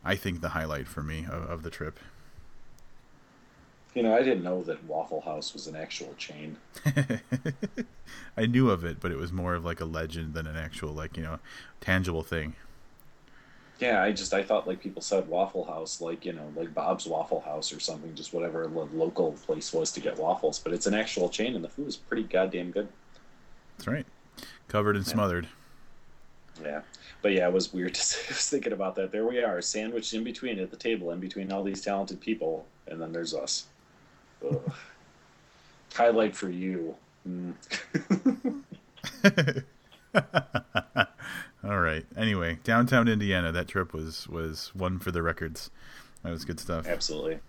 I 0.05 0.17
think, 0.17 0.41
the 0.41 0.51
highlight 0.51 0.89
for 0.89 1.03
me 1.03 1.27
of, 1.31 1.49
of 1.49 1.63
the 1.63 1.71
trip. 1.71 1.99
You 3.95 4.03
know, 4.03 4.15
I 4.15 4.23
didn't 4.23 4.43
know 4.43 4.63
that 4.65 4.85
Waffle 4.85 5.21
House 5.21 5.55
was 5.55 5.67
an 5.67 5.77
actual 5.77 6.15
chain. 6.19 6.57
I 8.37 8.47
knew 8.47 8.71
of 8.71 8.85
it, 8.85 9.01
but 9.01 9.13
it 9.13 9.17
was 9.17 9.33
more 9.33 9.55
of 9.55 9.65
like 9.65 9.81
a 9.81 9.85
legend 9.85 10.35
than 10.35 10.47
an 10.47 10.57
actual 10.57 10.93
like 10.93 11.17
you 11.17 11.23
know 11.23 11.39
tangible 11.81 12.25
thing. 12.25 12.55
Yeah, 13.79 14.03
I 14.03 14.11
just 14.11 14.35
I 14.35 14.43
thought 14.43 14.67
like 14.67 14.81
people 14.81 15.03
said 15.03 15.29
Waffle 15.29 15.65
House, 15.65 16.01
like 16.01 16.25
you 16.27 16.33
know, 16.33 16.53
like 16.57 16.75
Bob's 16.75 17.07
Waffle 17.07 17.41
House 17.41 17.73
or 17.73 17.79
something, 17.79 18.13
just 18.17 18.35
whatever 18.35 18.67
the 18.67 18.85
local 18.97 19.33
place 19.47 19.73
was 19.73 19.93
to 19.93 20.01
get 20.01 20.19
waffles. 20.19 20.59
But 20.59 20.73
it's 20.73 20.89
an 20.89 20.95
actual 20.95 21.29
chain, 21.29 21.55
and 21.55 21.63
the 21.63 21.69
food 21.69 21.87
is 21.87 21.97
pretty 21.97 22.25
goddamn 22.25 22.73
good. 22.73 22.89
That's 23.77 23.87
right, 23.87 24.07
covered 24.69 24.97
and 24.97 25.07
yeah. 25.07 25.13
smothered. 25.13 25.49
Yeah, 26.63 26.81
but 27.23 27.33
yeah, 27.33 27.47
it 27.47 27.53
was 27.53 27.73
weird. 27.73 27.95
To, 27.95 28.01
I 28.01 28.29
was 28.29 28.49
thinking 28.49 28.73
about 28.73 28.97
that. 28.97 29.13
There 29.13 29.27
we 29.27 29.43
are, 29.43 29.61
sandwiched 29.61 30.15
in 30.15 30.25
between 30.25 30.59
at 30.59 30.71
the 30.71 30.77
table, 30.77 31.11
in 31.13 31.21
between 31.21 31.53
all 31.53 31.63
these 31.63 31.83
talented 31.83 32.21
people, 32.21 32.67
and 32.87 33.01
then 33.01 33.13
there's 33.13 33.35
us. 33.35 33.67
Highlight 35.95 36.37
for 36.37 36.51
you. 36.51 36.95
Mm. 37.29 37.55
All 41.65 41.81
right. 41.81 42.07
Anyway, 42.17 42.59
downtown 42.65 43.09
Indiana. 43.09 43.53
That 43.53 43.69
trip 43.69 43.93
was 43.93 44.29
was 44.29 44.75
one 44.75 44.99
for 44.99 45.11
the 45.11 45.23
records. 45.23 45.71
That 46.23 46.31
was 46.31 46.45
good 46.45 46.61
stuff. 46.61 46.87
Absolutely. 46.87 47.41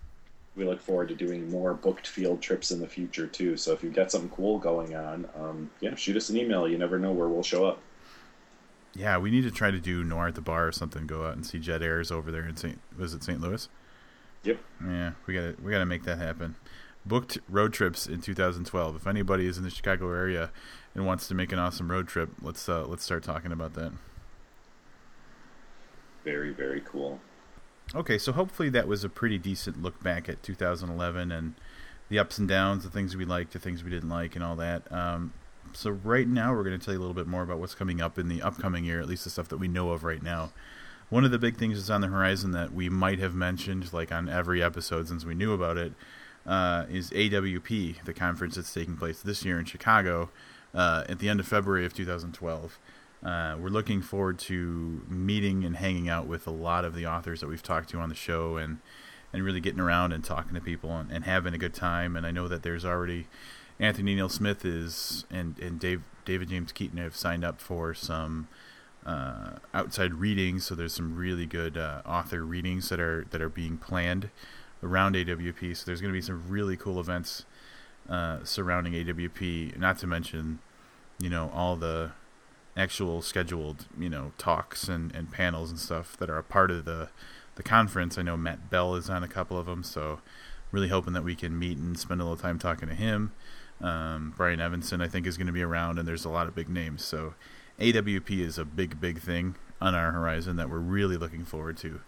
We 0.60 0.66
look 0.66 0.82
forward 0.82 1.08
to 1.08 1.14
doing 1.14 1.50
more 1.50 1.72
booked 1.72 2.06
field 2.06 2.42
trips 2.42 2.70
in 2.70 2.80
the 2.80 2.86
future 2.86 3.26
too. 3.26 3.56
So 3.56 3.72
if 3.72 3.82
you've 3.82 3.94
got 3.94 4.10
something 4.12 4.28
cool 4.28 4.58
going 4.58 4.94
on, 4.94 5.26
um, 5.34 5.70
yeah, 5.80 5.94
shoot 5.94 6.18
us 6.18 6.28
an 6.28 6.36
email. 6.36 6.68
You 6.68 6.76
never 6.76 6.98
know 6.98 7.12
where 7.12 7.28
we'll 7.28 7.42
show 7.42 7.64
up. 7.64 7.80
yeah, 8.94 9.16
we 9.16 9.30
need 9.30 9.44
to 9.44 9.50
try 9.50 9.70
to 9.70 9.80
do 9.80 10.04
Noir 10.04 10.28
at 10.28 10.34
the 10.34 10.42
bar 10.42 10.66
or 10.68 10.72
something. 10.72 11.06
Go 11.06 11.24
out 11.24 11.34
and 11.34 11.46
see 11.46 11.58
Jed 11.58 11.82
Ayres 11.82 12.10
over 12.10 12.30
there 12.30 12.46
in 12.46 12.58
St. 12.58 12.78
Was 12.98 13.14
it 13.14 13.22
St. 13.24 13.40
Louis? 13.40 13.70
Yep. 14.42 14.58
Yeah, 14.86 15.12
we 15.26 15.32
got 15.32 15.40
to 15.40 15.56
we 15.62 15.72
got 15.72 15.78
to 15.78 15.86
make 15.86 16.02
that 16.04 16.18
happen. 16.18 16.56
Booked 17.06 17.38
road 17.48 17.72
trips 17.72 18.06
in 18.06 18.20
2012. 18.20 18.96
If 18.96 19.06
anybody 19.06 19.46
is 19.46 19.56
in 19.56 19.64
the 19.64 19.70
Chicago 19.70 20.12
area 20.12 20.50
and 20.94 21.06
wants 21.06 21.26
to 21.28 21.34
make 21.34 21.52
an 21.52 21.58
awesome 21.58 21.90
road 21.90 22.06
trip, 22.06 22.28
let's 22.42 22.68
uh, 22.68 22.84
let's 22.84 23.02
start 23.02 23.22
talking 23.22 23.50
about 23.52 23.72
that. 23.74 23.92
Very 26.22 26.52
very 26.52 26.82
cool. 26.82 27.18
Okay, 27.94 28.18
so 28.18 28.32
hopefully 28.32 28.68
that 28.70 28.86
was 28.86 29.02
a 29.02 29.08
pretty 29.08 29.36
decent 29.36 29.82
look 29.82 30.00
back 30.02 30.28
at 30.28 30.42
2011 30.44 31.32
and 31.32 31.54
the 32.08 32.18
ups 32.20 32.38
and 32.38 32.48
downs, 32.48 32.84
the 32.84 32.90
things 32.90 33.16
we 33.16 33.24
liked, 33.24 33.52
the 33.52 33.58
things 33.58 33.82
we 33.82 33.90
didn't 33.90 34.08
like, 34.08 34.36
and 34.36 34.44
all 34.44 34.54
that. 34.56 34.90
Um, 34.92 35.32
so 35.72 35.90
right 35.90 36.28
now 36.28 36.54
we're 36.54 36.62
going 36.62 36.78
to 36.78 36.84
tell 36.84 36.94
you 36.94 37.00
a 37.00 37.02
little 37.02 37.14
bit 37.14 37.26
more 37.26 37.42
about 37.42 37.58
what's 37.58 37.74
coming 37.74 38.00
up 38.00 38.18
in 38.18 38.28
the 38.28 38.42
upcoming 38.42 38.84
year, 38.84 39.00
at 39.00 39.06
least 39.06 39.24
the 39.24 39.30
stuff 39.30 39.48
that 39.48 39.58
we 39.58 39.68
know 39.68 39.90
of 39.90 40.04
right 40.04 40.22
now. 40.22 40.52
One 41.08 41.24
of 41.24 41.32
the 41.32 41.38
big 41.38 41.56
things 41.56 41.78
that's 41.78 41.90
on 41.90 42.00
the 42.00 42.06
horizon 42.06 42.52
that 42.52 42.72
we 42.72 42.88
might 42.88 43.18
have 43.18 43.34
mentioned, 43.34 43.92
like 43.92 44.12
on 44.12 44.28
every 44.28 44.62
episode 44.62 45.08
since 45.08 45.24
we 45.24 45.34
knew 45.34 45.52
about 45.52 45.76
it, 45.76 45.92
uh, 46.46 46.86
is 46.88 47.10
AWP, 47.10 48.04
the 48.04 48.14
conference 48.14 48.54
that's 48.54 48.72
taking 48.72 48.96
place 48.96 49.20
this 49.20 49.44
year 49.44 49.58
in 49.58 49.64
Chicago 49.64 50.30
uh, 50.74 51.04
at 51.08 51.18
the 51.18 51.28
end 51.28 51.40
of 51.40 51.48
February 51.48 51.84
of 51.84 51.92
2012. 51.94 52.78
Uh, 53.22 53.56
we're 53.58 53.68
looking 53.68 54.00
forward 54.00 54.38
to 54.38 55.02
meeting 55.08 55.64
and 55.64 55.76
hanging 55.76 56.08
out 56.08 56.26
with 56.26 56.46
a 56.46 56.50
lot 56.50 56.84
of 56.84 56.94
the 56.94 57.06
authors 57.06 57.40
that 57.40 57.48
we've 57.48 57.62
talked 57.62 57.90
to 57.90 57.98
on 57.98 58.08
the 58.08 58.14
show 58.14 58.56
and 58.56 58.78
and 59.32 59.44
really 59.44 59.60
getting 59.60 59.78
around 59.78 60.12
and 60.12 60.24
talking 60.24 60.54
to 60.54 60.60
people 60.60 60.90
and, 60.90 61.12
and 61.12 61.24
having 61.24 61.54
a 61.54 61.58
good 61.58 61.74
time. 61.74 62.16
And 62.16 62.26
I 62.26 62.32
know 62.32 62.48
that 62.48 62.62
there's 62.62 62.84
already 62.84 63.28
Anthony 63.78 64.14
Neil 64.14 64.28
Smith 64.28 64.64
is 64.64 65.24
and 65.30 65.58
and 65.58 65.78
Dave 65.78 66.02
David 66.24 66.48
James 66.48 66.72
Keaton 66.72 66.98
have 66.98 67.14
signed 67.14 67.44
up 67.44 67.60
for 67.60 67.94
some 67.94 68.48
uh, 69.04 69.52
outside 69.74 70.14
readings. 70.14 70.66
So 70.66 70.74
there's 70.74 70.94
some 70.94 71.16
really 71.16 71.46
good 71.46 71.76
uh, 71.76 72.02
author 72.06 72.44
readings 72.44 72.88
that 72.88 73.00
are 73.00 73.26
that 73.30 73.40
are 73.40 73.48
being 73.48 73.76
planned 73.76 74.30
around 74.82 75.14
AWP. 75.14 75.76
So 75.76 75.84
there's 75.84 76.00
going 76.00 76.12
to 76.12 76.16
be 76.16 76.22
some 76.22 76.44
really 76.48 76.76
cool 76.76 76.98
events 76.98 77.44
uh, 78.08 78.44
surrounding 78.44 78.94
AWP. 78.94 79.76
Not 79.78 79.98
to 79.98 80.06
mention, 80.06 80.60
you 81.18 81.28
know, 81.28 81.50
all 81.54 81.76
the 81.76 82.12
actual 82.76 83.22
scheduled, 83.22 83.86
you 83.98 84.08
know, 84.08 84.32
talks 84.38 84.88
and, 84.88 85.14
and 85.14 85.30
panels 85.30 85.70
and 85.70 85.78
stuff 85.78 86.16
that 86.16 86.30
are 86.30 86.38
a 86.38 86.44
part 86.44 86.70
of 86.70 86.84
the 86.84 87.08
the 87.56 87.62
conference. 87.62 88.16
I 88.16 88.22
know 88.22 88.36
Matt 88.36 88.70
Bell 88.70 88.94
is 88.94 89.10
on 89.10 89.22
a 89.22 89.28
couple 89.28 89.58
of 89.58 89.66
them, 89.66 89.82
so 89.82 90.20
really 90.72 90.88
hoping 90.88 91.12
that 91.12 91.24
we 91.24 91.34
can 91.34 91.58
meet 91.58 91.76
and 91.76 91.98
spend 91.98 92.20
a 92.20 92.24
little 92.24 92.36
time 92.36 92.58
talking 92.58 92.88
to 92.88 92.94
him. 92.94 93.32
Um, 93.80 94.34
Brian 94.36 94.60
Evenson, 94.60 95.00
I 95.00 95.08
think, 95.08 95.26
is 95.26 95.36
going 95.36 95.46
to 95.46 95.52
be 95.52 95.62
around, 95.62 95.98
and 95.98 96.06
there's 96.06 96.24
a 96.24 96.30
lot 96.30 96.46
of 96.46 96.54
big 96.54 96.68
names. 96.68 97.04
So 97.04 97.34
AWP 97.78 98.40
is 98.40 98.58
a 98.58 98.64
big, 98.64 99.00
big 99.00 99.20
thing 99.20 99.56
on 99.80 99.94
our 99.94 100.12
horizon 100.12 100.56
that 100.56 100.70
we're 100.70 100.78
really 100.78 101.16
looking 101.16 101.44
forward 101.44 101.76
to, 101.78 102.00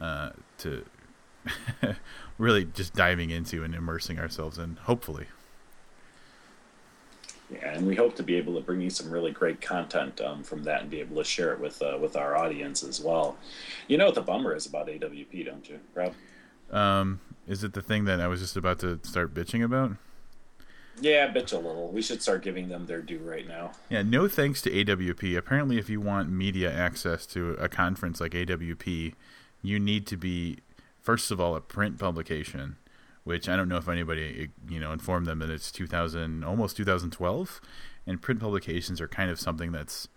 uh, 0.00 0.30
to 0.58 0.84
really 2.38 2.64
just 2.64 2.94
diving 2.94 3.30
into 3.30 3.64
and 3.64 3.74
immersing 3.74 4.18
ourselves 4.18 4.58
in. 4.58 4.76
Hopefully. 4.82 5.26
Yeah, 7.52 7.72
and 7.72 7.86
we 7.86 7.96
hope 7.96 8.14
to 8.16 8.22
be 8.22 8.36
able 8.36 8.54
to 8.54 8.60
bring 8.60 8.80
you 8.80 8.90
some 8.90 9.10
really 9.10 9.32
great 9.32 9.60
content 9.60 10.20
um, 10.20 10.42
from 10.42 10.62
that 10.64 10.82
and 10.82 10.90
be 10.90 11.00
able 11.00 11.16
to 11.16 11.24
share 11.24 11.52
it 11.52 11.60
with 11.60 11.82
uh, 11.82 11.98
with 12.00 12.16
our 12.16 12.36
audience 12.36 12.84
as 12.84 13.00
well. 13.00 13.36
You 13.88 13.98
know 13.98 14.06
what 14.06 14.14
the 14.14 14.22
bummer 14.22 14.54
is 14.54 14.66
about 14.66 14.86
AWP, 14.86 15.46
don't 15.46 15.68
you, 15.68 15.80
Rob? 15.94 16.14
Um, 16.70 17.20
is 17.48 17.64
it 17.64 17.72
the 17.72 17.82
thing 17.82 18.04
that 18.04 18.20
I 18.20 18.28
was 18.28 18.40
just 18.40 18.56
about 18.56 18.78
to 18.80 19.00
start 19.02 19.34
bitching 19.34 19.64
about? 19.64 19.96
Yeah, 21.00 21.32
bitch 21.32 21.52
a 21.52 21.56
little. 21.56 21.88
We 21.88 22.02
should 22.02 22.22
start 22.22 22.42
giving 22.42 22.68
them 22.68 22.86
their 22.86 23.00
due 23.00 23.18
right 23.18 23.48
now. 23.48 23.72
Yeah, 23.88 24.02
no 24.02 24.28
thanks 24.28 24.60
to 24.62 24.70
AWP. 24.70 25.36
Apparently, 25.36 25.78
if 25.78 25.88
you 25.88 26.00
want 26.00 26.30
media 26.30 26.72
access 26.72 27.26
to 27.26 27.52
a 27.52 27.68
conference 27.68 28.20
like 28.20 28.32
AWP, 28.32 29.14
you 29.62 29.78
need 29.80 30.06
to 30.08 30.16
be, 30.16 30.58
first 31.00 31.30
of 31.30 31.40
all, 31.40 31.56
a 31.56 31.60
print 31.60 31.98
publication 31.98 32.76
which 33.30 33.48
I 33.48 33.54
don't 33.54 33.68
know 33.68 33.76
if 33.76 33.88
anybody 33.88 34.48
you 34.68 34.80
know 34.80 34.90
informed 34.90 35.26
them 35.26 35.38
that 35.38 35.50
it's 35.50 35.70
2000 35.70 36.42
almost 36.42 36.76
2012 36.76 37.60
and 38.08 38.20
print 38.20 38.40
publications 38.40 39.00
are 39.00 39.06
kind 39.06 39.30
of 39.30 39.38
something 39.38 39.70
that's 39.70 40.08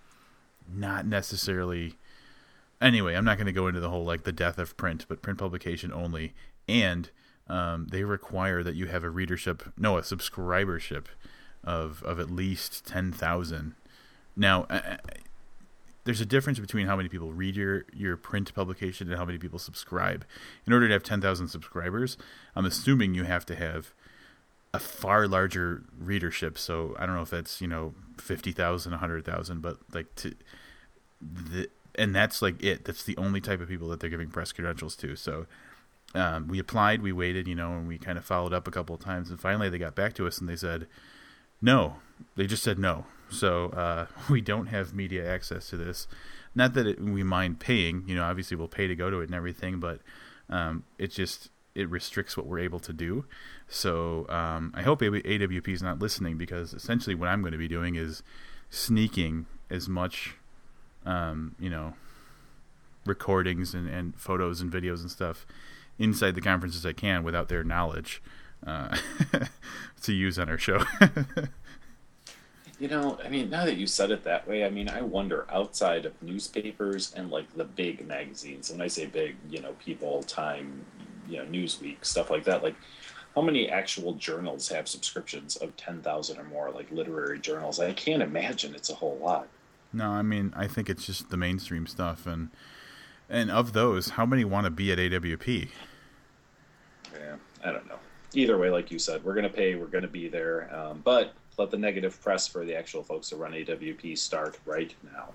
not 0.67 1.05
necessarily 1.05 1.99
anyway 2.81 3.13
I'm 3.13 3.23
not 3.23 3.37
going 3.37 3.45
to 3.45 3.53
go 3.53 3.67
into 3.67 3.79
the 3.79 3.91
whole 3.91 4.03
like 4.03 4.23
the 4.23 4.31
death 4.31 4.57
of 4.57 4.75
print 4.77 5.05
but 5.07 5.21
print 5.21 5.37
publication 5.37 5.93
only. 5.93 6.33
And 6.67 7.11
um, 7.47 7.85
they 7.91 8.03
require 8.03 8.63
that 8.63 8.73
you 8.73 8.87
have 8.87 9.03
a 9.03 9.11
readership 9.11 9.61
no 9.77 9.99
a 9.99 10.01
subscribership 10.01 11.05
of 11.63 12.01
of 12.01 12.19
at 12.19 12.31
least 12.31 12.83
10,000 12.87 13.75
now 14.35 14.65
there's 16.05 16.21
a 16.21 16.25
difference 16.25 16.59
between 16.59 16.87
how 16.87 16.95
many 16.95 17.09
people 17.09 17.31
read 17.31 17.55
your 17.55 17.85
your 17.93 18.17
print 18.17 18.53
publication 18.53 19.09
and 19.09 19.17
how 19.17 19.25
many 19.25 19.37
people 19.37 19.59
subscribe. 19.59 20.25
In 20.65 20.73
order 20.73 20.87
to 20.87 20.93
have 20.93 21.03
10,000 21.03 21.47
subscribers, 21.47 22.17
I'm 22.55 22.65
assuming 22.65 23.13
you 23.13 23.23
have 23.23 23.45
to 23.47 23.55
have 23.55 23.93
a 24.73 24.79
far 24.79 25.27
larger 25.27 25.83
readership. 25.97 26.57
So 26.57 26.95
I 26.97 27.05
don't 27.05 27.15
know 27.15 27.21
if 27.21 27.29
that's, 27.29 27.61
you 27.61 27.67
know, 27.67 27.93
50,000, 28.17 28.91
100,000, 28.91 29.61
but 29.61 29.77
like 29.93 30.13
to 30.15 30.35
the 31.21 31.69
and 31.95 32.15
that's 32.15 32.41
like 32.41 32.61
it. 32.63 32.85
That's 32.85 33.03
the 33.03 33.15
only 33.17 33.39
type 33.39 33.61
of 33.61 33.69
people 33.69 33.87
that 33.89 33.99
they're 33.99 34.09
giving 34.09 34.29
press 34.29 34.51
credentials 34.51 34.95
to. 34.97 35.15
So 35.15 35.45
um, 36.15 36.47
we 36.47 36.59
applied, 36.59 37.01
we 37.01 37.11
waited, 37.11 37.47
you 37.47 37.55
know, 37.55 37.73
and 37.73 37.87
we 37.87 37.97
kind 37.97 38.17
of 38.17 38.25
followed 38.25 38.53
up 38.53 38.67
a 38.67 38.71
couple 38.71 38.95
of 38.95 39.01
times, 39.01 39.29
and 39.29 39.39
finally 39.39 39.69
they 39.69 39.77
got 39.77 39.95
back 39.95 40.13
to 40.15 40.27
us 40.27 40.39
and 40.39 40.49
they 40.49 40.55
said, 40.55 40.87
no. 41.61 41.97
They 42.35 42.47
just 42.47 42.63
said 42.63 42.77
no. 42.79 43.05
So 43.33 43.67
uh, 43.67 44.05
we 44.29 44.41
don't 44.41 44.67
have 44.67 44.93
media 44.93 45.29
access 45.29 45.69
to 45.69 45.77
this. 45.77 46.07
Not 46.55 46.73
that 46.75 46.87
it, 46.87 47.01
we 47.01 47.23
mind 47.23 47.59
paying. 47.59 48.03
You 48.07 48.15
know, 48.15 48.23
obviously 48.23 48.55
we'll 48.55 48.67
pay 48.67 48.87
to 48.87 48.95
go 48.95 49.09
to 49.09 49.21
it 49.21 49.25
and 49.25 49.35
everything, 49.35 49.79
but 49.79 49.99
um, 50.49 50.83
it 50.97 51.11
just 51.11 51.49
it 51.75 51.89
restricts 51.89 52.37
what 52.37 52.45
we're 52.45 52.59
able 52.59 52.79
to 52.79 52.93
do. 52.93 53.25
So 53.67 54.27
um, 54.29 54.71
I 54.75 54.83
hope 54.83 55.01
AWP 55.01 55.67
is 55.67 55.81
not 55.81 55.99
listening 55.99 56.37
because 56.37 56.73
essentially 56.73 57.15
what 57.15 57.29
I'm 57.29 57.41
going 57.41 57.53
to 57.53 57.57
be 57.57 57.67
doing 57.67 57.95
is 57.95 58.21
sneaking 58.69 59.47
as 59.71 59.89
much, 59.89 60.35
um, 61.05 61.55
you 61.59 61.71
know, 61.71 61.95
recordings 63.05 63.73
and, 63.73 63.89
and 63.89 64.15
photos 64.15 64.61
and 64.61 64.71
videos 64.71 65.01
and 65.01 65.09
stuff 65.09 65.47
inside 65.97 66.35
the 66.35 66.41
conference 66.41 66.75
as 66.75 66.85
I 66.85 66.93
can 66.93 67.23
without 67.23 67.49
their 67.49 67.63
knowledge 67.63 68.21
uh, 68.65 68.95
to 70.03 70.13
use 70.13 70.37
on 70.39 70.49
our 70.49 70.57
show. 70.57 70.83
You 72.83 72.89
know, 72.89 73.17
I 73.23 73.29
mean, 73.29 73.49
now 73.49 73.63
that 73.63 73.77
you 73.77 73.87
said 73.87 74.11
it 74.11 74.25
that 74.25 74.45
way, 74.45 74.65
I 74.65 74.69
mean, 74.69 74.89
I 74.89 75.01
wonder 75.01 75.45
outside 75.49 76.05
of 76.05 76.21
newspapers 76.21 77.13
and 77.15 77.31
like 77.31 77.45
the 77.55 77.63
big 77.63 78.05
magazines. 78.05 78.69
When 78.69 78.81
I 78.81 78.87
say 78.87 79.05
big, 79.05 79.37
you 79.49 79.61
know, 79.61 79.71
People, 79.79 80.21
Time, 80.23 80.83
you 81.29 81.37
know, 81.37 81.45
Newsweek, 81.45 82.03
stuff 82.03 82.29
like 82.29 82.43
that. 82.43 82.61
Like, 82.61 82.75
how 83.35 83.41
many 83.41 83.69
actual 83.69 84.15
journals 84.15 84.67
have 84.67 84.89
subscriptions 84.89 85.55
of 85.55 85.77
ten 85.77 86.01
thousand 86.01 86.37
or 86.39 86.43
more? 86.43 86.71
Like 86.71 86.91
literary 86.91 87.39
journals. 87.39 87.79
I 87.79 87.93
can't 87.93 88.21
imagine 88.21 88.75
it's 88.75 88.89
a 88.89 88.95
whole 88.95 89.17
lot. 89.17 89.47
No, 89.93 90.09
I 90.09 90.21
mean, 90.21 90.51
I 90.53 90.67
think 90.67 90.89
it's 90.89 91.05
just 91.05 91.29
the 91.29 91.37
mainstream 91.37 91.87
stuff, 91.87 92.25
and 92.27 92.49
and 93.29 93.49
of 93.49 93.71
those, 93.71 94.09
how 94.09 94.25
many 94.25 94.43
want 94.43 94.65
to 94.65 94.71
be 94.71 94.91
at 94.91 94.97
AWP? 94.97 95.69
Yeah, 97.13 97.35
I 97.63 97.71
don't 97.71 97.87
know. 97.87 97.99
Either 98.33 98.57
way, 98.57 98.69
like 98.69 98.91
you 98.91 98.99
said, 98.99 99.23
we're 99.23 99.35
gonna 99.35 99.47
pay. 99.47 99.75
We're 99.75 99.85
gonna 99.85 100.05
be 100.09 100.27
there, 100.27 100.69
um, 100.75 100.99
but 101.05 101.33
let 101.57 101.71
the 101.71 101.77
negative 101.77 102.21
press 102.21 102.47
for 102.47 102.65
the 102.65 102.75
actual 102.75 103.03
folks 103.03 103.29
that 103.29 103.37
run 103.37 103.53
AWP 103.53 104.17
start 104.17 104.59
right 104.65 104.93
now. 105.03 105.29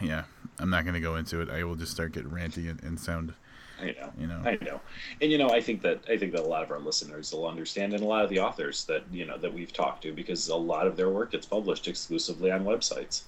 Yeah, 0.00 0.24
I'm 0.58 0.70
not 0.70 0.84
going 0.84 0.94
to 0.94 1.00
go 1.00 1.16
into 1.16 1.40
it. 1.40 1.50
I 1.50 1.64
will 1.64 1.76
just 1.76 1.92
start 1.92 2.12
getting 2.12 2.30
ranty 2.30 2.68
and, 2.68 2.82
and 2.82 2.98
sound. 2.98 3.34
I 3.80 3.86
know, 3.86 4.12
you 4.16 4.26
know, 4.28 4.40
I 4.44 4.58
know, 4.62 4.80
and 5.20 5.32
you 5.32 5.38
know, 5.38 5.48
I 5.48 5.60
think 5.60 5.82
that 5.82 6.04
I 6.08 6.16
think 6.16 6.32
that 6.32 6.42
a 6.42 6.46
lot 6.46 6.62
of 6.62 6.70
our 6.70 6.78
listeners 6.78 7.32
will 7.32 7.48
understand, 7.48 7.94
and 7.94 8.02
a 8.02 8.06
lot 8.06 8.22
of 8.22 8.30
the 8.30 8.38
authors 8.38 8.84
that 8.84 9.02
you 9.10 9.24
know 9.24 9.36
that 9.38 9.52
we've 9.52 9.72
talked 9.72 10.02
to, 10.04 10.12
because 10.12 10.48
a 10.48 10.56
lot 10.56 10.86
of 10.86 10.96
their 10.96 11.10
work 11.10 11.32
gets 11.32 11.46
published 11.46 11.88
exclusively 11.88 12.52
on 12.52 12.64
websites 12.64 13.22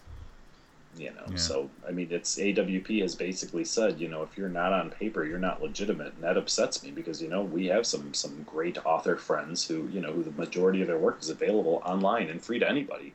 you 0.96 1.10
know 1.10 1.24
yeah. 1.30 1.36
so 1.36 1.68
i 1.88 1.90
mean 1.90 2.08
it's 2.10 2.38
awp 2.38 3.00
has 3.00 3.14
basically 3.14 3.64
said 3.64 3.98
you 3.98 4.08
know 4.08 4.22
if 4.22 4.36
you're 4.36 4.48
not 4.48 4.72
on 4.72 4.90
paper 4.90 5.24
you're 5.24 5.38
not 5.38 5.62
legitimate 5.62 6.12
and 6.14 6.22
that 6.22 6.36
upsets 6.36 6.82
me 6.82 6.90
because 6.90 7.20
you 7.20 7.28
know 7.28 7.42
we 7.42 7.66
have 7.66 7.86
some 7.86 8.12
some 8.14 8.44
great 8.44 8.78
author 8.84 9.16
friends 9.16 9.66
who 9.66 9.88
you 9.88 10.00
know 10.00 10.12
who 10.12 10.22
the 10.22 10.30
majority 10.32 10.80
of 10.80 10.86
their 10.86 10.98
work 10.98 11.20
is 11.20 11.30
available 11.30 11.82
online 11.84 12.28
and 12.28 12.42
free 12.42 12.58
to 12.58 12.68
anybody 12.68 13.12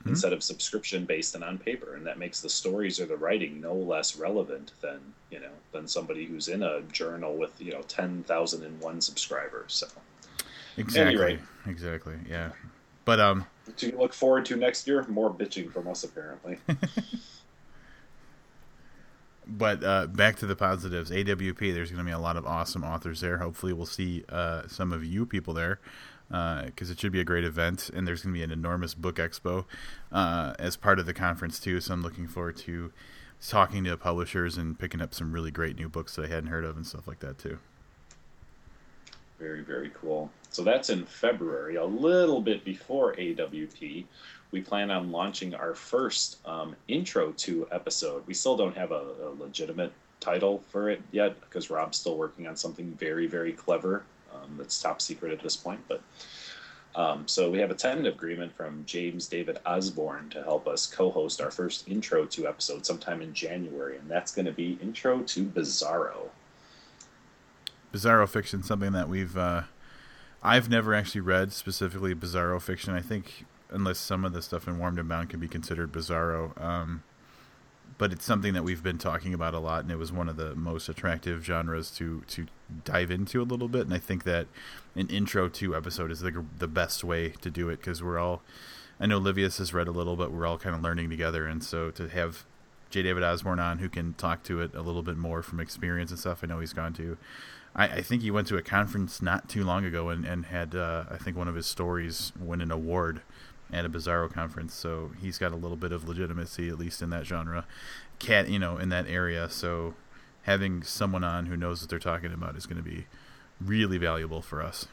mm-hmm. 0.00 0.10
instead 0.10 0.32
of 0.32 0.42
subscription 0.42 1.04
based 1.04 1.34
and 1.34 1.44
on 1.44 1.58
paper 1.58 1.94
and 1.94 2.06
that 2.06 2.18
makes 2.18 2.40
the 2.40 2.48
stories 2.48 2.98
or 2.98 3.06
the 3.06 3.16
writing 3.16 3.60
no 3.60 3.74
less 3.74 4.16
relevant 4.16 4.72
than 4.80 4.98
you 5.30 5.40
know 5.40 5.52
than 5.72 5.86
somebody 5.86 6.24
who's 6.24 6.48
in 6.48 6.62
a 6.62 6.80
journal 6.92 7.36
with 7.36 7.52
you 7.60 7.72
know 7.72 7.82
10,001 7.82 9.00
subscribers 9.00 9.72
so 9.74 9.86
exactly 10.76 11.14
anyway. 11.22 11.38
exactly 11.66 12.14
yeah 12.28 12.50
but 13.04 13.18
um, 13.18 13.44
to 13.76 13.96
look 13.96 14.12
forward 14.12 14.44
to 14.46 14.56
next 14.56 14.86
year, 14.86 15.04
more 15.08 15.32
bitching 15.32 15.72
from 15.72 15.88
us 15.88 16.04
apparently. 16.04 16.58
but 19.46 19.84
uh, 19.84 20.06
back 20.06 20.36
to 20.36 20.46
the 20.46 20.56
positives. 20.56 21.10
AWP, 21.10 21.74
there's 21.74 21.90
going 21.90 22.04
to 22.04 22.08
be 22.08 22.12
a 22.12 22.18
lot 22.18 22.36
of 22.36 22.46
awesome 22.46 22.84
authors 22.84 23.20
there. 23.20 23.38
Hopefully, 23.38 23.72
we'll 23.72 23.86
see 23.86 24.24
uh, 24.28 24.62
some 24.66 24.92
of 24.92 25.04
you 25.04 25.26
people 25.26 25.54
there. 25.54 25.80
because 26.28 26.90
uh, 26.90 26.92
it 26.92 27.00
should 27.00 27.12
be 27.12 27.20
a 27.20 27.24
great 27.24 27.44
event, 27.44 27.90
and 27.94 28.06
there's 28.06 28.22
going 28.22 28.34
to 28.34 28.38
be 28.38 28.44
an 28.44 28.52
enormous 28.52 28.94
book 28.94 29.16
expo 29.16 29.64
uh, 30.10 30.54
as 30.58 30.76
part 30.76 30.98
of 30.98 31.06
the 31.06 31.14
conference 31.14 31.60
too. 31.60 31.80
So 31.80 31.94
I'm 31.94 32.02
looking 32.02 32.26
forward 32.26 32.56
to 32.58 32.92
talking 33.46 33.84
to 33.84 33.96
publishers 33.96 34.56
and 34.56 34.78
picking 34.78 35.00
up 35.00 35.14
some 35.14 35.32
really 35.32 35.50
great 35.50 35.76
new 35.76 35.88
books 35.88 36.16
that 36.16 36.26
I 36.26 36.28
hadn't 36.28 36.50
heard 36.50 36.64
of 36.64 36.76
and 36.76 36.86
stuff 36.86 37.08
like 37.08 37.20
that 37.20 37.38
too. 37.38 37.58
Very 39.42 39.62
very 39.62 39.90
cool. 40.00 40.30
So 40.50 40.62
that's 40.62 40.88
in 40.88 41.04
February, 41.04 41.74
a 41.74 41.84
little 41.84 42.40
bit 42.40 42.64
before 42.64 43.14
AWP. 43.16 44.04
We 44.52 44.60
plan 44.60 44.88
on 44.92 45.10
launching 45.10 45.52
our 45.52 45.74
first 45.74 46.38
um, 46.46 46.76
intro 46.86 47.32
to 47.32 47.66
episode. 47.72 48.22
We 48.28 48.34
still 48.34 48.56
don't 48.56 48.76
have 48.76 48.92
a, 48.92 49.02
a 49.24 49.30
legitimate 49.40 49.92
title 50.20 50.62
for 50.68 50.90
it 50.90 51.02
yet 51.10 51.40
because 51.40 51.70
Rob's 51.70 51.98
still 51.98 52.16
working 52.16 52.46
on 52.46 52.54
something 52.54 52.92
very 52.92 53.26
very 53.26 53.52
clever 53.52 54.04
um, 54.32 54.54
that's 54.56 54.80
top 54.80 55.02
secret 55.02 55.32
at 55.32 55.42
this 55.42 55.56
point. 55.56 55.80
But 55.88 56.02
um, 56.94 57.26
so 57.26 57.50
we 57.50 57.58
have 57.58 57.72
a 57.72 57.74
tentative 57.74 58.14
agreement 58.14 58.54
from 58.54 58.84
James 58.86 59.26
David 59.26 59.58
Osborne 59.66 60.28
to 60.30 60.44
help 60.44 60.68
us 60.68 60.86
co-host 60.86 61.40
our 61.40 61.50
first 61.50 61.88
intro 61.88 62.26
to 62.26 62.46
episode 62.46 62.86
sometime 62.86 63.22
in 63.22 63.34
January, 63.34 63.96
and 63.96 64.08
that's 64.08 64.32
going 64.32 64.46
to 64.46 64.52
be 64.52 64.78
Intro 64.80 65.22
to 65.22 65.44
Bizarro. 65.44 66.28
Bizarro 67.92 68.28
fiction, 68.28 68.62
something 68.62 68.92
that 68.92 69.08
we've 69.08 69.36
uh, 69.36 69.62
I've 70.42 70.68
never 70.68 70.94
actually 70.94 71.20
read 71.20 71.52
specifically 71.52 72.14
Bizarro 72.14 72.60
fiction. 72.60 72.94
I 72.94 73.00
think 73.00 73.44
unless 73.70 73.98
some 73.98 74.24
of 74.24 74.32
the 74.32 74.42
stuff 74.42 74.66
in 74.66 74.78
Warmed 74.78 74.98
and 74.98 75.08
Bound 75.08 75.30
can 75.30 75.40
be 75.40 75.48
considered 75.48 75.92
Bizarro. 75.92 76.60
Um, 76.60 77.02
but 77.98 78.12
it's 78.12 78.24
something 78.24 78.54
that 78.54 78.64
we've 78.64 78.82
been 78.82 78.98
talking 78.98 79.34
about 79.34 79.54
a 79.54 79.58
lot, 79.58 79.82
and 79.82 79.92
it 79.92 79.98
was 79.98 80.10
one 80.10 80.28
of 80.28 80.36
the 80.36 80.54
most 80.54 80.88
attractive 80.88 81.44
genres 81.44 81.90
to 81.92 82.22
to 82.28 82.46
dive 82.84 83.10
into 83.10 83.40
a 83.40 83.44
little 83.44 83.68
bit. 83.68 83.82
And 83.82 83.94
I 83.94 83.98
think 83.98 84.24
that 84.24 84.46
an 84.96 85.08
intro 85.08 85.48
to 85.48 85.76
episode 85.76 86.10
is 86.10 86.20
the 86.20 86.44
the 86.58 86.68
best 86.68 87.04
way 87.04 87.30
to 87.40 87.50
do 87.50 87.68
it 87.68 87.76
because 87.76 88.02
we're 88.02 88.18
all. 88.18 88.42
I 88.98 89.06
know 89.06 89.20
Livius 89.20 89.58
has 89.58 89.74
read 89.74 89.88
a 89.88 89.92
little, 89.92 90.16
but 90.16 90.32
we're 90.32 90.46
all 90.46 90.58
kind 90.58 90.74
of 90.74 90.82
learning 90.82 91.10
together, 91.10 91.46
and 91.46 91.62
so 91.62 91.90
to 91.92 92.08
have 92.08 92.44
J. 92.90 93.02
David 93.02 93.22
Osborne 93.22 93.58
on 93.58 93.78
who 93.78 93.88
can 93.88 94.14
talk 94.14 94.42
to 94.44 94.60
it 94.60 94.74
a 94.74 94.82
little 94.82 95.02
bit 95.02 95.16
more 95.16 95.42
from 95.42 95.60
experience 95.60 96.10
and 96.10 96.20
stuff. 96.20 96.40
I 96.42 96.46
know 96.46 96.60
he's 96.60 96.72
gone 96.72 96.92
to. 96.94 97.16
I, 97.74 97.84
I 97.88 98.02
think 98.02 98.22
he 98.22 98.30
went 98.30 98.48
to 98.48 98.56
a 98.56 98.62
conference 98.62 99.22
not 99.22 99.48
too 99.48 99.64
long 99.64 99.84
ago 99.84 100.08
and, 100.08 100.24
and 100.24 100.46
had 100.46 100.74
uh, 100.74 101.04
I 101.10 101.16
think 101.16 101.36
one 101.36 101.48
of 101.48 101.54
his 101.54 101.66
stories 101.66 102.32
win 102.38 102.60
an 102.60 102.70
award 102.70 103.22
at 103.72 103.86
a 103.86 103.88
Bizarro 103.88 104.30
conference, 104.30 104.74
so 104.74 105.12
he's 105.20 105.38
got 105.38 105.52
a 105.52 105.56
little 105.56 105.78
bit 105.78 105.92
of 105.92 106.06
legitimacy, 106.06 106.68
at 106.68 106.78
least 106.78 107.00
in 107.00 107.08
that 107.10 107.24
genre, 107.24 107.64
cat, 108.18 108.48
you 108.50 108.58
know, 108.58 108.76
in 108.76 108.90
that 108.90 109.06
area. 109.08 109.48
So 109.48 109.94
having 110.42 110.82
someone 110.82 111.24
on 111.24 111.46
who 111.46 111.56
knows 111.56 111.80
what 111.80 111.88
they're 111.88 111.98
talking 111.98 112.32
about 112.32 112.56
is 112.56 112.66
going 112.66 112.82
to 112.82 112.88
be 112.88 113.06
really 113.60 113.96
valuable 113.96 114.42
for 114.42 114.60
us. 114.60 114.86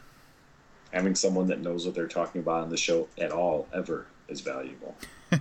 Having 0.91 1.15
someone 1.15 1.47
that 1.47 1.59
knows 1.59 1.86
what 1.86 1.93
they're 1.93 2.07
talking 2.07 2.41
about 2.41 2.61
on 2.63 2.69
the 2.69 2.77
show 2.77 3.07
at 3.17 3.32
all 3.32 3.67
ever 3.73 4.07
is 4.30 4.41
valuable. 4.41 4.95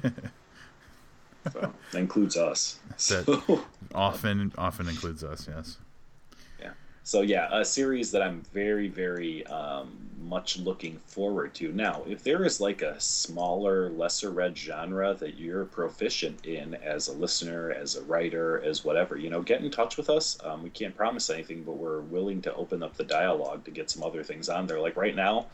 so 1.53 1.73
that 1.93 1.99
includes 1.99 2.37
us. 2.37 2.81
That 2.89 3.01
So. 3.01 3.63
often 3.95 4.53
often 4.59 4.89
includes 4.89 5.23
us. 5.25 5.49
Yes. 5.49 5.79
So 7.09 7.23
yeah, 7.23 7.49
a 7.51 7.65
series 7.65 8.11
that 8.11 8.21
I'm 8.21 8.43
very, 8.53 8.89
very 8.89 9.47
um, 9.47 9.97
much 10.21 10.59
looking 10.59 10.99
forward 11.07 11.55
to. 11.55 11.73
Now, 11.73 12.03
if 12.07 12.23
there 12.23 12.45
is 12.45 12.61
like 12.61 12.83
a 12.83 13.01
smaller, 13.01 13.89
lesser 13.89 14.29
read 14.29 14.59
genre 14.59 15.15
that 15.15 15.39
you're 15.39 15.65
proficient 15.65 16.45
in 16.45 16.75
as 16.75 17.09
a 17.09 17.15
listener, 17.15 17.71
as 17.71 17.97
a 17.97 18.03
writer, 18.03 18.61
as 18.63 18.85
whatever, 18.85 19.17
you 19.17 19.31
know, 19.31 19.41
get 19.41 19.63
in 19.63 19.71
touch 19.71 19.97
with 19.97 20.11
us. 20.11 20.37
Um, 20.45 20.63
we 20.63 20.69
can't 20.69 20.95
promise 20.95 21.31
anything, 21.31 21.63
but 21.63 21.79
we're 21.79 22.03
willing 22.03 22.43
to 22.43 22.55
open 22.55 22.83
up 22.83 22.95
the 22.99 23.05
dialogue 23.05 23.65
to 23.65 23.71
get 23.71 23.89
some 23.89 24.03
other 24.03 24.23
things 24.23 24.51
on 24.51 24.67
there. 24.67 24.79
Like 24.79 24.99
right 24.99 25.17
now, 25.17 25.47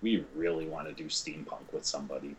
we 0.00 0.24
really 0.34 0.64
want 0.64 0.88
to 0.88 0.94
do 0.94 1.10
steampunk 1.10 1.70
with 1.70 1.84
somebody 1.84 2.34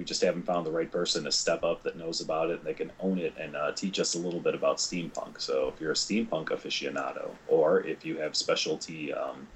we 0.00 0.04
just 0.06 0.22
haven't 0.22 0.46
found 0.46 0.64
the 0.64 0.70
right 0.70 0.90
person 0.90 1.24
to 1.24 1.30
step 1.30 1.62
up 1.62 1.82
that 1.82 1.94
knows 1.94 2.22
about 2.22 2.48
it 2.48 2.60
and 2.60 2.64
they 2.64 2.72
can 2.72 2.90
own 3.00 3.18
it 3.18 3.34
and 3.38 3.54
uh, 3.54 3.70
teach 3.72 4.00
us 4.00 4.14
a 4.14 4.18
little 4.18 4.40
bit 4.40 4.54
about 4.54 4.78
steampunk. 4.78 5.38
So 5.38 5.68
if 5.68 5.78
you're 5.78 5.90
a 5.90 5.94
steampunk 5.94 6.46
aficionado, 6.46 7.28
or 7.48 7.82
if 7.82 8.02
you 8.02 8.16
have 8.16 8.34
specialty 8.34 9.12
um, 9.12 9.46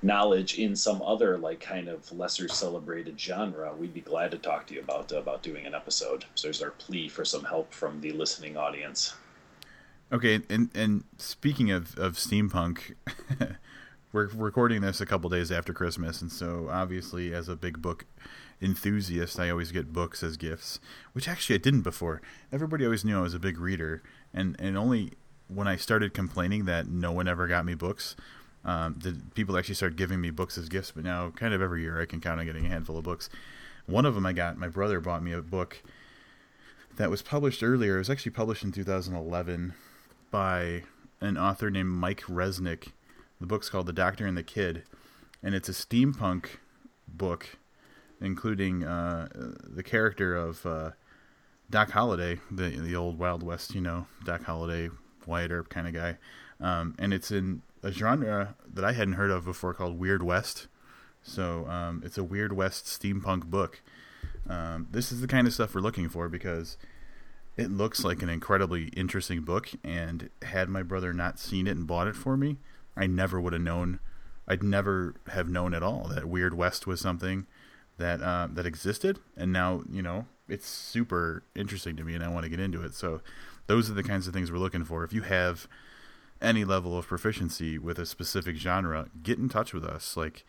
knowledge 0.00 0.58
in 0.58 0.74
some 0.74 1.02
other 1.02 1.36
like 1.36 1.60
kind 1.60 1.88
of 1.88 2.10
lesser 2.12 2.48
celebrated 2.48 3.20
genre, 3.20 3.74
we'd 3.76 3.92
be 3.92 4.00
glad 4.00 4.30
to 4.30 4.38
talk 4.38 4.66
to 4.68 4.74
you 4.74 4.80
about 4.80 5.12
uh, 5.12 5.18
about 5.18 5.42
doing 5.42 5.66
an 5.66 5.74
episode. 5.74 6.24
So 6.34 6.46
there's 6.46 6.62
our 6.62 6.70
plea 6.70 7.10
for 7.10 7.26
some 7.26 7.44
help 7.44 7.74
from 7.74 8.00
the 8.00 8.12
listening 8.12 8.56
audience. 8.56 9.12
Okay, 10.10 10.40
and 10.48 10.70
and 10.74 11.04
speaking 11.18 11.70
of 11.70 11.98
of 11.98 12.14
steampunk. 12.14 12.94
we're 14.12 14.28
recording 14.28 14.82
this 14.82 15.00
a 15.00 15.06
couple 15.06 15.28
days 15.30 15.50
after 15.50 15.72
Christmas, 15.72 16.20
and 16.22 16.30
so 16.32 16.68
obviously, 16.70 17.34
as 17.34 17.48
a 17.48 17.56
big 17.56 17.80
book 17.82 18.04
enthusiast, 18.62 19.38
I 19.40 19.50
always 19.50 19.72
get 19.72 19.92
books 19.92 20.22
as 20.22 20.36
gifts, 20.36 20.78
which 21.12 21.28
actually 21.28 21.56
I 21.56 21.58
didn't 21.58 21.82
before. 21.82 22.22
Everybody 22.52 22.84
always 22.84 23.04
knew 23.04 23.18
I 23.18 23.22
was 23.22 23.34
a 23.34 23.38
big 23.38 23.58
reader, 23.58 24.02
and 24.32 24.56
and 24.58 24.78
only 24.78 25.12
when 25.48 25.68
I 25.68 25.76
started 25.76 26.14
complaining 26.14 26.64
that 26.66 26.86
no 26.86 27.12
one 27.12 27.28
ever 27.28 27.46
got 27.46 27.64
me 27.64 27.74
books, 27.74 28.16
um, 28.64 28.94
did 28.94 29.34
people 29.34 29.58
actually 29.58 29.74
start 29.74 29.96
giving 29.96 30.20
me 30.20 30.30
books 30.30 30.56
as 30.56 30.68
gifts. 30.68 30.92
But 30.92 31.04
now, 31.04 31.30
kind 31.30 31.52
of 31.52 31.60
every 31.60 31.82
year, 31.82 32.00
I 32.00 32.06
can 32.06 32.20
count 32.20 32.40
on 32.40 32.46
getting 32.46 32.66
a 32.66 32.68
handful 32.68 32.96
of 32.96 33.04
books. 33.04 33.28
One 33.86 34.06
of 34.06 34.14
them 34.14 34.24
I 34.24 34.32
got. 34.32 34.56
My 34.56 34.68
brother 34.68 35.00
bought 35.00 35.22
me 35.22 35.32
a 35.32 35.42
book 35.42 35.82
that 36.96 37.10
was 37.10 37.22
published 37.22 37.62
earlier. 37.62 37.96
It 37.96 37.98
was 37.98 38.10
actually 38.10 38.32
published 38.32 38.62
in 38.62 38.72
2011 38.72 39.74
by 40.30 40.84
an 41.20 41.36
author 41.36 41.70
named 41.70 41.90
Mike 41.90 42.22
Resnick. 42.22 42.88
The 43.40 43.46
book's 43.46 43.68
called 43.68 43.86
The 43.86 43.92
Doctor 43.92 44.26
and 44.26 44.36
the 44.36 44.42
Kid, 44.42 44.84
and 45.42 45.54
it's 45.54 45.68
a 45.68 45.72
steampunk 45.72 46.46
book 47.08 47.58
including 48.22 48.84
uh, 48.84 49.28
the 49.64 49.82
character 49.82 50.34
of 50.34 50.64
uh, 50.64 50.90
Doc 51.68 51.90
Holliday, 51.90 52.40
the 52.50 52.70
the 52.70 52.96
old 52.96 53.18
Wild 53.18 53.42
West, 53.42 53.74
you 53.74 53.80
know, 53.80 54.06
Doc 54.24 54.44
Holliday, 54.44 54.90
Wyatt 55.26 55.50
Earp 55.50 55.68
kind 55.68 55.88
of 55.88 55.92
guy, 55.92 56.16
um, 56.60 56.94
and 56.98 57.12
it's 57.12 57.30
in 57.30 57.62
a 57.82 57.90
genre 57.90 58.54
that 58.72 58.84
I 58.84 58.92
hadn't 58.92 59.14
heard 59.14 59.30
of 59.30 59.44
before 59.44 59.74
called 59.74 59.98
Weird 59.98 60.22
West. 60.22 60.68
So 61.22 61.66
um, 61.68 62.02
it's 62.04 62.18
a 62.18 62.24
Weird 62.24 62.52
West 62.52 62.86
steampunk 62.86 63.44
book. 63.44 63.82
Um, 64.48 64.88
this 64.90 65.12
is 65.12 65.20
the 65.20 65.28
kind 65.28 65.46
of 65.46 65.52
stuff 65.52 65.74
we're 65.74 65.80
looking 65.80 66.08
for 66.08 66.28
because 66.28 66.76
it 67.56 67.70
looks 67.70 68.04
like 68.04 68.22
an 68.22 68.28
incredibly 68.28 68.86
interesting 68.88 69.42
book. 69.42 69.70
And 69.84 70.30
had 70.42 70.68
my 70.68 70.82
brother 70.82 71.12
not 71.12 71.38
seen 71.38 71.66
it 71.66 71.76
and 71.76 71.86
bought 71.86 72.08
it 72.08 72.16
for 72.16 72.36
me, 72.36 72.56
I 72.96 73.06
never 73.06 73.40
would 73.40 73.52
have 73.52 73.62
known. 73.62 74.00
I'd 74.48 74.62
never 74.62 75.14
have 75.28 75.48
known 75.48 75.72
at 75.74 75.84
all 75.84 76.08
that 76.08 76.28
Weird 76.28 76.54
West 76.54 76.86
was 76.86 77.00
something 77.00 77.46
that 77.98 78.22
uh, 78.22 78.48
that 78.52 78.66
existed, 78.66 79.18
and 79.36 79.52
now 79.52 79.82
you 79.90 80.02
know 80.02 80.26
it's 80.48 80.66
super 80.66 81.42
interesting 81.54 81.96
to 81.96 82.04
me, 82.04 82.14
and 82.14 82.24
I 82.24 82.28
want 82.28 82.44
to 82.44 82.50
get 82.50 82.60
into 82.60 82.82
it. 82.82 82.94
So 82.94 83.20
those 83.66 83.90
are 83.90 83.94
the 83.94 84.02
kinds 84.02 84.26
of 84.26 84.34
things 84.34 84.50
we're 84.50 84.58
looking 84.58 84.84
for. 84.84 85.04
If 85.04 85.12
you 85.12 85.22
have 85.22 85.66
any 86.40 86.64
level 86.64 86.98
of 86.98 87.06
proficiency 87.06 87.78
with 87.78 87.98
a 87.98 88.06
specific 88.06 88.56
genre, 88.56 89.08
get 89.22 89.38
in 89.38 89.48
touch 89.48 89.72
with 89.72 89.84
us. 89.84 90.16
Like 90.16 90.44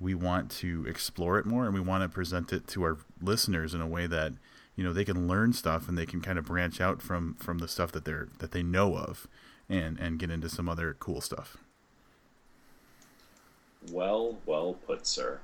we 0.00 0.14
want 0.14 0.50
to 0.52 0.86
explore 0.88 1.38
it 1.38 1.46
more, 1.46 1.66
and 1.66 1.74
we 1.74 1.80
want 1.80 2.02
to 2.02 2.08
present 2.08 2.52
it 2.52 2.66
to 2.68 2.82
our 2.82 2.98
listeners 3.20 3.74
in 3.74 3.80
a 3.80 3.86
way 3.86 4.06
that 4.06 4.32
you 4.76 4.84
know 4.84 4.92
they 4.92 5.04
can 5.04 5.28
learn 5.28 5.52
stuff 5.52 5.88
and 5.88 5.98
they 5.98 6.06
can 6.06 6.20
kind 6.20 6.38
of 6.38 6.46
branch 6.46 6.80
out 6.80 7.02
from 7.02 7.34
from 7.34 7.58
the 7.58 7.68
stuff 7.68 7.92
that 7.92 8.04
they're 8.04 8.28
that 8.38 8.52
they 8.52 8.62
know 8.62 8.96
of, 8.96 9.28
and 9.68 9.98
and 9.98 10.18
get 10.18 10.30
into 10.30 10.48
some 10.48 10.68
other 10.68 10.96
cool 10.98 11.20
stuff. 11.20 11.56
Well, 13.92 14.38
well 14.46 14.78
put, 14.86 15.06
sir 15.06 15.40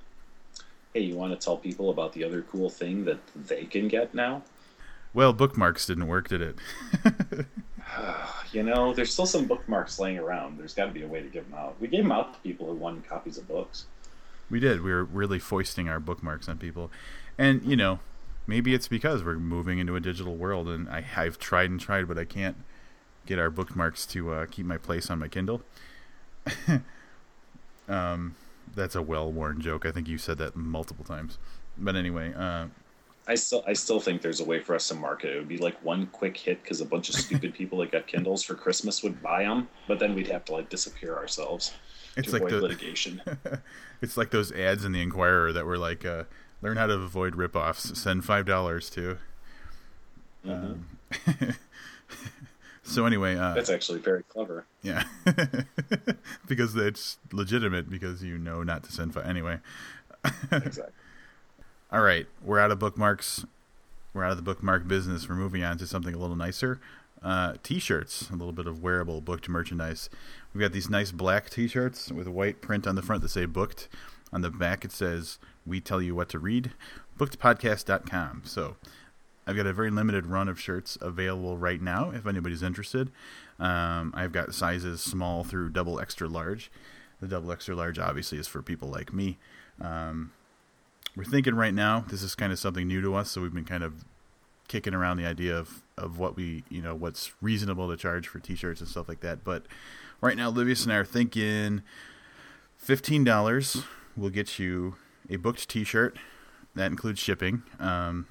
hey, 0.94 1.00
you 1.00 1.16
want 1.16 1.32
to 1.32 1.44
tell 1.44 1.56
people 1.56 1.90
about 1.90 2.12
the 2.12 2.24
other 2.24 2.42
cool 2.42 2.68
thing 2.68 3.04
that 3.04 3.18
they 3.34 3.64
can 3.64 3.88
get 3.88 4.14
now? 4.14 4.42
Well, 5.12 5.32
bookmarks 5.32 5.86
didn't 5.86 6.06
work, 6.06 6.28
did 6.28 6.40
it? 6.42 6.56
you 8.52 8.62
know, 8.62 8.92
there's 8.92 9.12
still 9.12 9.26
some 9.26 9.46
bookmarks 9.46 9.98
laying 9.98 10.18
around. 10.18 10.58
There's 10.58 10.74
got 10.74 10.86
to 10.86 10.92
be 10.92 11.02
a 11.02 11.08
way 11.08 11.22
to 11.22 11.28
give 11.28 11.48
them 11.48 11.58
out. 11.58 11.76
We 11.80 11.88
gave 11.88 12.02
them 12.02 12.12
out 12.12 12.34
to 12.34 12.40
people 12.40 12.66
who 12.66 12.74
won 12.74 13.02
copies 13.02 13.38
of 13.38 13.48
books. 13.48 13.86
We 14.48 14.60
did. 14.60 14.82
We 14.82 14.90
were 14.90 15.04
really 15.04 15.38
foisting 15.38 15.88
our 15.88 16.00
bookmarks 16.00 16.48
on 16.48 16.58
people. 16.58 16.90
And, 17.38 17.62
you 17.64 17.76
know, 17.76 18.00
maybe 18.46 18.74
it's 18.74 18.88
because 18.88 19.22
we're 19.22 19.36
moving 19.36 19.78
into 19.78 19.96
a 19.96 20.00
digital 20.00 20.36
world 20.36 20.68
and 20.68 20.88
I, 20.88 21.00
have 21.00 21.38
tried 21.38 21.70
and 21.70 21.80
tried, 21.80 22.08
but 22.08 22.18
I 22.18 22.24
can't 22.24 22.56
get 23.26 23.38
our 23.38 23.50
bookmarks 23.50 24.06
to 24.06 24.32
uh, 24.32 24.46
keep 24.50 24.66
my 24.66 24.76
place 24.76 25.10
on 25.10 25.20
my 25.20 25.28
Kindle. 25.28 25.62
um, 27.88 28.34
that's 28.74 28.94
a 28.94 29.02
well-worn 29.02 29.60
joke. 29.60 29.86
I 29.86 29.92
think 29.92 30.08
you 30.08 30.18
said 30.18 30.38
that 30.38 30.56
multiple 30.56 31.04
times. 31.04 31.38
But 31.78 31.96
anyway, 31.96 32.32
uh, 32.34 32.66
I 33.26 33.34
still 33.34 33.62
I 33.66 33.74
still 33.74 34.00
think 34.00 34.22
there's 34.22 34.40
a 34.40 34.44
way 34.44 34.60
for 34.60 34.74
us 34.74 34.88
to 34.88 34.94
market. 34.94 35.34
It 35.34 35.38
would 35.38 35.48
be 35.48 35.58
like 35.58 35.82
one 35.84 36.06
quick 36.06 36.36
hit 36.36 36.62
because 36.62 36.80
a 36.80 36.84
bunch 36.84 37.08
of 37.08 37.14
stupid 37.14 37.54
people 37.54 37.78
that 37.78 37.92
got 37.92 38.06
Kindles 38.06 38.42
for 38.42 38.54
Christmas 38.54 39.02
would 39.02 39.22
buy 39.22 39.44
them, 39.44 39.68
but 39.86 39.98
then 39.98 40.14
we'd 40.14 40.28
have 40.28 40.44
to 40.46 40.52
like 40.52 40.68
disappear 40.68 41.16
ourselves 41.16 41.72
it's 42.16 42.28
to 42.28 42.34
like 42.34 42.42
avoid 42.42 42.52
the, 42.52 42.62
litigation. 42.62 43.22
it's 44.02 44.16
like 44.16 44.30
those 44.30 44.52
ads 44.52 44.84
in 44.84 44.92
the 44.92 45.00
Inquirer 45.00 45.52
that 45.52 45.64
were 45.64 45.78
like, 45.78 46.04
uh, 46.04 46.24
"Learn 46.62 46.76
how 46.76 46.86
to 46.86 46.94
avoid 46.94 47.34
ripoffs. 47.34 47.96
Send 47.96 48.24
five 48.24 48.46
dollars 48.46 48.90
to." 48.90 49.18
Mm-hmm. 50.44 51.44
Um, 51.44 51.54
So 52.90 53.06
anyway, 53.06 53.36
uh, 53.36 53.54
that's 53.54 53.70
actually 53.70 54.00
very 54.00 54.24
clever. 54.24 54.66
Yeah, 54.82 55.04
because 56.48 56.74
it's 56.74 57.18
legitimate 57.32 57.88
because 57.88 58.22
you 58.24 58.36
know 58.36 58.64
not 58.64 58.82
to 58.84 58.92
send. 58.92 59.14
Fi- 59.14 59.22
anyway, 59.22 59.58
exactly. 60.50 60.92
All 61.92 62.02
right, 62.02 62.26
we're 62.42 62.58
out 62.58 62.72
of 62.72 62.80
bookmarks. 62.80 63.44
We're 64.12 64.24
out 64.24 64.32
of 64.32 64.36
the 64.38 64.42
bookmark 64.42 64.88
business. 64.88 65.28
We're 65.28 65.36
moving 65.36 65.62
on 65.62 65.78
to 65.78 65.86
something 65.86 66.14
a 66.14 66.18
little 66.18 66.34
nicer. 66.34 66.80
Uh, 67.22 67.54
t-shirts, 67.62 68.28
a 68.30 68.32
little 68.32 68.52
bit 68.52 68.66
of 68.66 68.82
wearable 68.82 69.20
booked 69.20 69.48
merchandise. 69.48 70.08
We've 70.52 70.62
got 70.62 70.72
these 70.72 70.90
nice 70.90 71.12
black 71.12 71.48
t-shirts 71.50 72.10
with 72.10 72.26
a 72.26 72.30
white 72.30 72.60
print 72.60 72.86
on 72.86 72.96
the 72.96 73.02
front 73.02 73.22
that 73.22 73.28
say 73.28 73.44
booked. 73.44 73.88
On 74.32 74.40
the 74.40 74.50
back 74.50 74.84
it 74.84 74.90
says, 74.90 75.38
"We 75.64 75.80
tell 75.80 76.02
you 76.02 76.14
what 76.14 76.28
to 76.30 76.38
read." 76.40 76.72
Bookedpodcast.com. 77.18 78.42
So, 78.46 78.76
I've 79.50 79.56
got 79.56 79.66
a 79.66 79.72
very 79.72 79.90
limited 79.90 80.26
run 80.26 80.48
of 80.48 80.60
shirts 80.60 80.96
available 81.00 81.58
right 81.58 81.82
now. 81.82 82.12
If 82.12 82.24
anybody's 82.24 82.62
interested, 82.62 83.10
um, 83.58 84.14
I've 84.16 84.30
got 84.30 84.54
sizes 84.54 85.00
small 85.00 85.42
through 85.42 85.70
double 85.70 85.98
extra 85.98 86.28
large. 86.28 86.70
The 87.20 87.26
double 87.26 87.50
extra 87.50 87.74
large 87.74 87.98
obviously 87.98 88.38
is 88.38 88.46
for 88.46 88.62
people 88.62 88.88
like 88.88 89.12
me. 89.12 89.38
Um, 89.80 90.30
we're 91.16 91.24
thinking 91.24 91.56
right 91.56 91.74
now 91.74 92.04
this 92.08 92.22
is 92.22 92.36
kind 92.36 92.52
of 92.52 92.60
something 92.60 92.86
new 92.86 93.00
to 93.00 93.16
us, 93.16 93.32
so 93.32 93.40
we've 93.40 93.52
been 93.52 93.64
kind 93.64 93.82
of 93.82 94.04
kicking 94.68 94.94
around 94.94 95.16
the 95.16 95.26
idea 95.26 95.58
of, 95.58 95.82
of 95.98 96.16
what 96.16 96.36
we 96.36 96.62
you 96.68 96.80
know 96.80 96.94
what's 96.94 97.32
reasonable 97.42 97.90
to 97.90 97.96
charge 97.96 98.28
for 98.28 98.38
t-shirts 98.38 98.80
and 98.80 98.88
stuff 98.88 99.08
like 99.08 99.18
that. 99.18 99.42
But 99.42 99.66
right 100.20 100.36
now, 100.36 100.48
Livius 100.48 100.84
and 100.84 100.92
I 100.92 100.96
are 100.98 101.04
thinking 101.04 101.82
fifteen 102.76 103.24
dollars 103.24 103.82
will 104.16 104.30
get 104.30 104.60
you 104.60 104.94
a 105.28 105.34
booked 105.36 105.68
t-shirt. 105.68 106.16
That 106.76 106.92
includes 106.92 107.18
shipping. 107.18 107.64
Um, 107.80 108.28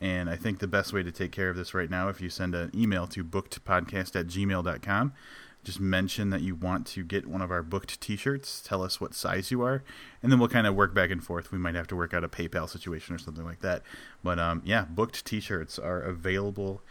and 0.00 0.28
I 0.28 0.36
think 0.36 0.58
the 0.58 0.66
best 0.66 0.92
way 0.92 1.02
to 1.02 1.12
take 1.12 1.32
care 1.32 1.48
of 1.48 1.56
this 1.56 1.72
right 1.72 1.88
now, 1.88 2.08
if 2.08 2.20
you 2.20 2.28
send 2.28 2.54
an 2.54 2.70
email 2.74 3.06
to 3.08 3.24
bookedpodcast 3.24 4.14
at 4.18 4.26
gmail.com, 4.26 5.12
just 5.64 5.80
mention 5.80 6.30
that 6.30 6.42
you 6.42 6.54
want 6.54 6.86
to 6.86 7.02
get 7.02 7.26
one 7.26 7.42
of 7.42 7.50
our 7.50 7.62
booked 7.62 8.00
t-shirts 8.00 8.62
tell 8.64 8.84
us 8.84 9.00
what 9.00 9.14
size 9.14 9.50
you 9.50 9.62
are 9.62 9.82
and 10.22 10.30
then 10.30 10.38
we'll 10.38 10.48
kind 10.48 10.64
of 10.64 10.76
work 10.76 10.94
back 10.94 11.10
and 11.10 11.24
forth. 11.24 11.50
We 11.50 11.58
might 11.58 11.74
have 11.74 11.88
to 11.88 11.96
work 11.96 12.14
out 12.14 12.22
a 12.22 12.28
paypal 12.28 12.68
situation 12.68 13.16
or 13.16 13.18
something 13.18 13.44
like 13.44 13.60
that. 13.62 13.82
But 14.22 14.38
um, 14.38 14.62
yeah 14.64 14.84
booked 14.84 15.24
t-shirts 15.24 15.76
are 15.76 16.00
available 16.00 16.82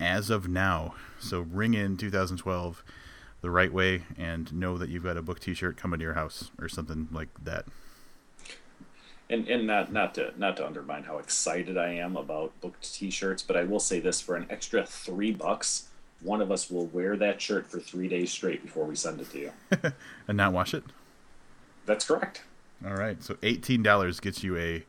as 0.00 0.30
of 0.30 0.48
now. 0.48 0.96
So 1.20 1.42
ring 1.42 1.74
in 1.74 1.96
2012 1.96 2.82
the 3.40 3.50
right 3.52 3.72
way 3.72 4.02
and 4.16 4.52
know 4.52 4.78
that 4.78 4.88
you've 4.88 5.04
got 5.04 5.16
a 5.16 5.22
booked 5.22 5.44
t-shirt 5.44 5.76
coming 5.76 6.00
to 6.00 6.04
your 6.04 6.14
house 6.14 6.50
or 6.60 6.68
something 6.68 7.06
like 7.12 7.28
that 7.44 7.66
and 9.30 9.48
and 9.48 9.66
not 9.66 9.92
not 9.92 10.14
to 10.14 10.32
not 10.36 10.56
to 10.58 10.66
undermine 10.66 11.04
how 11.04 11.18
excited 11.18 11.76
I 11.76 11.90
am 11.94 12.16
about 12.16 12.58
booked 12.60 12.94
T-shirts, 12.94 13.42
but 13.42 13.56
I 13.56 13.64
will 13.64 13.80
say 13.80 14.00
this: 14.00 14.20
for 14.20 14.36
an 14.36 14.46
extra 14.50 14.84
three 14.86 15.32
bucks, 15.32 15.88
one 16.20 16.40
of 16.40 16.50
us 16.50 16.70
will 16.70 16.86
wear 16.86 17.16
that 17.16 17.40
shirt 17.40 17.66
for 17.70 17.78
three 17.80 18.08
days 18.08 18.30
straight 18.30 18.62
before 18.62 18.84
we 18.84 18.94
send 18.96 19.20
it 19.20 19.30
to 19.32 19.38
you. 19.38 19.52
and 20.28 20.36
not 20.36 20.52
wash 20.52 20.74
it. 20.74 20.84
That's 21.86 22.06
correct. 22.06 22.42
All 22.86 22.94
right, 22.94 23.22
so 23.22 23.36
eighteen 23.42 23.82
dollars 23.82 24.20
gets 24.20 24.42
you 24.44 24.56
a 24.56 24.84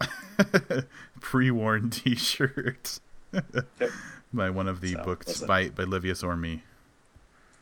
pre-worn 1.20 1.90
T-shirt 1.90 3.00
Yep. 3.32 3.90
by 4.32 4.48
one 4.50 4.68
of 4.68 4.80
the 4.80 4.92
So, 4.94 5.04
booked 5.04 5.28
listen. 5.28 5.46
by 5.46 5.68
by 5.68 5.84
Livius 5.84 6.22
or 6.24 6.36
me. 6.36 6.62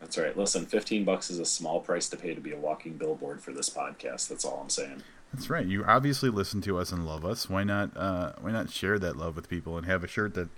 That's 0.00 0.16
right. 0.18 0.36
Listen, 0.36 0.66
fifteen 0.66 1.04
bucks 1.04 1.30
is 1.30 1.38
a 1.38 1.44
small 1.44 1.80
price 1.80 2.08
to 2.10 2.16
pay 2.16 2.34
to 2.34 2.40
be 2.40 2.52
a 2.52 2.56
walking 2.56 2.92
billboard 2.94 3.40
for 3.42 3.52
this 3.52 3.68
podcast. 3.70 4.28
That's 4.28 4.44
all 4.44 4.60
I'm 4.62 4.70
saying. 4.70 5.02
That's 5.36 5.50
right. 5.50 5.66
You 5.66 5.84
obviously 5.84 6.30
listen 6.30 6.62
to 6.62 6.78
us 6.78 6.92
and 6.92 7.04
love 7.04 7.22
us. 7.22 7.50
Why 7.50 7.62
not? 7.62 7.94
Uh, 7.94 8.32
why 8.40 8.52
not 8.52 8.70
share 8.70 8.98
that 8.98 9.18
love 9.18 9.36
with 9.36 9.50
people 9.50 9.76
and 9.76 9.84
have 9.86 10.02
a 10.02 10.08
shirt 10.08 10.32
that 10.32 10.48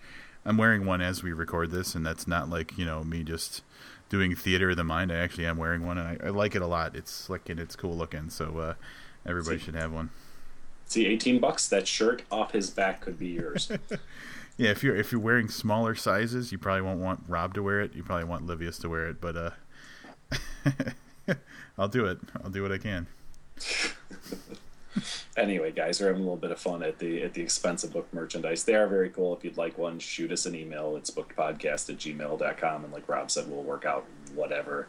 I'm 0.45 0.57
wearing 0.57 0.87
one 0.87 1.01
as 1.01 1.21
we 1.21 1.33
record 1.33 1.73
this, 1.73 1.97
and 1.97 2.07
that's 2.07 2.29
not 2.29 2.49
like 2.49 2.79
you 2.79 2.85
know 2.85 3.03
me 3.03 3.25
just 3.25 3.63
doing 4.09 4.37
theater 4.37 4.71
of 4.71 4.77
the 4.77 4.85
mind. 4.85 5.11
I 5.11 5.17
actually 5.17 5.47
am 5.47 5.57
wearing 5.57 5.85
one, 5.85 5.99
and 5.99 6.23
I, 6.23 6.29
I 6.29 6.31
like 6.31 6.55
it 6.55 6.63
a 6.63 6.67
lot. 6.69 6.95
It's 6.95 7.11
slick 7.11 7.49
and 7.49 7.59
it's 7.59 7.75
cool 7.75 7.97
looking. 7.97 8.31
So 8.31 8.59
uh, 8.59 8.75
everybody 9.27 9.59
See. 9.59 9.65
should 9.65 9.75
have 9.75 9.93
one. 9.93 10.11
See, 10.87 11.07
eighteen 11.07 11.41
bucks. 11.41 11.69
That 11.69 11.89
shirt 11.89 12.23
off 12.31 12.53
his 12.53 12.71
back 12.71 13.01
could 13.01 13.19
be 13.19 13.29
yours. 13.29 13.71
Yeah, 14.61 14.71
if 14.71 14.83
you're 14.83 14.97
if 14.97 15.13
you're 15.13 15.21
wearing 15.21 15.49
smaller 15.49 15.95
sizes, 15.95 16.51
you 16.51 16.59
probably 16.59 16.83
won't 16.83 16.99
want 16.99 17.23
Rob 17.29 17.55
to 17.55 17.63
wear 17.63 17.81
it. 17.81 17.95
You 17.95 18.03
probably 18.03 18.25
want 18.25 18.45
Livius 18.45 18.81
to 18.81 18.89
wear 18.89 19.07
it, 19.07 19.21
but 19.21 19.37
uh, 19.37 19.51
I'll 21.79 21.87
do 21.87 22.07
it. 22.07 22.19
I'll 22.43 22.51
do 22.51 22.63
what 22.63 22.73
I 22.73 22.79
can. 22.79 23.07
anyway, 25.37 25.73
guys, 25.73 26.01
we're 26.01 26.09
having 26.09 26.23
a 26.23 26.25
little 26.25 26.37
bit 26.37 26.51
of 26.51 26.59
fun 26.59 26.83
at 26.83 26.99
the 26.99 27.23
at 27.23 27.35
the 27.35 27.43
expense 27.43 27.85
of 27.85 27.93
book 27.93 28.09
merchandise. 28.13 28.65
They 28.65 28.75
are 28.75 28.87
very 28.87 29.11
cool. 29.11 29.37
If 29.37 29.45
you'd 29.45 29.57
like 29.57 29.79
one, 29.79 29.99
shoot 29.99 30.33
us 30.33 30.47
an 30.47 30.55
email. 30.55 30.97
It's 30.97 31.11
bookedpodcast 31.11 31.91
at 31.91 31.99
gmail.com. 31.99 32.85
And 32.85 32.93
like 32.93 33.09
Rob 33.09 33.31
said, 33.31 33.49
we'll 33.49 33.63
work 33.63 33.85
out 33.85 34.05
whatever. 34.35 34.89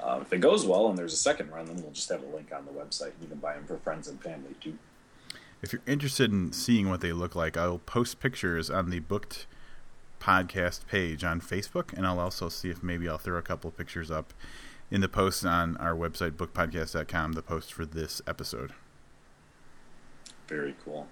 Um, 0.00 0.22
if 0.22 0.32
it 0.32 0.38
goes 0.38 0.66
well 0.66 0.88
and 0.88 0.98
there's 0.98 1.12
a 1.12 1.16
second 1.16 1.50
run, 1.52 1.66
then 1.66 1.76
we'll 1.76 1.92
just 1.92 2.08
have 2.08 2.22
a 2.22 2.36
link 2.36 2.50
on 2.54 2.66
the 2.66 2.72
website. 2.72 3.12
You 3.20 3.28
can 3.28 3.38
buy 3.38 3.54
them 3.54 3.64
for 3.66 3.78
friends 3.78 4.08
and 4.08 4.20
family 4.20 4.54
too. 4.60 4.76
If 5.62 5.72
you're 5.72 5.82
interested 5.86 6.32
in 6.32 6.52
seeing 6.52 6.90
what 6.90 7.00
they 7.00 7.12
look 7.12 7.36
like, 7.36 7.56
I'll 7.56 7.78
post 7.78 8.18
pictures 8.18 8.68
on 8.68 8.90
the 8.90 8.98
booked 8.98 9.46
podcast 10.20 10.86
page 10.86 11.22
on 11.22 11.40
Facebook, 11.40 11.92
and 11.92 12.06
I'll 12.06 12.18
also 12.18 12.48
see 12.48 12.70
if 12.70 12.82
maybe 12.82 13.08
I'll 13.08 13.18
throw 13.18 13.38
a 13.38 13.42
couple 13.42 13.70
pictures 13.70 14.10
up 14.10 14.32
in 14.90 15.00
the 15.00 15.08
post 15.08 15.44
on 15.44 15.76
our 15.78 15.94
website, 15.94 16.32
bookpodcast.com, 16.32 17.32
the 17.32 17.42
post 17.42 17.72
for 17.72 17.86
this 17.86 18.20
episode. 18.26 18.72
Very 20.48 20.74
cool. 20.84 21.06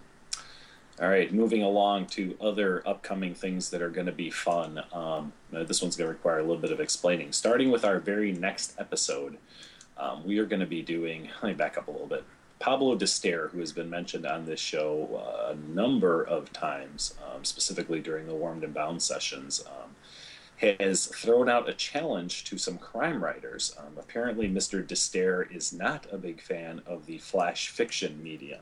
All 1.00 1.08
right, 1.08 1.32
moving 1.32 1.62
along 1.62 2.06
to 2.08 2.36
other 2.42 2.86
upcoming 2.86 3.34
things 3.34 3.70
that 3.70 3.80
are 3.80 3.88
going 3.88 4.06
to 4.06 4.12
be 4.12 4.28
fun. 4.28 4.82
Um, 4.92 5.32
uh, 5.54 5.64
this 5.64 5.80
one's 5.80 5.96
going 5.96 6.08
to 6.08 6.12
require 6.12 6.40
a 6.40 6.42
little 6.42 6.58
bit 6.58 6.72
of 6.72 6.80
explaining. 6.80 7.32
Starting 7.32 7.70
with 7.70 7.86
our 7.86 7.98
very 7.98 8.32
next 8.32 8.78
episode, 8.78 9.38
um, 9.96 10.22
we 10.26 10.38
are 10.38 10.44
going 10.44 10.60
to 10.60 10.66
be 10.66 10.82
doing. 10.82 11.30
Let 11.42 11.48
me 11.48 11.54
back 11.54 11.78
up 11.78 11.88
a 11.88 11.90
little 11.90 12.06
bit. 12.06 12.24
Pablo 12.58 12.94
D'Stair, 12.96 13.48
who 13.48 13.60
has 13.60 13.72
been 13.72 13.88
mentioned 13.88 14.26
on 14.26 14.44
this 14.44 14.60
show 14.60 15.24
uh, 15.24 15.52
a 15.52 15.74
number 15.74 16.22
of 16.22 16.52
times, 16.52 17.14
um, 17.24 17.44
specifically 17.44 18.00
during 18.00 18.26
the 18.26 18.34
Warmed 18.34 18.62
and 18.62 18.74
Bound 18.74 19.00
sessions, 19.00 19.64
um, 19.66 19.96
has 20.58 21.06
thrown 21.06 21.48
out 21.48 21.70
a 21.70 21.72
challenge 21.72 22.44
to 22.44 22.58
some 22.58 22.76
crime 22.76 23.24
writers. 23.24 23.74
Um, 23.78 23.96
apparently, 23.98 24.46
Mr. 24.50 24.86
D'Stair 24.86 25.48
is 25.50 25.72
not 25.72 26.06
a 26.12 26.18
big 26.18 26.42
fan 26.42 26.82
of 26.84 27.06
the 27.06 27.16
flash 27.16 27.68
fiction 27.68 28.22
medium. 28.22 28.60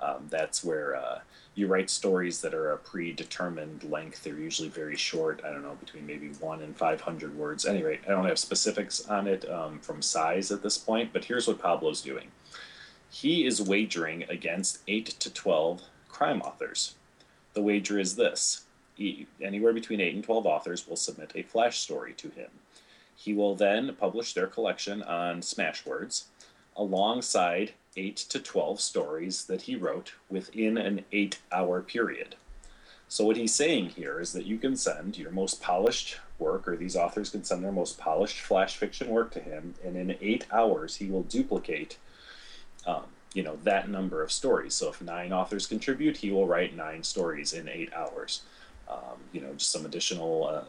Um, 0.00 0.26
that's 0.30 0.64
where 0.64 0.96
uh, 0.96 1.20
you 1.54 1.66
write 1.66 1.90
stories 1.90 2.40
that 2.40 2.54
are 2.54 2.72
a 2.72 2.78
predetermined 2.78 3.84
length. 3.84 4.22
They're 4.22 4.34
usually 4.34 4.68
very 4.68 4.96
short. 4.96 5.42
I 5.44 5.50
don't 5.50 5.62
know, 5.62 5.76
between 5.78 6.06
maybe 6.06 6.28
one 6.40 6.62
and 6.62 6.76
500 6.76 7.36
words. 7.36 7.66
Anyway, 7.66 8.00
I 8.06 8.10
don't 8.10 8.26
have 8.26 8.38
specifics 8.38 9.06
on 9.08 9.26
it 9.26 9.48
um, 9.50 9.78
from 9.80 10.00
size 10.02 10.50
at 10.50 10.62
this 10.62 10.78
point, 10.78 11.12
but 11.12 11.24
here's 11.24 11.46
what 11.46 11.60
Pablo's 11.60 12.00
doing 12.00 12.28
he 13.10 13.44
is 13.44 13.60
wagering 13.60 14.24
against 14.28 14.78
8 14.86 15.06
to 15.06 15.32
12 15.32 15.82
crime 16.08 16.40
authors. 16.42 16.94
The 17.54 17.62
wager 17.62 17.98
is 17.98 18.14
this 18.14 18.64
anywhere 19.40 19.72
between 19.72 20.00
8 20.00 20.14
and 20.14 20.24
12 20.24 20.46
authors 20.46 20.86
will 20.86 20.96
submit 20.96 21.32
a 21.34 21.42
flash 21.42 21.78
story 21.80 22.12
to 22.14 22.28
him. 22.30 22.50
He 23.16 23.32
will 23.32 23.54
then 23.54 23.94
publish 23.98 24.32
their 24.32 24.46
collection 24.46 25.02
on 25.02 25.40
Smashwords 25.40 26.24
alongside 26.76 27.72
8 27.96 28.16
to 28.16 28.38
12 28.38 28.80
stories 28.80 29.44
that 29.46 29.62
he 29.62 29.76
wrote 29.76 30.12
within 30.28 30.78
an 30.78 31.04
8 31.12 31.38
hour 31.52 31.82
period. 31.82 32.36
So, 33.08 33.24
what 33.24 33.36
he's 33.36 33.52
saying 33.52 33.90
here 33.90 34.20
is 34.20 34.32
that 34.34 34.46
you 34.46 34.56
can 34.56 34.76
send 34.76 35.18
your 35.18 35.32
most 35.32 35.60
polished 35.60 36.18
work, 36.38 36.68
or 36.68 36.76
these 36.76 36.94
authors 36.94 37.30
can 37.30 37.42
send 37.42 37.64
their 37.64 37.72
most 37.72 37.98
polished 37.98 38.40
flash 38.40 38.76
fiction 38.76 39.08
work 39.08 39.32
to 39.32 39.40
him, 39.40 39.74
and 39.84 39.96
in 39.96 40.16
eight 40.20 40.46
hours, 40.52 40.96
he 40.96 41.10
will 41.10 41.24
duplicate 41.24 41.98
um, 42.86 43.06
you 43.34 43.42
know 43.42 43.58
that 43.64 43.88
number 43.88 44.22
of 44.22 44.32
stories. 44.32 44.74
So 44.74 44.90
if 44.90 45.00
nine 45.00 45.32
authors 45.32 45.66
contribute, 45.66 46.18
he 46.18 46.30
will 46.30 46.46
write 46.46 46.76
nine 46.76 47.02
stories 47.02 47.52
in 47.52 47.68
eight 47.68 47.92
hours. 47.94 48.42
Um, 48.88 49.18
you 49.32 49.40
know, 49.40 49.52
just 49.54 49.70
some 49.70 49.84
additional 49.84 50.48
uh, 50.48 50.64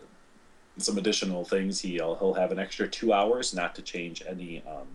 some 0.78 0.98
additional 0.98 1.44
things. 1.44 1.82
He'll 1.82 2.16
he'll 2.16 2.34
have 2.34 2.52
an 2.52 2.60
extra 2.60 2.88
two 2.88 3.14
hours, 3.14 3.54
not 3.54 3.76
to 3.76 3.82
change 3.82 4.24
any. 4.28 4.64
Um, 4.68 4.88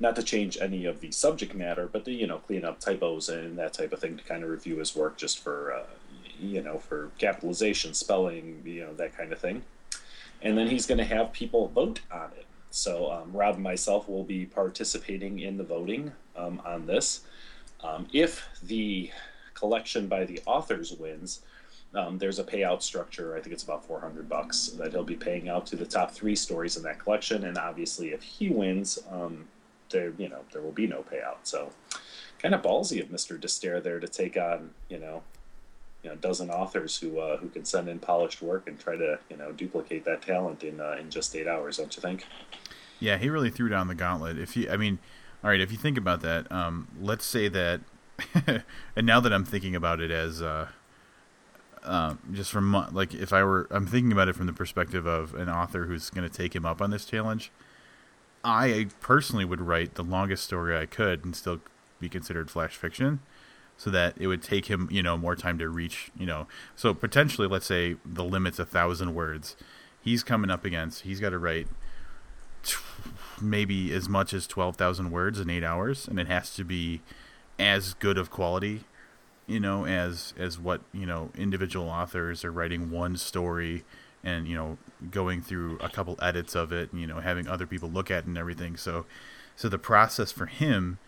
not 0.00 0.14
to 0.16 0.22
change 0.22 0.56
any 0.60 0.84
of 0.84 1.00
the 1.00 1.10
subject 1.10 1.54
matter, 1.54 1.88
but 1.90 2.04
to 2.04 2.12
you 2.12 2.26
know 2.26 2.38
clean 2.38 2.64
up 2.64 2.80
typos 2.80 3.28
and 3.28 3.58
that 3.58 3.72
type 3.72 3.92
of 3.92 4.00
thing 4.00 4.16
to 4.16 4.24
kind 4.24 4.42
of 4.42 4.50
review 4.50 4.76
his 4.76 4.94
work, 4.94 5.16
just 5.16 5.42
for 5.42 5.72
uh, 5.72 5.84
you 6.38 6.62
know 6.62 6.78
for 6.78 7.10
capitalization, 7.18 7.94
spelling, 7.94 8.62
you 8.64 8.82
know 8.82 8.94
that 8.94 9.16
kind 9.16 9.32
of 9.32 9.38
thing. 9.38 9.62
And 10.40 10.56
then 10.56 10.68
he's 10.68 10.86
going 10.86 10.98
to 10.98 11.04
have 11.04 11.32
people 11.32 11.68
vote 11.68 12.00
on 12.12 12.30
it. 12.36 12.46
So 12.70 13.10
um, 13.10 13.32
Rob 13.32 13.54
and 13.54 13.64
myself 13.64 14.08
will 14.08 14.22
be 14.22 14.46
participating 14.46 15.40
in 15.40 15.56
the 15.56 15.64
voting 15.64 16.12
um, 16.36 16.62
on 16.64 16.86
this. 16.86 17.22
Um, 17.82 18.06
if 18.12 18.46
the 18.62 19.10
collection 19.54 20.06
by 20.06 20.24
the 20.24 20.40
authors 20.46 20.92
wins, 20.92 21.40
um, 21.94 22.18
there's 22.18 22.38
a 22.38 22.44
payout 22.44 22.82
structure. 22.82 23.36
I 23.36 23.40
think 23.40 23.52
it's 23.52 23.64
about 23.64 23.84
400 23.84 24.28
bucks 24.28 24.68
that 24.78 24.92
he'll 24.92 25.02
be 25.02 25.16
paying 25.16 25.48
out 25.48 25.66
to 25.66 25.76
the 25.76 25.86
top 25.86 26.12
three 26.12 26.36
stories 26.36 26.76
in 26.76 26.82
that 26.82 26.98
collection. 26.98 27.44
And 27.44 27.56
obviously, 27.56 28.10
if 28.10 28.22
he 28.22 28.50
wins, 28.50 28.98
um, 29.10 29.46
there 29.90 30.12
you 30.18 30.28
know 30.28 30.40
there 30.52 30.62
will 30.62 30.72
be 30.72 30.86
no 30.86 31.04
payout. 31.12 31.38
So 31.42 31.70
kind 32.38 32.54
of 32.54 32.62
ballsy 32.62 33.00
of 33.00 33.08
Mr. 33.08 33.40
D'Stair 33.40 33.80
there 33.80 34.00
to 34.00 34.08
take 34.08 34.36
on 34.36 34.70
you 34.88 34.98
know 34.98 35.22
you 36.02 36.10
know 36.10 36.14
a 36.14 36.18
dozen 36.18 36.50
authors 36.50 36.98
who 36.98 37.18
uh, 37.18 37.36
who 37.38 37.48
can 37.48 37.64
send 37.64 37.88
in 37.88 37.98
polished 37.98 38.42
work 38.42 38.68
and 38.68 38.78
try 38.78 38.96
to 38.96 39.18
you 39.30 39.36
know 39.36 39.52
duplicate 39.52 40.04
that 40.04 40.22
talent 40.22 40.62
in 40.62 40.80
uh, 40.80 40.96
in 40.98 41.10
just 41.10 41.34
eight 41.34 41.46
hours. 41.46 41.78
Don't 41.78 41.94
you 41.96 42.02
think? 42.02 42.26
Yeah, 43.00 43.16
he 43.16 43.28
really 43.28 43.50
threw 43.50 43.68
down 43.68 43.88
the 43.88 43.94
gauntlet. 43.94 44.38
If 44.38 44.56
you, 44.56 44.68
I 44.68 44.76
mean, 44.76 44.98
all 45.42 45.50
right, 45.50 45.60
if 45.60 45.70
you 45.70 45.78
think 45.78 45.96
about 45.96 46.20
that, 46.22 46.50
um, 46.50 46.88
let's 47.00 47.24
say 47.24 47.48
that, 47.48 47.80
and 48.96 49.06
now 49.06 49.20
that 49.20 49.32
I'm 49.32 49.44
thinking 49.44 49.76
about 49.76 50.00
it 50.00 50.10
as 50.10 50.42
uh, 50.42 50.68
uh, 51.84 52.14
just 52.32 52.50
from 52.50 52.72
like 52.92 53.14
if 53.14 53.32
I 53.32 53.44
were, 53.44 53.66
I'm 53.70 53.86
thinking 53.86 54.12
about 54.12 54.28
it 54.28 54.36
from 54.36 54.46
the 54.46 54.52
perspective 54.52 55.06
of 55.06 55.34
an 55.34 55.48
author 55.48 55.84
who's 55.84 56.10
going 56.10 56.28
to 56.28 56.34
take 56.34 56.54
him 56.54 56.66
up 56.66 56.82
on 56.82 56.90
this 56.90 57.04
challenge. 57.04 57.50
I 58.48 58.86
personally 59.00 59.44
would 59.44 59.60
write 59.60 59.94
the 59.94 60.02
longest 60.02 60.44
story 60.44 60.76
I 60.76 60.86
could 60.86 61.24
and 61.24 61.36
still 61.36 61.60
be 62.00 62.08
considered 62.08 62.50
flash 62.50 62.76
fiction, 62.76 63.20
so 63.76 63.90
that 63.90 64.14
it 64.18 64.26
would 64.26 64.42
take 64.42 64.66
him, 64.66 64.88
you 64.90 65.02
know, 65.02 65.16
more 65.16 65.36
time 65.36 65.58
to 65.58 65.68
reach, 65.68 66.10
you 66.16 66.26
know. 66.26 66.46
So 66.74 66.94
potentially, 66.94 67.46
let's 67.46 67.66
say 67.66 67.96
the 68.04 68.24
limit's 68.24 68.58
a 68.58 68.64
thousand 68.64 69.14
words. 69.14 69.56
He's 70.00 70.22
coming 70.22 70.50
up 70.50 70.64
against. 70.64 71.02
He's 71.02 71.20
got 71.20 71.30
to 71.30 71.38
write 71.38 71.68
maybe 73.40 73.92
as 73.92 74.08
much 74.08 74.32
as 74.34 74.46
12,000 74.46 75.10
words 75.10 75.38
in 75.38 75.48
8 75.48 75.62
hours 75.62 76.08
and 76.08 76.18
it 76.18 76.26
has 76.26 76.54
to 76.56 76.64
be 76.64 77.00
as 77.58 77.94
good 77.94 78.18
of 78.18 78.30
quality 78.30 78.82
you 79.46 79.60
know 79.60 79.86
as 79.86 80.34
as 80.36 80.58
what 80.58 80.80
you 80.92 81.06
know 81.06 81.30
individual 81.36 81.88
authors 81.88 82.44
are 82.44 82.50
writing 82.50 82.90
one 82.90 83.16
story 83.16 83.84
and 84.24 84.48
you 84.48 84.54
know 84.54 84.78
going 85.10 85.40
through 85.40 85.78
a 85.80 85.88
couple 85.88 86.16
edits 86.20 86.54
of 86.54 86.72
it 86.72 86.92
and, 86.92 87.00
you 87.00 87.06
know 87.06 87.20
having 87.20 87.46
other 87.46 87.66
people 87.66 87.88
look 87.88 88.10
at 88.10 88.24
it 88.24 88.26
and 88.26 88.38
everything 88.38 88.76
so 88.76 89.06
so 89.56 89.68
the 89.68 89.78
process 89.78 90.32
for 90.32 90.46
him 90.46 90.98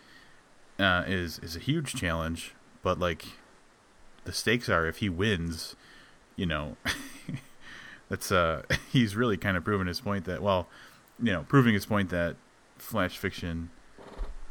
uh, 0.79 1.03
is 1.05 1.39
is 1.39 1.55
a 1.55 1.59
huge 1.59 1.93
challenge 1.93 2.53
but 2.81 2.99
like 2.99 3.25
the 4.23 4.31
stakes 4.31 4.69
are 4.69 4.87
if 4.87 4.97
he 4.97 5.09
wins 5.09 5.75
you 6.35 6.45
know 6.45 6.77
that's 8.09 8.31
uh 8.31 8.63
he's 8.91 9.15
really 9.15 9.37
kind 9.37 9.57
of 9.57 9.63
proven 9.63 9.87
his 9.87 9.99
point 9.99 10.25
that 10.25 10.41
well 10.41 10.67
you 11.21 11.31
know, 11.31 11.45
proving 11.47 11.73
his 11.73 11.85
point 11.85 12.09
that 12.09 12.35
flash 12.77 13.17
fiction, 13.17 13.69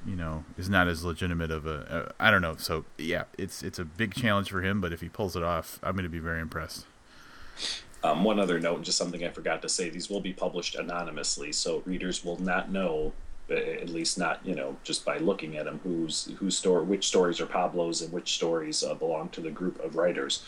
you 0.06 0.16
know, 0.16 0.44
is 0.56 0.68
not 0.68 0.88
as 0.88 1.04
legitimate 1.04 1.50
of 1.50 1.66
a. 1.66 2.14
a 2.20 2.24
I 2.24 2.30
don't 2.30 2.42
know. 2.42 2.56
So 2.56 2.84
yeah, 2.96 3.24
it's 3.36 3.62
it's 3.62 3.78
a 3.78 3.84
big 3.84 4.14
challenge 4.14 4.50
for 4.50 4.62
him, 4.62 4.80
but 4.80 4.92
if 4.92 5.00
he 5.00 5.08
pulls 5.08 5.36
it 5.36 5.42
off, 5.42 5.78
I'm 5.82 5.92
going 5.92 6.04
to 6.04 6.10
be 6.10 6.18
very 6.18 6.40
impressed. 6.40 6.86
Um, 8.02 8.24
one 8.24 8.40
other 8.40 8.58
note, 8.58 8.82
just 8.82 8.96
something 8.96 9.24
I 9.24 9.28
forgot 9.28 9.62
to 9.62 9.68
say: 9.68 9.90
these 9.90 10.08
will 10.08 10.20
be 10.20 10.32
published 10.32 10.74
anonymously, 10.74 11.52
so 11.52 11.82
readers 11.84 12.24
will 12.24 12.40
not 12.40 12.70
know, 12.70 13.12
at 13.50 13.88
least 13.88 14.18
not 14.18 14.44
you 14.44 14.54
know 14.54 14.76
just 14.84 15.04
by 15.04 15.18
looking 15.18 15.56
at 15.56 15.66
them, 15.66 15.80
whose 15.82 16.32
whose 16.38 16.56
story, 16.56 16.84
which 16.84 17.06
stories 17.06 17.40
are 17.40 17.46
Pablo's 17.46 18.02
and 18.02 18.12
which 18.12 18.34
stories 18.34 18.82
uh, 18.82 18.94
belong 18.94 19.28
to 19.30 19.40
the 19.40 19.50
group 19.50 19.78
of 19.80 19.96
writers. 19.96 20.44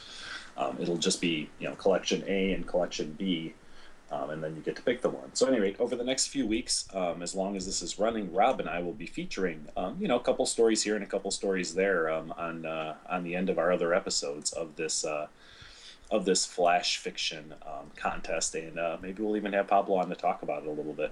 Um, 0.57 0.77
it'll 0.81 0.99
just 0.99 1.21
be 1.21 1.51
you 1.59 1.69
know 1.69 1.75
collection 1.75 2.25
A 2.27 2.53
and 2.53 2.67
collection 2.67 3.15
B 3.19 3.55
um, 4.13 4.29
and 4.29 4.45
then 4.45 4.55
you 4.55 4.61
get 4.61 4.77
to 4.77 4.83
pick 4.83 5.01
the 5.01 5.09
one. 5.09 5.35
So, 5.35 5.47
anyway, 5.47 5.75
over 5.79 5.97
the 5.97 6.05
next 6.05 6.27
few 6.27 6.47
weeks, 6.47 6.87
um, 6.93 7.23
as 7.23 7.35
long 7.35 7.57
as 7.57 7.65
this 7.65 7.81
is 7.81 7.99
running, 7.99 8.33
Rob 8.33 8.61
and 8.61 8.69
I 8.69 8.81
will 8.81 8.93
be 8.93 9.07
featuring, 9.07 9.67
um, 9.75 9.97
you 9.99 10.07
know, 10.07 10.17
a 10.17 10.23
couple 10.23 10.45
stories 10.45 10.83
here 10.83 10.95
and 10.95 11.03
a 11.03 11.07
couple 11.07 11.31
stories 11.31 11.75
there 11.75 12.11
um, 12.11 12.33
on 12.37 12.67
uh, 12.67 12.95
on 13.09 13.25
the 13.25 13.35
end 13.35 13.49
of 13.49 13.59
our 13.59 13.73
other 13.73 13.95
episodes 13.95 14.53
of 14.53 14.77
this 14.77 15.07
uh, 15.07 15.29
of 16.13 16.27
this 16.27 16.45
flash 16.45 16.99
fiction 16.99 17.55
um, 17.67 17.91
contest, 17.97 18.55
and 18.55 18.79
uh, 18.79 18.99
maybe 19.01 19.23
we'll 19.23 19.37
even 19.37 19.55
have 19.55 19.67
Pablo 19.67 19.97
on 19.97 20.11
to 20.11 20.15
talk 20.15 20.43
about 20.43 20.63
it 20.63 20.69
a 20.69 20.73
little 20.73 20.93
bit. 20.93 21.11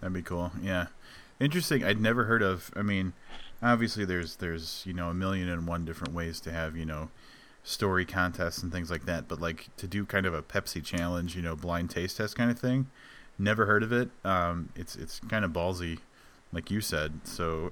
That'd 0.00 0.12
be 0.12 0.22
cool. 0.22 0.50
Yeah, 0.60 0.86
interesting. 1.38 1.84
I'd 1.84 2.00
never 2.00 2.24
heard 2.24 2.42
of. 2.42 2.70
I 2.74 2.82
mean, 2.82 3.12
obviously, 3.62 4.04
there's 4.04 4.36
there's 4.36 4.82
you 4.84 4.92
know 4.92 5.08
a 5.08 5.14
million 5.14 5.48
and 5.48 5.66
one 5.66 5.84
different 5.84 6.14
ways 6.14 6.40
to 6.40 6.52
have 6.52 6.76
you 6.76 6.84
know 6.84 7.10
story 7.62 8.04
contests 8.04 8.62
and 8.62 8.72
things 8.72 8.90
like 8.90 9.06
that. 9.06 9.28
But 9.28 9.40
like 9.40 9.68
to 9.76 9.86
do 9.86 10.04
kind 10.04 10.26
of 10.26 10.34
a 10.34 10.42
Pepsi 10.42 10.84
challenge, 10.84 11.36
you 11.36 11.42
know, 11.42 11.54
blind 11.54 11.90
taste 11.90 12.16
test 12.16 12.36
kind 12.36 12.50
of 12.50 12.58
thing. 12.58 12.90
Never 13.38 13.66
heard 13.66 13.84
of 13.84 13.92
it. 13.92 14.10
Um, 14.24 14.70
it's 14.74 14.96
it's 14.96 15.20
kind 15.20 15.44
of 15.44 15.52
ballsy, 15.52 16.00
like 16.52 16.72
you 16.72 16.80
said. 16.80 17.20
So 17.22 17.70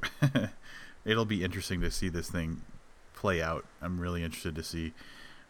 it'll 1.05 1.25
be 1.25 1.43
interesting 1.43 1.81
to 1.81 1.91
see 1.91 2.09
this 2.09 2.31
thing 2.31 2.63
play 3.15 3.43
out. 3.43 3.65
I'm 3.83 4.01
really 4.01 4.23
interested 4.23 4.55
to 4.55 4.63
see 4.63 4.93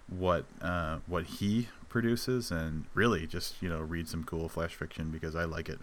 what 0.08 0.44
uh, 0.60 0.98
what 1.06 1.24
he 1.24 1.68
produces 1.88 2.50
and 2.50 2.84
really 2.94 3.26
just 3.26 3.60
you 3.62 3.68
know 3.68 3.80
read 3.80 4.08
some 4.08 4.24
cool 4.24 4.48
flash 4.48 4.74
fiction 4.74 5.10
because 5.10 5.34
I 5.36 5.44
like 5.44 5.68
it. 5.68 5.78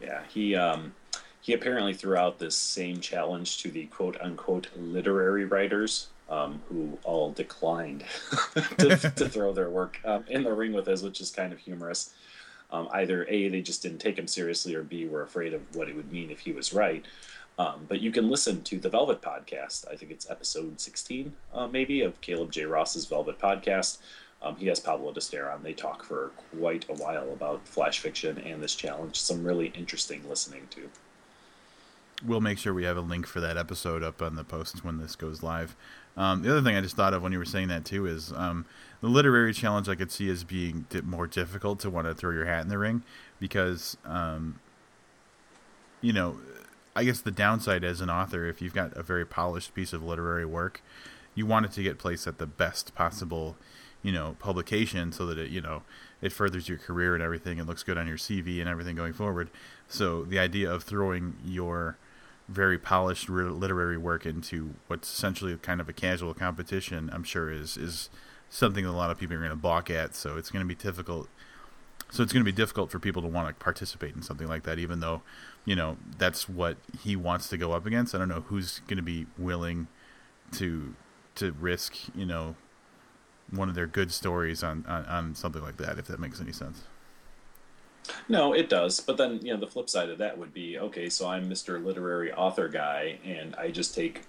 Yeah, 0.00 0.22
he 0.28 0.56
um, 0.56 0.94
he 1.40 1.52
apparently 1.52 1.94
threw 1.94 2.16
out 2.16 2.38
this 2.38 2.56
same 2.56 3.00
challenge 3.00 3.58
to 3.62 3.70
the 3.70 3.86
quote 3.86 4.20
unquote 4.20 4.68
literary 4.76 5.44
writers 5.44 6.08
um, 6.28 6.62
who 6.68 6.98
all 7.04 7.30
declined 7.32 8.04
to, 8.78 8.96
to, 8.96 9.28
throw 9.28 9.52
their 9.52 9.68
work 9.68 10.00
um, 10.04 10.24
in 10.28 10.44
the 10.44 10.52
ring 10.52 10.72
with 10.72 10.88
us, 10.88 11.02
which 11.02 11.20
is 11.20 11.30
kind 11.30 11.52
of 11.52 11.58
humorous. 11.58 12.14
Um, 12.72 12.88
either 12.92 13.26
A, 13.28 13.48
they 13.48 13.60
just 13.60 13.82
didn't 13.82 13.98
take 13.98 14.18
him 14.18 14.26
seriously, 14.26 14.74
or 14.74 14.82
B, 14.82 15.06
were 15.06 15.22
afraid 15.22 15.54
of 15.54 15.60
what 15.76 15.88
it 15.88 15.94
would 15.94 16.10
mean 16.10 16.30
if 16.30 16.40
he 16.40 16.52
was 16.52 16.72
right. 16.72 17.04
Um, 17.58 17.84
but 17.86 18.00
you 18.00 18.10
can 18.10 18.30
listen 18.30 18.62
to 18.62 18.78
the 18.78 18.88
Velvet 18.88 19.20
Podcast. 19.20 19.86
I 19.90 19.94
think 19.94 20.10
it's 20.10 20.30
episode 20.30 20.80
16, 20.80 21.32
uh, 21.52 21.66
maybe, 21.66 22.00
of 22.00 22.20
Caleb 22.22 22.50
J. 22.50 22.64
Ross's 22.64 23.04
Velvet 23.06 23.38
Podcast. 23.38 23.98
Um, 24.40 24.56
he 24.56 24.66
has 24.66 24.80
Pablo 24.80 25.12
D'Stair 25.12 25.50
on. 25.52 25.62
They 25.62 25.74
talk 25.74 26.02
for 26.02 26.32
quite 26.58 26.86
a 26.88 26.94
while 26.94 27.30
about 27.32 27.66
flash 27.68 28.00
fiction 28.00 28.38
and 28.38 28.62
this 28.62 28.74
challenge. 28.74 29.20
Some 29.20 29.44
really 29.44 29.66
interesting 29.74 30.28
listening 30.28 30.66
to. 30.70 30.88
We'll 32.24 32.40
make 32.40 32.58
sure 32.58 32.72
we 32.72 32.84
have 32.84 32.96
a 32.96 33.02
link 33.02 33.26
for 33.26 33.40
that 33.40 33.56
episode 33.56 34.02
up 34.02 34.22
on 34.22 34.34
the 34.36 34.44
post 34.44 34.84
when 34.84 34.98
this 34.98 35.14
goes 35.14 35.42
live. 35.42 35.76
Um, 36.16 36.42
the 36.42 36.50
other 36.50 36.62
thing 36.62 36.76
I 36.76 36.80
just 36.80 36.96
thought 36.96 37.14
of 37.14 37.22
when 37.22 37.32
you 37.32 37.38
were 37.38 37.44
saying 37.44 37.68
that 37.68 37.84
too 37.84 38.06
is 38.06 38.32
um, 38.32 38.66
the 39.00 39.08
literary 39.08 39.54
challenge 39.54 39.88
I 39.88 39.94
could 39.94 40.10
see 40.10 40.28
as 40.28 40.44
being 40.44 40.86
more 41.04 41.26
difficult 41.26 41.80
to 41.80 41.90
want 41.90 42.06
to 42.06 42.14
throw 42.14 42.30
your 42.30 42.46
hat 42.46 42.62
in 42.62 42.68
the 42.68 42.78
ring 42.78 43.02
because, 43.40 43.96
um, 44.04 44.60
you 46.00 46.12
know, 46.12 46.36
I 46.94 47.04
guess 47.04 47.20
the 47.20 47.30
downside 47.30 47.84
as 47.84 48.00
an 48.00 48.10
author, 48.10 48.46
if 48.46 48.60
you've 48.60 48.74
got 48.74 48.96
a 48.96 49.02
very 49.02 49.24
polished 49.24 49.74
piece 49.74 49.92
of 49.92 50.02
literary 50.02 50.44
work, 50.44 50.82
you 51.34 51.46
want 51.46 51.64
it 51.64 51.72
to 51.72 51.82
get 51.82 51.98
placed 51.98 52.26
at 52.26 52.36
the 52.36 52.46
best 52.46 52.94
possible, 52.94 53.56
you 54.02 54.12
know, 54.12 54.36
publication 54.38 55.12
so 55.12 55.24
that 55.26 55.38
it, 55.38 55.50
you 55.50 55.62
know, 55.62 55.82
it 56.20 56.32
furthers 56.32 56.68
your 56.68 56.76
career 56.76 57.14
and 57.14 57.22
everything. 57.22 57.58
It 57.58 57.66
looks 57.66 57.82
good 57.82 57.96
on 57.96 58.06
your 58.06 58.18
CV 58.18 58.60
and 58.60 58.68
everything 58.68 58.94
going 58.94 59.14
forward. 59.14 59.48
So 59.88 60.24
the 60.24 60.38
idea 60.38 60.70
of 60.70 60.84
throwing 60.84 61.36
your 61.44 61.96
very 62.48 62.78
polished 62.78 63.28
literary 63.28 63.96
work 63.96 64.26
into 64.26 64.74
what's 64.86 65.12
essentially 65.12 65.56
kind 65.56 65.80
of 65.80 65.88
a 65.88 65.92
casual 65.92 66.34
competition, 66.34 67.10
I'm 67.12 67.24
sure 67.24 67.50
is 67.50 67.76
is 67.76 68.10
something 68.50 68.84
that 68.84 68.90
a 68.90 68.92
lot 68.92 69.10
of 69.10 69.18
people 69.18 69.34
are 69.36 69.38
going 69.38 69.50
to 69.50 69.56
balk 69.56 69.90
at. 69.90 70.14
So 70.14 70.36
it's 70.36 70.50
going 70.50 70.62
to 70.62 70.68
be 70.68 70.74
difficult. 70.74 71.28
So 72.10 72.22
it's 72.22 72.32
going 72.32 72.44
to 72.44 72.50
be 72.50 72.54
difficult 72.54 72.90
for 72.90 72.98
people 72.98 73.22
to 73.22 73.28
want 73.28 73.48
to 73.48 73.54
participate 73.54 74.14
in 74.14 74.20
something 74.20 74.46
like 74.46 74.64
that, 74.64 74.78
even 74.78 75.00
though, 75.00 75.22
you 75.64 75.74
know, 75.74 75.96
that's 76.18 76.46
what 76.46 76.76
he 77.02 77.16
wants 77.16 77.48
to 77.48 77.56
go 77.56 77.72
up 77.72 77.86
against. 77.86 78.14
I 78.14 78.18
don't 78.18 78.28
know 78.28 78.44
who's 78.48 78.80
going 78.80 78.98
to 78.98 79.02
be 79.02 79.26
willing 79.38 79.88
to 80.52 80.94
to 81.36 81.52
risk, 81.52 81.96
you 82.14 82.26
know, 82.26 82.56
one 83.50 83.70
of 83.70 83.74
their 83.74 83.86
good 83.86 84.12
stories 84.12 84.62
on, 84.62 84.84
on, 84.86 85.06
on 85.06 85.34
something 85.34 85.62
like 85.62 85.78
that, 85.78 85.98
if 85.98 86.06
that 86.06 86.20
makes 86.20 86.40
any 86.40 86.52
sense. 86.52 86.82
No, 88.28 88.52
it 88.52 88.68
does. 88.68 89.00
But 89.00 89.16
then, 89.16 89.40
you 89.42 89.52
know, 89.52 89.60
the 89.60 89.66
flip 89.66 89.88
side 89.88 90.10
of 90.10 90.18
that 90.18 90.38
would 90.38 90.52
be 90.52 90.78
okay, 90.78 91.08
so 91.08 91.28
I'm 91.28 91.48
Mr. 91.48 91.82
Literary 91.82 92.32
Author 92.32 92.68
Guy, 92.68 93.18
and 93.24 93.54
I 93.56 93.70
just 93.70 93.94
take 93.94 94.22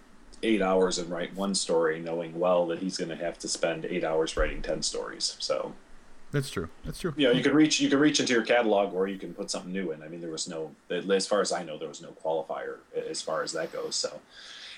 eight 0.43 0.61
hours 0.61 0.97
and 0.99 1.09
write 1.09 1.33
one 1.35 1.55
story, 1.55 1.99
knowing 1.99 2.37
well 2.39 2.67
that 2.67 2.79
he's 2.79 2.97
going 2.97 3.09
to 3.09 3.15
have 3.15 3.39
to 3.39 3.47
spend 3.47 3.85
eight 3.85 4.03
hours 4.03 4.35
writing 4.35 4.61
10 4.61 4.81
stories. 4.81 5.37
So. 5.39 5.73
That's 6.31 6.49
true. 6.49 6.69
That's 6.83 6.99
true. 6.99 7.13
You 7.15 7.27
know, 7.27 7.33
you 7.33 7.43
can 7.43 7.53
reach 7.53 7.79
you 7.79 7.89
can 7.89 7.99
reach 7.99 8.19
into 8.19 8.33
your 8.33 8.41
catalog, 8.41 8.93
or 8.93 9.07
you 9.07 9.19
can 9.19 9.35
put 9.35 9.51
something 9.51 9.71
new 9.71 9.91
in. 9.91 10.01
I 10.01 10.07
mean, 10.07 10.19
there 10.19 10.31
was 10.31 10.47
no, 10.47 10.71
as 10.89 11.27
far 11.27 11.41
as 11.41 11.51
I 11.51 11.63
know, 11.63 11.77
there 11.77 11.87
was 11.87 12.01
no 12.01 12.09
qualifier 12.09 12.77
as 13.07 13.21
far 13.21 13.43
as 13.43 13.51
that 13.53 13.71
goes. 13.71 13.95
So, 13.95 14.19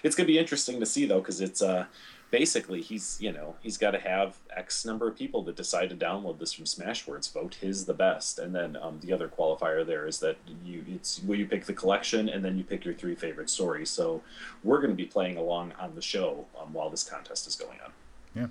it's 0.04 0.16
going 0.16 0.28
to 0.28 0.34
be 0.34 0.38
interesting 0.38 0.80
to 0.82 0.86
see 0.86 1.06
though, 1.06 1.20
because 1.20 1.42
it's 1.42 1.62
uh, 1.62 1.86
basically 2.32 2.82
he's 2.82 3.18
you 3.22 3.32
know 3.32 3.56
he's 3.62 3.78
got 3.78 3.92
to 3.92 4.00
have 4.00 4.38
X 4.56 4.86
number 4.86 5.08
of 5.08 5.18
people 5.18 5.42
that 5.44 5.56
decide 5.56 5.90
to 5.90 5.96
download 5.96 6.40
this 6.40 6.54
from 6.54 6.66
Smashwords. 6.66 7.32
Vote 7.32 7.56
his 7.56 7.86
the 7.86 7.94
best, 7.94 8.40
and 8.40 8.54
then 8.54 8.78
um, 8.82 9.00
the 9.02 9.14
other 9.14 9.28
qualifier 9.28 9.86
there 9.86 10.08
is 10.08 10.20
that 10.20 10.38
you 10.64 10.84
it's 10.88 11.20
where 11.24 11.38
you 11.38 11.46
pick 11.46 11.66
the 11.66 11.74
collection 11.74 12.30
and 12.30 12.44
then 12.44 12.58
you 12.58 12.64
pick 12.64 12.86
your 12.86 12.94
three 12.94 13.16
favorite 13.16 13.50
stories. 13.50 13.90
So 13.90 14.22
we're 14.64 14.80
going 14.80 14.92
to 14.92 14.96
be 14.96 15.06
playing 15.06 15.38
along 15.38 15.74
on 15.80 15.96
the 15.96 16.02
show 16.02 16.46
um, 16.60 16.74
while 16.74 16.90
this 16.90 17.04
contest 17.04 17.48
is 17.48 17.56
going 17.56 17.80
on. 17.84 17.92
Yeah, 18.36 18.48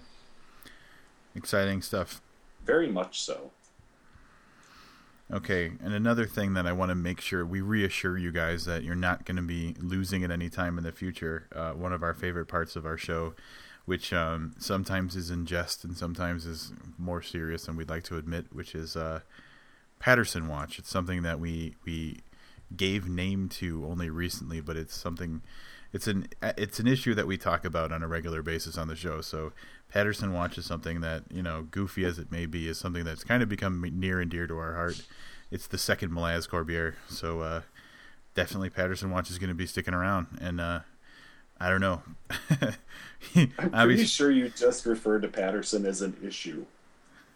exciting 1.34 1.82
stuff. 1.82 2.20
Very 2.64 2.90
much 2.90 3.20
so. 3.20 3.50
Okay, 5.32 5.72
and 5.82 5.94
another 5.94 6.26
thing 6.26 6.52
that 6.54 6.66
I 6.66 6.72
want 6.72 6.90
to 6.90 6.94
make 6.94 7.20
sure 7.20 7.46
we 7.46 7.62
reassure 7.62 8.18
you 8.18 8.30
guys 8.30 8.66
that 8.66 8.84
you're 8.84 8.94
not 8.94 9.24
going 9.24 9.36
to 9.36 9.42
be 9.42 9.74
losing 9.80 10.22
at 10.22 10.30
any 10.30 10.50
time 10.50 10.76
in 10.76 10.84
the 10.84 10.92
future. 10.92 11.48
Uh, 11.54 11.72
one 11.72 11.92
of 11.92 12.02
our 12.02 12.12
favorite 12.12 12.46
parts 12.46 12.76
of 12.76 12.84
our 12.84 12.98
show 12.98 13.34
which 13.84 14.12
um, 14.12 14.54
sometimes 14.58 15.14
is 15.14 15.30
in 15.30 15.46
jest 15.46 15.84
and 15.84 15.96
sometimes 15.96 16.46
is 16.46 16.72
more 16.98 17.20
serious 17.20 17.66
than 17.66 17.76
we'd 17.76 17.90
like 17.90 18.04
to 18.04 18.16
admit, 18.16 18.46
which 18.52 18.74
is 18.74 18.96
uh, 18.96 19.20
Patterson 19.98 20.48
Watch. 20.48 20.78
It's 20.78 20.90
something 20.90 21.22
that 21.22 21.38
we 21.38 21.76
we 21.84 22.20
gave 22.74 23.08
name 23.08 23.48
to 23.48 23.86
only 23.86 24.10
recently, 24.10 24.60
but 24.60 24.76
it's 24.76 24.96
something 24.96 25.42
it's 25.94 26.08
an 26.08 26.26
it's 26.42 26.80
an 26.80 26.88
issue 26.88 27.14
that 27.14 27.28
we 27.28 27.38
talk 27.38 27.64
about 27.64 27.92
on 27.92 28.02
a 28.02 28.08
regular 28.08 28.42
basis 28.42 28.76
on 28.76 28.88
the 28.88 28.96
show. 28.96 29.20
So 29.20 29.52
Patterson 29.88 30.32
watches 30.32 30.66
something 30.66 31.00
that 31.02 31.22
you 31.30 31.40
know, 31.40 31.68
goofy 31.70 32.04
as 32.04 32.18
it 32.18 32.32
may 32.32 32.46
be, 32.46 32.68
is 32.68 32.78
something 32.78 33.04
that's 33.04 33.22
kind 33.22 33.44
of 33.44 33.48
become 33.48 33.80
near 33.94 34.20
and 34.20 34.28
dear 34.28 34.48
to 34.48 34.58
our 34.58 34.74
heart. 34.74 35.02
It's 35.52 35.68
the 35.68 35.78
second 35.78 36.10
Mlaz 36.10 36.48
Corbier, 36.48 36.96
so 37.08 37.42
uh, 37.42 37.60
definitely 38.34 38.70
Patterson 38.70 39.12
Watch 39.12 39.30
is 39.30 39.38
going 39.38 39.50
to 39.50 39.54
be 39.54 39.66
sticking 39.66 39.94
around, 39.94 40.26
and 40.40 40.60
uh, 40.60 40.80
I 41.60 41.70
don't 41.70 41.80
know. 41.80 42.02
I'm 43.36 43.86
pretty 43.86 44.04
sure 44.04 44.32
you 44.32 44.48
just 44.48 44.86
referred 44.86 45.22
to 45.22 45.28
Patterson 45.28 45.86
as 45.86 46.02
an 46.02 46.16
issue. 46.24 46.66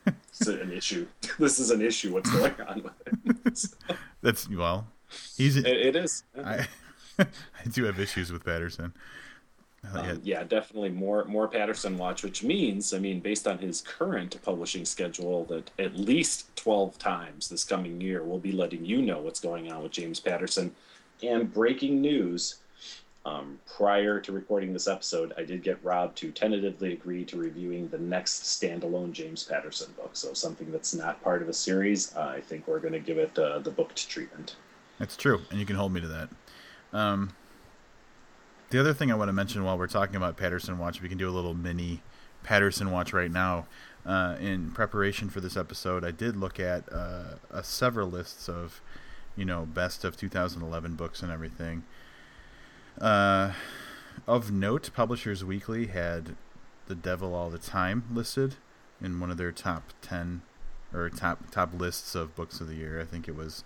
It's 0.04 0.48
an 0.48 0.72
issue. 0.72 1.06
This 1.38 1.60
is 1.60 1.70
an 1.70 1.80
issue. 1.80 2.14
What's 2.14 2.30
going 2.30 2.54
on 2.66 2.82
with 2.82 3.46
it? 3.46 3.56
So, 3.56 3.68
That's 4.22 4.48
well, 4.50 4.88
he's 5.36 5.56
it, 5.56 5.66
it 5.66 5.94
is. 5.94 6.24
I 6.44 6.66
I 7.18 7.68
do 7.70 7.84
have 7.84 7.98
issues 7.98 8.32
with 8.32 8.44
Patterson. 8.44 8.92
Uh, 9.84 10.02
yeah, 10.02 10.10
Um, 10.10 10.20
yeah, 10.24 10.44
definitely 10.44 10.90
more 10.90 11.24
more 11.26 11.46
Patterson 11.46 11.96
watch, 11.96 12.22
which 12.22 12.42
means, 12.42 12.92
I 12.92 12.98
mean, 12.98 13.20
based 13.20 13.46
on 13.46 13.58
his 13.58 13.80
current 13.80 14.36
publishing 14.42 14.84
schedule, 14.84 15.44
that 15.46 15.70
at 15.78 15.96
least 15.96 16.54
twelve 16.56 16.98
times 16.98 17.48
this 17.48 17.64
coming 17.64 18.00
year 18.00 18.22
we'll 18.24 18.40
be 18.40 18.52
letting 18.52 18.84
you 18.84 19.02
know 19.02 19.20
what's 19.20 19.40
going 19.40 19.70
on 19.70 19.82
with 19.82 19.92
James 19.92 20.18
Patterson. 20.20 20.74
And 21.22 21.52
breaking 21.52 22.00
news: 22.00 22.56
um, 23.24 23.58
prior 23.76 24.20
to 24.20 24.32
recording 24.32 24.72
this 24.72 24.88
episode, 24.88 25.32
I 25.36 25.44
did 25.44 25.62
get 25.62 25.82
Rob 25.84 26.14
to 26.16 26.32
tentatively 26.32 26.92
agree 26.92 27.24
to 27.26 27.36
reviewing 27.36 27.88
the 27.88 27.98
next 27.98 28.42
standalone 28.44 29.12
James 29.12 29.44
Patterson 29.44 29.92
book. 29.96 30.10
So 30.14 30.32
something 30.32 30.72
that's 30.72 30.94
not 30.94 31.22
part 31.22 31.42
of 31.42 31.48
a 31.48 31.52
series, 31.52 32.14
uh, 32.16 32.32
I 32.36 32.40
think 32.40 32.66
we're 32.66 32.80
going 32.80 32.94
to 32.94 33.00
give 33.00 33.18
it 33.18 33.38
uh, 33.38 33.58
the 33.60 33.70
booked 33.70 34.08
treatment. 34.08 34.56
That's 34.98 35.16
true, 35.16 35.40
and 35.50 35.60
you 35.60 35.66
can 35.66 35.76
hold 35.76 35.92
me 35.92 36.00
to 36.00 36.08
that. 36.08 36.28
Um, 36.92 37.30
the 38.70 38.78
other 38.78 38.92
thing 38.92 39.10
I 39.10 39.14
want 39.14 39.28
to 39.28 39.32
mention 39.32 39.64
while 39.64 39.78
we're 39.78 39.86
talking 39.86 40.16
about 40.16 40.36
Patterson 40.36 40.78
Watch, 40.78 41.00
we 41.00 41.08
can 41.08 41.18
do 41.18 41.28
a 41.28 41.32
little 41.32 41.54
mini 41.54 42.02
Patterson 42.42 42.90
Watch 42.90 43.12
right 43.12 43.30
now. 43.30 43.66
Uh, 44.06 44.36
in 44.40 44.70
preparation 44.70 45.28
for 45.28 45.40
this 45.40 45.56
episode, 45.56 46.04
I 46.04 46.12
did 46.12 46.36
look 46.36 46.58
at 46.58 46.90
uh, 46.90 47.36
uh, 47.50 47.62
several 47.62 48.08
lists 48.08 48.48
of, 48.48 48.80
you 49.36 49.44
know, 49.44 49.66
best 49.66 50.04
of 50.04 50.16
2011 50.16 50.94
books 50.94 51.22
and 51.22 51.30
everything. 51.30 51.84
Uh, 53.00 53.52
of 54.26 54.50
note, 54.50 54.90
Publishers 54.94 55.44
Weekly 55.44 55.86
had 55.86 56.36
The 56.86 56.94
Devil 56.94 57.34
All 57.34 57.50
the 57.50 57.58
Time 57.58 58.04
listed 58.12 58.56
in 59.00 59.20
one 59.20 59.30
of 59.30 59.36
their 59.36 59.52
top 59.52 59.92
10 60.02 60.42
or 60.92 61.10
top 61.10 61.50
top 61.50 61.78
lists 61.78 62.14
of 62.14 62.34
books 62.34 62.60
of 62.60 62.68
the 62.68 62.74
year. 62.74 63.00
I 63.00 63.04
think 63.04 63.28
it 63.28 63.36
was 63.36 63.62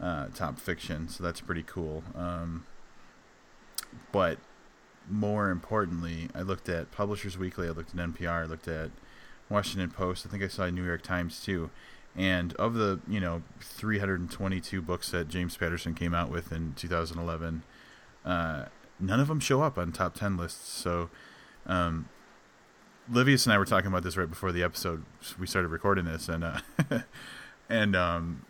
uh, 0.00 0.28
top 0.34 0.58
fiction, 0.58 1.08
so 1.08 1.22
that's 1.22 1.40
pretty 1.40 1.62
cool. 1.62 2.02
Um, 2.14 2.66
but 4.12 4.38
more 5.08 5.50
importantly, 5.50 6.28
I 6.34 6.42
looked 6.42 6.68
at 6.68 6.90
Publishers 6.90 7.36
Weekly, 7.38 7.68
I 7.68 7.70
looked 7.70 7.90
at 7.90 7.96
NPR, 7.96 8.44
I 8.44 8.44
looked 8.44 8.68
at 8.68 8.90
Washington 9.48 9.90
Post. 9.90 10.26
I 10.26 10.30
think 10.30 10.42
I 10.42 10.48
saw 10.48 10.68
New 10.70 10.84
York 10.84 11.02
Times 11.02 11.42
too. 11.42 11.70
And 12.16 12.54
of 12.54 12.74
the 12.74 13.00
you 13.08 13.20
know 13.20 13.42
322 13.60 14.80
books 14.80 15.10
that 15.10 15.28
James 15.28 15.56
Patterson 15.56 15.94
came 15.94 16.14
out 16.14 16.30
with 16.30 16.52
in 16.52 16.74
2011, 16.76 17.62
uh, 18.24 18.66
none 19.00 19.20
of 19.20 19.28
them 19.28 19.40
show 19.40 19.62
up 19.62 19.76
on 19.78 19.90
top 19.90 20.14
10 20.14 20.36
lists. 20.36 20.68
So, 20.68 21.10
um, 21.66 22.08
Livius 23.10 23.46
and 23.46 23.52
I 23.52 23.58
were 23.58 23.64
talking 23.64 23.88
about 23.88 24.04
this 24.04 24.16
right 24.16 24.30
before 24.30 24.52
the 24.52 24.62
episode. 24.62 25.04
We 25.38 25.46
started 25.46 25.68
recording 25.68 26.04
this, 26.04 26.28
and 26.28 26.44
uh, 26.44 26.60
and 27.68 27.96
um, 27.96 28.46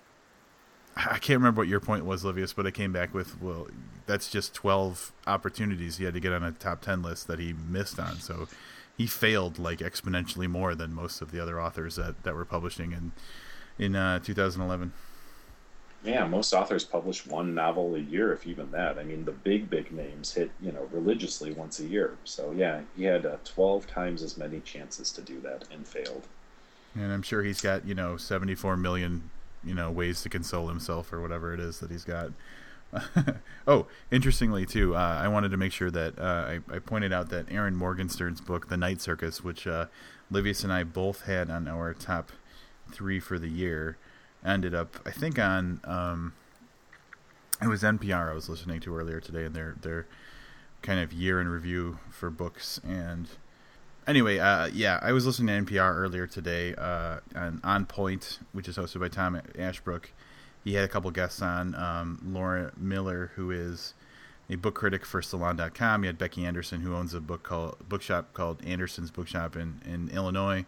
I 0.97 1.19
can't 1.19 1.39
remember 1.39 1.61
what 1.61 1.69
your 1.69 1.81
point 1.81 2.05
was, 2.05 2.25
Livius, 2.25 2.55
but 2.55 2.67
I 2.67 2.71
came 2.71 2.93
back 2.93 3.13
with, 3.13 3.41
well, 3.43 3.67
that's 4.07 4.31
just 4.31 4.55
12 4.55 5.13
opportunities 5.27 5.97
he 5.97 6.05
had 6.05 6.15
to 6.15 6.21
get 6.21 6.33
on 6.33 6.43
a 6.43 6.53
top 6.53 6.83
10 6.83 7.03
list 7.03 7.27
that 7.27 7.39
he 7.39 7.53
missed 7.53 7.99
on. 7.99 8.17
So 8.21 8.49
he 8.97 9.07
failed 9.07 9.59
like 9.59 9.81
exponentially 9.81 10.49
more 10.49 10.75
than 10.75 10.95
most 10.95 11.21
of 11.21 11.33
the 11.33 11.41
other 11.41 11.61
authors 11.61 11.97
that, 11.97 12.23
that 12.23 12.35
were 12.35 12.45
publishing 12.45 12.93
in 12.93 13.13
in 13.77 13.97
uh, 13.97 14.21
2011. 14.21 14.93
Yeah, 16.05 16.27
most 16.27 16.53
authors 16.53 16.85
publish 16.85 17.27
one 17.27 17.55
novel 17.55 17.95
a 17.95 17.99
year, 17.99 18.33
if 18.33 18.47
even 18.47 18.71
that. 18.73 18.99
I 18.99 19.05
mean, 19.05 19.25
the 19.25 19.33
big, 19.33 19.71
big 19.71 19.91
names 19.91 20.35
hit, 20.35 20.51
you 20.61 20.71
know, 20.71 20.87
religiously 20.93 21.53
once 21.53 21.81
a 21.81 21.87
year. 21.87 22.19
So, 22.25 22.53
yeah, 22.53 22.83
he 22.95 23.05
had 23.05 23.25
uh, 23.25 23.39
12 23.45 23.87
times 23.87 24.23
as 24.23 24.37
many 24.37 24.61
chances 24.61 25.11
to 25.13 25.23
do 25.23 25.41
that 25.41 25.65
and 25.73 25.87
failed. 25.89 26.27
And 26.95 27.11
I'm 27.11 27.23
sure 27.23 27.43
he's 27.43 27.63
got, 27.63 27.87
you 27.87 27.95
know, 27.95 28.19
74 28.19 28.77
million, 28.77 29.31
you 29.67 29.75
know, 29.75 29.91
ways 29.91 30.23
to 30.23 30.29
console 30.29 30.69
himself 30.69 31.13
or 31.13 31.21
whatever 31.21 31.53
it 31.55 31.61
is 31.61 31.81
that 31.81 31.91
he's 31.91 32.05
got. 32.05 32.31
oh, 33.67 33.87
interestingly, 34.11 34.65
too, 34.65 34.95
uh, 34.95 35.19
I 35.21 35.29
wanted 35.29 35.51
to 35.51 35.57
make 35.57 35.73
sure 35.73 35.91
that 35.91 36.19
uh, 36.19 36.23
I, 36.23 36.61
I, 36.73 36.79
pointed 36.79 37.13
out 37.13 37.29
that 37.31 37.51
Erin 37.51 37.75
Morgenstern's 37.75 38.41
book, 38.41 38.69
The 38.69 38.77
Night 38.77 39.01
Circus, 39.01 39.43
which 39.43 39.67
uh, 39.67 39.87
Livius 40.31 40.63
and 40.63 40.73
I 40.73 40.85
both 40.85 41.23
had 41.23 41.51
on 41.51 41.67
our 41.67 41.93
top 41.93 42.31
three 42.93 43.19
for 43.19 43.37
the 43.37 43.49
year, 43.49 43.97
ended 44.45 44.75
up, 44.75 45.01
I 45.05 45.11
think, 45.11 45.41
on 45.41 45.81
um, 45.85 46.35
it 47.63 47.69
was 47.69 47.83
NPR 47.83 48.31
I 48.31 48.35
was 48.35 48.49
listening 48.49 48.81
to 48.81 48.97
earlier 48.97 49.21
today, 49.21 49.45
and 49.45 49.55
their 49.55 49.77
their 49.81 50.07
kind 50.83 51.01
of 51.01 51.13
year 51.13 51.41
in 51.41 51.49
review 51.49 51.99
for 52.11 52.31
books. 52.31 52.81
And 52.87 53.29
anyway, 54.07 54.39
uh, 54.39 54.67
yeah, 54.67 54.99
I 55.03 55.13
was 55.13 55.27
listening 55.27 55.65
to 55.65 55.73
NPR 55.73 55.97
earlier 55.97 56.27
today 56.27 56.75
uh, 56.75 57.19
on 57.35 57.61
On 57.65 57.87
Point, 57.87 58.39
which 58.53 58.69
is 58.69 58.77
hosted 58.77 59.01
by 59.01 59.09
Tom 59.09 59.41
Ashbrook. 59.59 60.11
He 60.63 60.75
had 60.75 60.85
a 60.85 60.89
couple 60.89 61.11
guests 61.11 61.43
on. 61.43 61.75
Um, 61.75 62.21
Laura 62.25 62.73
Miller, 62.77 63.33
who 63.35 63.51
is 63.51 63.95
a 64.49 64.57
book 64.57 64.75
critic 64.75 65.05
for 65.05 65.23
Salon.com. 65.23 66.03
He 66.03 66.07
had 66.07 66.19
Becky 66.19 66.45
Anderson, 66.45 66.81
who 66.81 66.95
owns 66.95 67.15
a 67.15 67.21
book 67.21 67.43
called 67.43 67.77
bookshop 67.89 68.33
called 68.33 68.65
Anderson's 68.65 69.11
Bookshop 69.11 69.57
in, 69.57 69.81
in 69.85 70.09
Illinois 70.11 70.65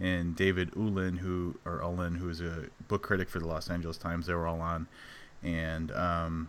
and 0.00 0.34
David 0.34 0.70
Ulin, 0.72 1.18
who 1.18 1.58
or 1.64 1.80
Ulin, 1.80 2.16
who 2.16 2.28
is 2.28 2.40
a 2.40 2.66
book 2.88 3.02
critic 3.02 3.28
for 3.28 3.38
the 3.38 3.46
Los 3.46 3.68
Angeles 3.68 3.98
Times. 3.98 4.26
They 4.26 4.34
were 4.34 4.46
all 4.46 4.60
on, 4.60 4.88
and 5.42 5.92
um, 5.92 6.48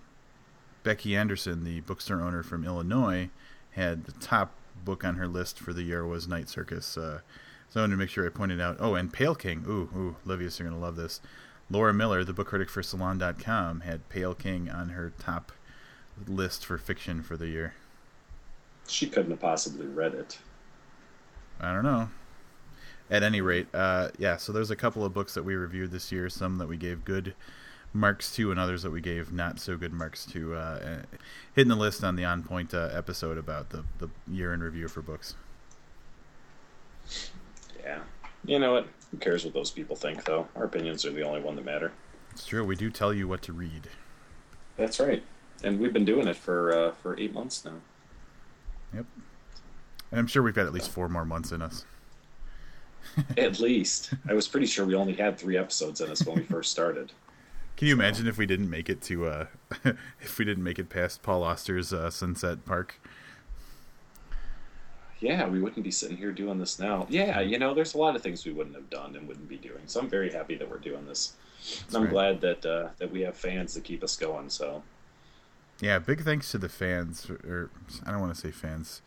Becky 0.84 1.16
Anderson, 1.16 1.64
the 1.64 1.82
bookstore 1.82 2.22
owner 2.22 2.44
from 2.44 2.66
Illinois, 2.66 3.30
had 3.72 4.06
the 4.06 4.14
top 4.14 4.54
book 4.84 5.04
on 5.04 5.16
her 5.16 5.28
list 5.28 5.60
for 5.60 5.74
the 5.74 5.84
year 5.84 6.06
was 6.06 6.28
Night 6.28 6.50
Circus. 6.50 6.98
Uh, 6.98 7.22
so 7.70 7.80
I 7.80 7.84
wanted 7.84 7.94
to 7.94 7.98
make 7.98 8.10
sure 8.10 8.26
I 8.26 8.30
pointed 8.30 8.60
out. 8.60 8.78
Oh, 8.80 8.96
and 8.96 9.12
Pale 9.12 9.36
King. 9.36 9.64
Ooh, 9.68 9.90
ooh, 9.96 10.16
Livius, 10.26 10.60
you're 10.60 10.70
gonna 10.70 10.82
love 10.82 10.96
this. 10.96 11.22
Laura 11.70 11.94
Miller, 11.94 12.24
the 12.24 12.34
book 12.34 12.48
critic 12.48 12.70
for 12.70 12.84
Salon.com, 12.84 13.82
had 13.82 14.10
Pale 14.10 14.36
King 14.36 14.70
on 14.70 14.90
her 14.90 15.14
top 15.20 15.52
list 16.28 16.66
for 16.66 16.78
fiction 16.78 17.24
for 17.24 17.38
the 17.38 17.48
year. 17.48 17.74
She 18.88 19.08
couldn't 19.08 19.32
have 19.32 19.40
possibly 19.40 19.88
read 19.88 20.14
it. 20.14 20.40
I 21.60 21.74
don't 21.74 21.84
know 21.84 22.10
at 23.12 23.24
any 23.24 23.42
rate, 23.42 23.68
uh, 23.74 24.08
yeah. 24.18 24.38
So 24.38 24.54
there's 24.54 24.72
a 24.72 24.76
couple 24.76 25.04
of 25.04 25.14
books 25.14 25.34
that 25.34 25.44
we 25.44 25.56
reviewed 25.56 25.92
this 25.92 26.12
year. 26.12 26.30
Some 26.30 26.58
that 26.58 26.68
we 26.68 26.78
gave 26.78 27.04
good 27.04 27.36
marks 27.94 28.34
to, 28.36 28.52
and 28.52 28.60
others 28.60 28.84
that 28.84 28.92
we 28.92 29.02
gave 29.02 29.32
not 29.32 29.60
so 29.60 29.78
good 29.78 29.94
marks 29.94 30.26
to. 30.28 30.56
Uh, 30.56 31.02
hitting 31.54 31.70
the 31.70 31.76
list 31.76 32.04
on 32.04 32.16
the 32.16 32.26
On 32.26 32.44
Point 32.44 32.74
uh, 32.74 32.90
episode 32.94 33.38
about 33.38 33.70
the 33.70 33.84
the 34.00 34.10
year 34.28 34.54
in 34.54 34.62
review 34.62 34.88
for 34.88 35.02
books. 35.02 35.36
Yeah, 37.84 38.00
you 38.46 38.60
know 38.60 38.74
what? 38.74 38.88
Who 39.12 39.18
cares 39.18 39.44
what 39.44 39.54
those 39.54 39.72
people 39.72 39.96
think, 39.96 40.24
though? 40.24 40.48
Our 40.56 40.66
opinions 40.66 41.06
are 41.06 41.12
the 41.12 41.24
only 41.24 41.42
one 41.42 41.56
that 41.56 41.66
matter. 41.66 41.92
It's 42.32 42.46
true. 42.46 42.64
We 42.64 42.76
do 42.76 42.90
tell 42.90 43.14
you 43.14 43.28
what 43.28 43.42
to 43.44 43.54
read. 43.54 43.88
That's 44.78 45.00
right, 45.00 45.24
and 45.64 45.80
we've 45.80 45.94
been 45.94 46.06
doing 46.06 46.28
it 46.28 46.38
for 46.38 46.74
uh, 46.74 46.92
for 47.02 47.20
eight 47.20 47.34
months 47.34 47.66
now. 47.66 47.74
Yep. 48.94 49.06
And 50.12 50.20
I'm 50.20 50.28
sure 50.28 50.44
we've 50.44 50.54
got 50.54 50.66
at 50.66 50.74
least 50.74 50.92
four 50.92 51.08
more 51.08 51.26
months 51.26 51.52
in 51.52 51.62
us. 51.62 51.86
At 53.38 53.60
least. 53.60 54.14
I 54.30 54.34
was 54.34 54.48
pretty 54.48 54.68
sure 54.68 54.86
we 54.86 54.96
only 54.96 55.14
had 55.14 55.38
three 55.38 55.58
episodes 55.58 56.02
in 56.02 56.10
us 56.10 56.26
when 56.26 56.36
we 56.36 56.44
first 56.44 56.72
started. 56.72 57.12
Can 57.78 57.88
you 57.88 57.94
imagine 57.94 58.28
if 58.28 58.38
we 58.38 58.46
didn't 58.46 58.70
make 58.70 58.90
it 58.90 59.02
to 59.04 59.26
uh 59.26 59.46
if 60.22 60.38
we 60.38 60.46
didn't 60.46 60.64
make 60.64 60.80
it 60.80 60.90
past 60.90 61.24
Paul 61.24 61.44
Auster's 61.44 61.94
uh, 61.94 62.10
Sunset 62.10 62.66
Park? 62.66 63.00
Yeah, 65.20 65.48
we 65.48 65.62
wouldn't 65.62 65.84
be 65.84 65.92
sitting 65.92 66.18
here 66.18 66.32
doing 66.32 66.58
this 66.58 66.80
now. 66.80 67.06
Yeah, 67.08 67.42
you 67.42 67.60
know, 67.60 67.76
there's 67.76 67.94
a 67.94 67.98
lot 67.98 68.16
of 68.16 68.24
things 68.24 68.44
we 68.44 68.54
wouldn't 68.54 68.76
have 68.76 68.90
done 68.90 69.16
and 69.16 69.28
wouldn't 69.28 69.48
be 69.48 69.58
doing. 69.58 69.82
So 69.86 70.00
I'm 70.00 70.10
very 70.10 70.32
happy 70.32 70.56
that 70.56 70.68
we're 70.68 70.80
doing 70.80 71.06
this. 71.06 71.34
And 71.88 71.96
I'm 71.96 72.04
right. 72.04 72.12
glad 72.12 72.42
that 72.42 72.66
uh, 72.66 72.90
that 72.98 73.12
we 73.12 73.22
have 73.22 73.38
fans 73.38 73.74
to 73.76 73.82
keep 73.82 74.04
us 74.04 74.16
going. 74.16 74.50
So 74.50 74.82
Yeah, 75.80 76.00
big 76.00 76.24
thanks 76.24 76.52
to 76.52 76.58
the 76.58 76.70
fans 76.70 77.30
or 77.30 77.70
I 78.06 78.12
don't 78.12 78.20
want 78.20 78.34
to 78.34 78.40
say 78.40 78.52
fans. 78.52 79.02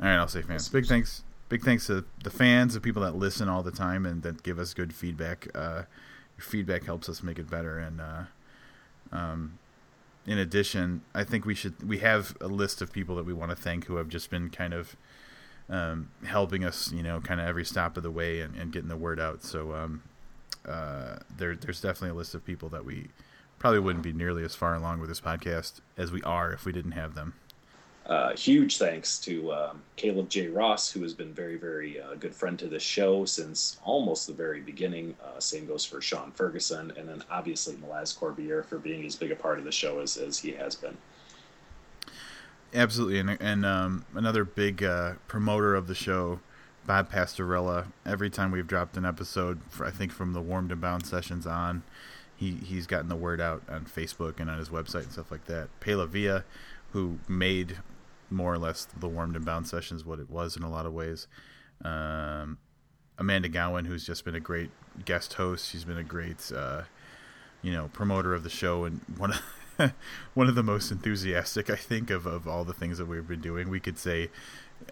All 0.00 0.08
right, 0.08 0.16
I'll 0.16 0.28
say 0.28 0.42
fans. 0.42 0.68
Big 0.68 0.86
thanks 0.86 1.22
big 1.48 1.62
thanks 1.62 1.86
to 1.88 2.04
the 2.22 2.30
fans, 2.30 2.74
the 2.74 2.80
people 2.80 3.02
that 3.02 3.14
listen 3.14 3.48
all 3.48 3.62
the 3.62 3.70
time 3.72 4.06
and 4.06 4.22
that 4.22 4.42
give 4.42 4.58
us 4.58 4.72
good 4.72 4.94
feedback. 4.94 5.48
Uh, 5.54 5.82
your 6.40 6.48
feedback 6.48 6.84
helps 6.84 7.08
us 7.08 7.22
make 7.22 7.38
it 7.38 7.50
better. 7.50 7.78
And 7.78 8.00
uh, 8.00 8.22
um, 9.12 9.58
in 10.26 10.38
addition, 10.38 11.02
I 11.14 11.22
think 11.24 11.44
we 11.44 11.54
should 11.54 11.86
we 11.86 11.98
have 11.98 12.34
a 12.40 12.46
list 12.46 12.80
of 12.80 12.92
people 12.92 13.14
that 13.16 13.26
we 13.26 13.34
want 13.34 13.50
to 13.50 13.56
thank 13.56 13.84
who 13.84 13.96
have 13.96 14.08
just 14.08 14.30
been 14.30 14.48
kind 14.48 14.72
of 14.72 14.96
um, 15.68 16.08
helping 16.24 16.64
us, 16.64 16.90
you 16.92 17.02
know, 17.02 17.20
kind 17.20 17.40
of 17.40 17.46
every 17.46 17.64
stop 17.64 17.96
of 17.96 18.02
the 18.02 18.10
way 18.10 18.40
and, 18.40 18.56
and 18.56 18.72
getting 18.72 18.88
the 18.88 18.96
word 18.96 19.20
out. 19.20 19.44
So 19.44 19.74
um, 19.74 20.02
uh, 20.66 21.16
there, 21.36 21.54
there's 21.54 21.80
definitely 21.80 22.10
a 22.10 22.14
list 22.14 22.34
of 22.34 22.44
people 22.44 22.70
that 22.70 22.84
we 22.84 23.08
probably 23.58 23.80
wouldn't 23.80 24.02
be 24.02 24.12
nearly 24.12 24.42
as 24.42 24.54
far 24.54 24.74
along 24.74 25.00
with 25.00 25.10
this 25.10 25.20
podcast 25.20 25.80
as 25.98 26.10
we 26.10 26.22
are 26.22 26.52
if 26.52 26.64
we 26.64 26.72
didn't 26.72 26.92
have 26.92 27.14
them. 27.14 27.34
Uh, 28.10 28.34
huge 28.36 28.76
thanks 28.76 29.20
to 29.20 29.52
um, 29.52 29.82
Caleb 29.94 30.28
J. 30.28 30.48
Ross, 30.48 30.90
who 30.90 31.00
has 31.02 31.14
been 31.14 31.32
very, 31.32 31.54
very 31.54 32.00
uh, 32.00 32.16
good 32.16 32.34
friend 32.34 32.58
to 32.58 32.66
the 32.66 32.80
show 32.80 33.24
since 33.24 33.78
almost 33.84 34.26
the 34.26 34.32
very 34.32 34.60
beginning. 34.60 35.14
Uh, 35.24 35.38
same 35.38 35.64
goes 35.64 35.84
for 35.84 36.00
Sean 36.00 36.32
Ferguson, 36.32 36.92
and 36.96 37.08
then 37.08 37.22
obviously 37.30 37.74
Malaz 37.76 38.18
Corbier 38.18 38.64
for 38.64 38.78
being 38.78 39.06
as 39.06 39.14
big 39.14 39.30
a 39.30 39.36
part 39.36 39.60
of 39.60 39.64
the 39.64 39.70
show 39.70 40.00
as, 40.00 40.16
as 40.16 40.40
he 40.40 40.50
has 40.50 40.74
been. 40.74 40.96
Absolutely, 42.74 43.20
and, 43.20 43.38
and 43.40 43.64
um, 43.64 44.04
another 44.16 44.44
big 44.44 44.82
uh, 44.82 45.12
promoter 45.28 45.76
of 45.76 45.86
the 45.86 45.94
show, 45.94 46.40
Bob 46.84 47.12
Pastorella. 47.12 47.92
Every 48.04 48.28
time 48.28 48.50
we've 48.50 48.66
dropped 48.66 48.96
an 48.96 49.04
episode, 49.04 49.60
for, 49.68 49.86
I 49.86 49.92
think 49.92 50.10
from 50.10 50.32
the 50.32 50.40
Warmed 50.40 50.72
and 50.72 50.80
Bound 50.80 51.06
sessions 51.06 51.46
on, 51.46 51.84
he 52.36 52.54
he's 52.54 52.88
gotten 52.88 53.08
the 53.08 53.14
word 53.16 53.40
out 53.40 53.62
on 53.68 53.84
Facebook 53.84 54.40
and 54.40 54.50
on 54.50 54.58
his 54.58 54.68
website 54.68 55.02
and 55.02 55.12
stuff 55.12 55.30
like 55.30 55.46
that. 55.46 55.68
Pela 55.78 56.08
Via, 56.08 56.44
who 56.92 57.18
made 57.28 57.78
more 58.30 58.52
or 58.52 58.58
less 58.58 58.86
the 58.98 59.08
Warmed 59.08 59.36
and 59.36 59.44
Bound 59.44 59.66
sessions 59.66 60.04
what 60.04 60.18
it 60.18 60.30
was 60.30 60.56
in 60.56 60.62
a 60.62 60.70
lot 60.70 60.86
of 60.86 60.92
ways. 60.92 61.26
Um, 61.84 62.58
Amanda 63.18 63.48
Gowin, 63.48 63.86
who's 63.86 64.06
just 64.06 64.24
been 64.24 64.34
a 64.34 64.40
great 64.40 64.70
guest 65.04 65.34
host. 65.34 65.70
She's 65.70 65.84
been 65.84 65.98
a 65.98 66.04
great, 66.04 66.50
uh, 66.54 66.82
you 67.62 67.72
know, 67.72 67.90
promoter 67.92 68.34
of 68.34 68.42
the 68.42 68.50
show 68.50 68.84
and 68.84 69.00
one 69.16 69.32
of 69.32 69.42
one 70.34 70.48
of 70.48 70.54
the 70.54 70.62
most 70.62 70.90
enthusiastic, 70.90 71.70
I 71.70 71.76
think, 71.76 72.10
of, 72.10 72.26
of 72.26 72.46
all 72.46 72.64
the 72.64 72.72
things 72.72 72.98
that 72.98 73.06
we've 73.06 73.26
been 73.26 73.40
doing. 73.40 73.68
We 73.68 73.80
could 73.80 73.98
say 73.98 74.30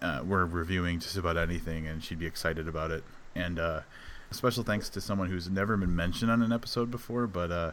uh, 0.01 0.21
we're 0.25 0.45
reviewing 0.45 0.99
just 0.99 1.17
about 1.17 1.37
anything, 1.37 1.87
and 1.87 2.03
she'd 2.03 2.19
be 2.19 2.25
excited 2.25 2.67
about 2.67 2.91
it. 2.91 3.03
And 3.35 3.59
uh, 3.59 3.81
special 4.31 4.63
thanks 4.63 4.89
to 4.89 5.01
someone 5.01 5.29
who's 5.29 5.49
never 5.49 5.77
been 5.77 5.95
mentioned 5.95 6.31
on 6.31 6.41
an 6.41 6.51
episode 6.51 6.91
before, 6.91 7.27
but 7.27 7.51
uh, 7.51 7.71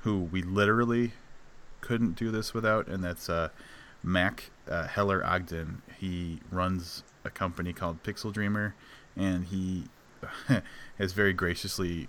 who 0.00 0.20
we 0.20 0.42
literally 0.42 1.12
couldn't 1.80 2.16
do 2.16 2.30
this 2.30 2.54
without, 2.54 2.86
and 2.86 3.02
that's 3.02 3.28
uh, 3.28 3.48
Mac 4.02 4.50
uh, 4.68 4.86
Heller 4.86 5.24
Ogden. 5.24 5.82
He 5.98 6.40
runs 6.50 7.02
a 7.24 7.30
company 7.30 7.72
called 7.72 8.02
Pixel 8.02 8.32
Dreamer, 8.32 8.74
and 9.16 9.46
he 9.46 9.84
has 10.98 11.12
very 11.12 11.32
graciously 11.32 12.08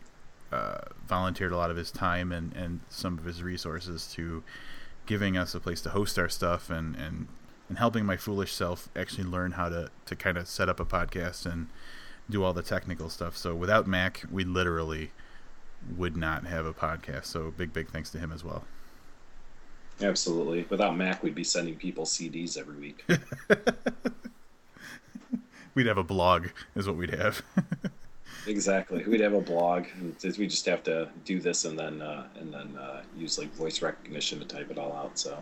uh, 0.51 0.79
volunteered 1.07 1.51
a 1.51 1.57
lot 1.57 1.69
of 1.69 1.77
his 1.77 1.91
time 1.91 2.31
and, 2.31 2.55
and 2.55 2.79
some 2.89 3.17
of 3.17 3.25
his 3.25 3.43
resources 3.43 4.07
to 4.13 4.43
giving 5.05 5.37
us 5.37 5.53
a 5.55 5.59
place 5.59 5.81
to 5.81 5.89
host 5.89 6.17
our 6.17 6.29
stuff 6.29 6.69
and, 6.69 6.95
and, 6.95 7.27
and 7.67 7.77
helping 7.77 8.05
my 8.05 8.17
foolish 8.17 8.53
self 8.53 8.89
actually 8.95 9.23
learn 9.23 9.51
how 9.51 9.69
to, 9.69 9.89
to 10.05 10.15
kind 10.15 10.37
of 10.37 10.47
set 10.47 10.69
up 10.69 10.79
a 10.79 10.85
podcast 10.85 11.45
and 11.45 11.67
do 12.29 12.43
all 12.43 12.53
the 12.53 12.61
technical 12.61 13.09
stuff. 13.09 13.35
So 13.35 13.55
without 13.55 13.87
Mac, 13.87 14.23
we 14.31 14.43
literally 14.43 15.11
would 15.95 16.15
not 16.15 16.45
have 16.45 16.65
a 16.65 16.73
podcast. 16.73 17.25
So 17.25 17.51
big, 17.55 17.73
big 17.73 17.89
thanks 17.89 18.09
to 18.11 18.19
him 18.19 18.31
as 18.31 18.43
well. 18.43 18.65
Absolutely. 20.02 20.66
Without 20.70 20.95
Mac, 20.95 21.22
we'd 21.24 21.36
be 21.36 21.43
sending 21.43 21.76
people 21.76 22.06
CDs 22.06 22.58
every 22.58 22.78
week. 22.78 23.06
we'd 25.76 25.88
have 25.88 25.97
a 25.97 26.04
blog, 26.04 26.47
is 26.76 26.88
what 26.88 26.95
we'd 26.95 27.14
have. 27.14 27.41
exactly. 28.47 29.04
We'd 29.06 29.20
have 29.20 29.34
a 29.34 29.41
blog. 29.41 29.88
We 30.22 30.47
just 30.47 30.66
have 30.68 30.84
to 30.84 31.10
do 31.26 31.41
this 31.41 31.66
and 31.66 31.78
then 31.78 32.02
uh, 32.02 32.28
and 32.39 32.54
then 32.54 32.78
uh, 32.78 33.02
use 33.18 33.38
like 33.38 33.54
voice 33.54 33.82
recognition 33.82 34.39
to 34.39 34.45
type 34.45 34.72
it 34.72 34.78
all 34.78 34.93
out. 34.93 35.20
So, 35.20 35.41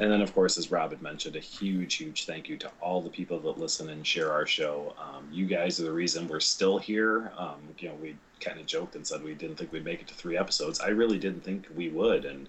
and 0.00 0.10
then 0.10 0.22
of 0.22 0.34
course, 0.34 0.58
as 0.58 0.72
Rob 0.72 0.90
had 0.90 1.00
mentioned, 1.00 1.36
a 1.36 1.40
huge, 1.40 1.94
huge 1.94 2.26
thank 2.26 2.48
you 2.48 2.56
to 2.58 2.70
all 2.80 3.00
the 3.00 3.10
people 3.10 3.38
that 3.40 3.58
listen 3.58 3.90
and 3.90 4.04
share 4.04 4.32
our 4.32 4.46
show. 4.46 4.94
Um, 4.98 5.28
you 5.30 5.46
guys 5.46 5.78
are 5.78 5.84
the 5.84 5.92
reason 5.92 6.26
we're 6.26 6.40
still 6.40 6.78
here. 6.78 7.30
Um, 7.38 7.60
you 7.78 7.88
know, 7.88 7.94
we 7.94 8.16
kind 8.40 8.58
of 8.58 8.66
joked 8.66 8.94
and 8.96 9.06
said 9.06 9.22
we 9.22 9.34
didn't 9.34 9.56
think 9.56 9.72
we'd 9.72 9.84
make 9.84 10.00
it 10.00 10.08
to 10.08 10.14
three 10.14 10.36
episodes. 10.36 10.80
I 10.80 10.88
really 10.88 11.18
didn't 11.18 11.44
think 11.44 11.66
we 11.74 11.88
would, 11.88 12.24
and 12.24 12.48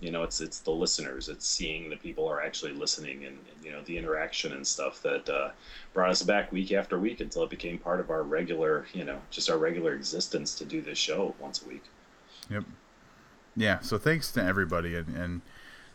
you 0.00 0.10
know, 0.10 0.22
it's 0.22 0.40
it's 0.40 0.60
the 0.60 0.70
listeners, 0.70 1.28
it's 1.28 1.46
seeing 1.46 1.90
the 1.90 1.96
people 1.96 2.28
are 2.28 2.42
actually 2.42 2.72
listening, 2.72 3.24
and, 3.24 3.38
and 3.54 3.64
you 3.64 3.72
know, 3.72 3.82
the 3.82 3.96
interaction 3.96 4.52
and 4.52 4.66
stuff 4.66 5.02
that 5.02 5.28
uh, 5.28 5.50
brought 5.94 6.10
us 6.10 6.22
back 6.22 6.52
week 6.52 6.72
after 6.72 6.98
week 6.98 7.20
until 7.20 7.42
it 7.42 7.50
became 7.50 7.78
part 7.78 8.00
of 8.00 8.10
our 8.10 8.22
regular, 8.22 8.86
you 8.92 9.04
know, 9.04 9.18
just 9.30 9.50
our 9.50 9.58
regular 9.58 9.94
existence 9.94 10.54
to 10.56 10.64
do 10.64 10.80
this 10.80 10.98
show 10.98 11.34
once 11.40 11.62
a 11.62 11.68
week. 11.68 11.84
Yep. 12.50 12.64
Yeah. 13.56 13.80
So 13.80 13.98
thanks 13.98 14.30
to 14.32 14.42
everybody, 14.42 14.96
and 14.96 15.16
and 15.16 15.40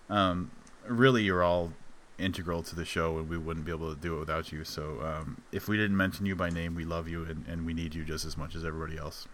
um, 0.10 0.52
really, 0.88 1.24
you're 1.24 1.44
all 1.44 1.74
integral 2.18 2.64
to 2.64 2.76
the 2.76 2.86
show, 2.86 3.18
and 3.18 3.30
we 3.30 3.38
wouldn't 3.38 3.66
be 3.66 3.72
able 3.72 3.94
to 3.94 4.00
do 4.00 4.16
it 4.16 4.20
without 4.20 4.52
you. 4.52 4.64
So 4.64 5.00
um, 5.02 5.42
if 5.52 5.68
we 5.68 5.78
didn't 5.78 5.98
mention 5.98 6.26
you 6.26 6.36
by 6.36 6.50
name, 6.50 6.76
we 6.76 6.86
love 6.86 7.08
you, 7.08 7.24
and, 7.24 7.46
and 7.48 7.66
we 7.66 7.74
need 7.74 7.96
you 7.96 8.04
just 8.04 8.26
as 8.26 8.38
much 8.38 8.56
as 8.56 8.66
everybody 8.66 8.98
else 8.98 9.28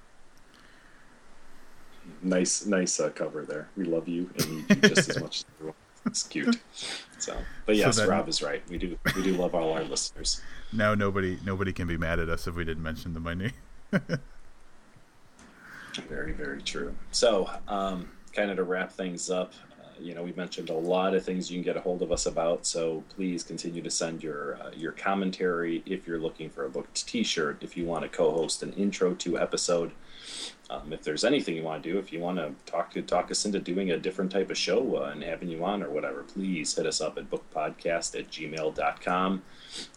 nice, 2.21 2.65
nice 2.65 2.99
uh, 2.99 3.09
cover 3.09 3.45
there. 3.45 3.69
We 3.75 3.85
love 3.85 4.07
you 4.07 4.29
and 4.37 4.51
need 4.51 4.69
you 4.69 4.89
just 4.89 5.09
as 5.09 5.19
much 5.21 5.39
as 5.39 5.45
everyone. 5.55 5.75
It's 6.05 6.23
cute. 6.23 6.57
So, 7.19 7.37
but 7.65 7.75
yes, 7.75 7.95
so 7.95 8.01
then, 8.01 8.09
Rob 8.09 8.29
is 8.29 8.41
right. 8.41 8.63
We 8.69 8.77
do, 8.77 8.97
we 9.15 9.23
do 9.23 9.33
love 9.33 9.53
all 9.53 9.73
our 9.73 9.83
listeners. 9.83 10.41
Now 10.71 10.95
nobody, 10.95 11.37
nobody 11.43 11.73
can 11.73 11.87
be 11.87 11.97
mad 11.97 12.19
at 12.19 12.29
us 12.29 12.47
if 12.47 12.55
we 12.55 12.63
didn't 12.63 12.83
mention 12.83 13.13
them 13.13 13.23
by 13.23 13.33
name. 13.33 13.51
very, 16.07 16.31
very 16.31 16.61
true. 16.61 16.95
So, 17.11 17.49
um, 17.67 18.09
kind 18.33 18.51
of 18.51 18.57
to 18.57 18.63
wrap 18.63 18.91
things 18.91 19.29
up, 19.29 19.53
you 19.99 20.13
know, 20.13 20.23
we 20.23 20.33
mentioned 20.33 20.69
a 20.69 20.73
lot 20.73 21.13
of 21.13 21.23
things 21.23 21.51
you 21.51 21.57
can 21.57 21.63
get 21.63 21.77
a 21.77 21.81
hold 21.81 22.01
of 22.01 22.11
us 22.11 22.25
about. 22.25 22.65
So 22.65 23.03
please 23.15 23.43
continue 23.43 23.81
to 23.81 23.89
send 23.89 24.23
your 24.23 24.57
uh, 24.61 24.71
your 24.75 24.91
commentary 24.91 25.83
if 25.85 26.07
you're 26.07 26.19
looking 26.19 26.49
for 26.49 26.65
a 26.65 26.69
booked 26.69 27.07
T-shirt. 27.07 27.57
If 27.61 27.77
you 27.77 27.85
want 27.85 28.03
to 28.03 28.09
co-host 28.09 28.63
an 28.63 28.73
intro 28.73 29.13
to 29.15 29.39
episode 29.39 29.91
um, 30.69 30.91
if 30.91 31.03
there's 31.03 31.23
anything 31.23 31.55
you 31.55 31.63
want 31.63 31.81
to 31.83 31.91
do, 31.91 31.97
if 31.97 32.11
you 32.11 32.19
want 32.19 32.37
to 32.37 32.53
talk 32.69 32.91
to 32.91 33.01
talk 33.01 33.31
us 33.31 33.45
into 33.45 33.59
doing 33.59 33.91
a 33.91 33.97
different 33.97 34.31
type 34.31 34.51
of 34.51 34.57
show 34.57 34.97
uh, 34.97 35.11
and 35.11 35.23
having 35.23 35.49
you 35.49 35.63
on 35.63 35.81
or 35.81 35.89
whatever, 35.89 36.23
please 36.23 36.75
hit 36.75 36.85
us 36.85 36.99
up 36.99 37.17
at 37.17 37.29
bookpodcast 37.29 38.19
at 38.19 38.29
gmail.com. 38.29 39.41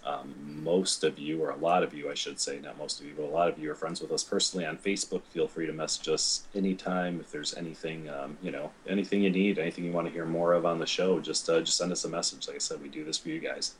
Um, 0.04 0.62
most 0.62 1.02
of 1.02 1.18
you, 1.18 1.42
or 1.42 1.50
a 1.50 1.56
lot 1.56 1.82
of 1.82 1.92
you, 1.92 2.10
I 2.10 2.14
should 2.14 2.38
say, 2.38 2.60
not 2.60 2.78
most 2.78 3.00
of 3.00 3.06
you, 3.06 3.14
but 3.16 3.24
a 3.24 3.30
lot 3.30 3.48
of 3.48 3.58
you 3.58 3.70
are 3.72 3.74
friends 3.74 4.00
with 4.00 4.12
us 4.12 4.22
personally 4.22 4.64
on 4.64 4.76
Facebook. 4.76 5.22
Feel 5.30 5.48
free 5.48 5.66
to 5.66 5.72
message 5.72 6.08
us 6.08 6.46
anytime 6.54 7.18
if 7.18 7.32
there's 7.32 7.54
anything, 7.56 8.08
um, 8.08 8.36
you 8.40 8.52
know, 8.52 8.70
anything 8.88 9.22
you 9.22 9.30
need, 9.30 9.58
anything 9.58 9.84
you 9.84 9.89
want 9.90 10.06
to 10.06 10.12
hear 10.12 10.26
more 10.26 10.52
of 10.52 10.64
on 10.64 10.78
the 10.78 10.86
show. 10.86 11.20
Just 11.20 11.48
uh, 11.48 11.60
just 11.60 11.76
send 11.76 11.92
us 11.92 12.04
a 12.04 12.08
message. 12.08 12.46
Like 12.46 12.56
I 12.56 12.60
said, 12.60 12.82
we 12.82 12.88
do 12.88 13.04
this 13.04 13.18
for 13.18 13.28
you 13.28 13.40
guys. 13.40 13.74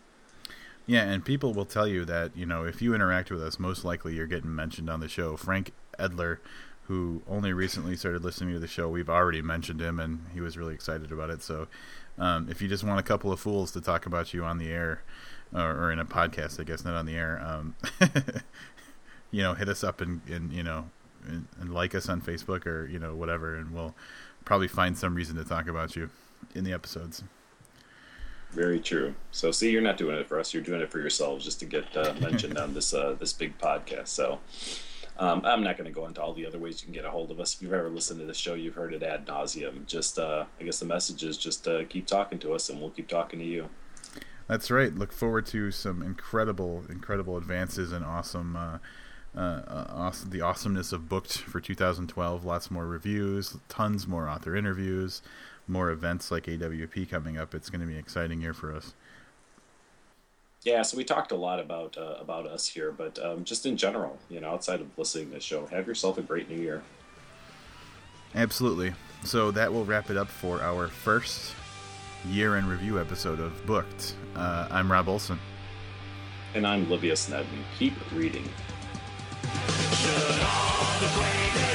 Yeah, 0.87 1.03
and 1.03 1.25
people 1.25 1.53
will 1.55 1.67
tell 1.67 1.87
you 1.87 2.05
that 2.07 2.37
you 2.37 2.47
know 2.47 2.65
if 2.65 2.83
you 2.83 2.95
interact 2.95 3.31
with 3.31 3.43
us, 3.43 3.59
most 3.59 3.85
likely 3.85 4.15
you're 4.15 4.27
getting 4.27 4.55
mentioned 4.55 4.91
on 4.91 5.01
the 5.01 5.09
show. 5.09 5.37
Frank 5.37 5.73
Edler 5.99 6.39
who 6.91 7.23
only 7.29 7.53
recently 7.53 7.95
started 7.95 8.25
listening 8.25 8.53
to 8.53 8.59
the 8.59 8.67
show. 8.67 8.89
We've 8.89 9.09
already 9.09 9.41
mentioned 9.43 9.81
him, 9.81 10.01
and 10.01 10.27
he 10.35 10.41
was 10.41 10.59
really 10.59 10.75
excited 10.75 11.13
about 11.13 11.31
it. 11.31 11.41
So, 11.41 11.69
um, 12.19 12.49
if 12.51 12.61
you 12.61 12.67
just 12.67 12.83
want 12.83 12.99
a 12.99 13.03
couple 13.05 13.31
of 13.31 13.39
fools 13.39 13.71
to 13.73 13.81
talk 13.81 14.07
about 14.07 14.35
you 14.35 14.43
on 14.43 14.59
the 14.59 14.73
air, 14.73 15.05
or, 15.55 15.71
or 15.85 15.93
in 15.93 16.01
a 16.01 16.05
podcast, 16.05 16.59
I 16.59 16.65
guess 16.65 16.85
not 16.85 16.95
on 16.95 17.07
the 17.07 17.15
air, 17.15 17.41
um, 17.47 17.77
you 19.31 19.41
know, 19.41 19.55
hit 19.55 19.69
us 19.69 19.85
up 19.85 20.01
and, 20.01 20.21
and 20.29 20.53
you 20.53 20.65
know, 20.65 20.91
and, 21.29 21.47
and, 21.61 21.73
like 21.73 21.95
us 21.95 22.09
on 22.09 22.21
Facebook 22.21 22.67
or 22.67 22.89
you 22.89 22.99
know 22.99 23.15
whatever, 23.15 23.55
and 23.55 23.71
we'll 23.71 23.95
probably 24.51 24.66
find 24.66 24.98
some 24.98 25.14
reason 25.14 25.36
to 25.36 25.44
talk 25.44 25.68
about 25.68 25.94
you 25.94 26.11
in 26.57 26.64
the 26.64 26.72
episodes. 26.72 27.22
Very 28.51 28.80
true. 28.80 29.14
So, 29.30 29.53
see, 29.53 29.70
you're 29.70 29.80
not 29.80 29.96
doing 29.96 30.16
it 30.16 30.26
for 30.26 30.40
us; 30.40 30.53
you're 30.53 30.61
doing 30.64 30.80
it 30.80 30.90
for 30.90 30.98
yourselves, 30.98 31.44
just 31.44 31.61
to 31.61 31.66
get 31.66 31.96
uh, 31.96 32.14
mentioned 32.20 32.59
on 32.59 32.74
this 32.74 32.92
uh, 32.92 33.14
this 33.20 33.32
big 33.32 33.57
podcast. 33.59 34.09
So. 34.09 34.40
Um, 35.18 35.42
I'm 35.44 35.62
not 35.62 35.76
going 35.76 35.84
to 35.84 35.92
go 35.92 36.07
into 36.07 36.22
all 36.22 36.32
the 36.32 36.46
other 36.46 36.59
ways 36.59 36.80
you 36.80 36.86
can 36.86 36.94
get 36.94 37.05
a 37.05 37.11
hold 37.11 37.30
of 37.30 37.40
us. 37.40 37.55
If 37.55 37.61
you've 37.61 37.74
ever 37.74 37.90
listened 37.90 38.20
to 38.20 38.26
the 38.26 38.32
show, 38.32 38.55
you've 38.55 38.74
heard 38.74 38.94
it 38.94 39.03
ad 39.03 39.26
nauseum. 39.26 39.84
Just, 39.84 40.18
uh, 40.18 40.46
I 40.59 40.64
guess 40.64 40.78
the 40.78 40.86
message 40.86 41.22
is 41.24 41.36
just 41.36 41.68
uh, 41.68 41.84
keep 41.84 42.07
talking 42.07 42.38
to 42.38 42.55
us, 42.55 42.70
and 42.70 42.80
we'll 42.80 42.88
keep 42.88 43.07
talking 43.07 43.38
to 43.38 43.44
you. 43.44 43.68
That's 44.46 44.70
right. 44.70 44.94
Look 44.94 45.12
forward 45.12 45.44
to 45.48 45.72
some 45.72 46.01
incredible, 46.01 46.84
incredible 46.88 47.36
advances 47.36 47.92
and 47.92 48.03
awesome, 48.03 48.57
uh, 49.37 49.41
uh, 49.41 49.87
awesome, 49.95 50.31
the 50.31 50.41
awesomeness 50.41 50.93
of 50.93 51.09
booked 51.09 51.39
for 51.39 51.61
2012. 51.61 52.45
Lots 52.45 52.70
more 52.70 52.87
reviews, 52.87 53.57
tons 53.68 54.09
more 54.09 54.28
author 54.28 54.57
interviews, 54.57 55.22
more 55.68 55.91
events 55.91 56.31
like 56.31 56.47
AWP 56.47 57.09
coming 57.09 57.39
up. 57.39 57.55
It's 57.55 57.70
going 57.70 57.81
to 57.81 57.87
be 57.87 57.95
an 57.95 57.99
exciting 58.01 58.41
year 58.41 58.53
for 58.53 58.74
us. 58.74 58.95
Yeah, 60.62 60.83
so 60.83 60.97
we 60.97 61.05
talked 61.05 61.33
a 61.33 61.37
lot 61.37 61.59
about 61.59 61.97
uh, 61.97 62.16
about 62.20 62.47
us 62.47 62.66
here, 62.66 62.93
but 62.93 63.18
um, 63.24 63.45
just 63.45 63.64
in 63.64 63.76
general, 63.76 64.18
you 64.28 64.41
know, 64.41 64.51
outside 64.51 64.81
of 64.81 64.99
listening 64.99 65.28
to 65.28 65.35
the 65.35 65.41
show, 65.41 65.66
have 65.66 65.87
yourself 65.87 66.18
a 66.18 66.22
great 66.22 66.51
new 66.51 66.61
year. 66.61 66.83
Absolutely. 68.35 68.93
So 69.24 69.51
that 69.53 69.72
will 69.72 69.85
wrap 69.85 70.11
it 70.11 70.16
up 70.16 70.28
for 70.28 70.61
our 70.61 70.89
first 70.89 71.55
year 72.28 72.57
in 72.57 72.68
review 72.68 73.01
episode 73.01 73.41
of 73.41 73.64
Booked. 73.64 74.14
Uh, 74.37 74.68
I'm 74.70 74.91
Rob 74.91 75.09
Olson. 75.09 75.39
And 76.55 76.66
I'm 76.66 76.89
Livius 76.91 77.31
Nedin. 77.31 77.47
Keep 77.78 77.95
reading 78.12 78.45
should 80.01 80.40
all 80.40 81.01
the 81.01 81.09
greatest. 81.14 81.70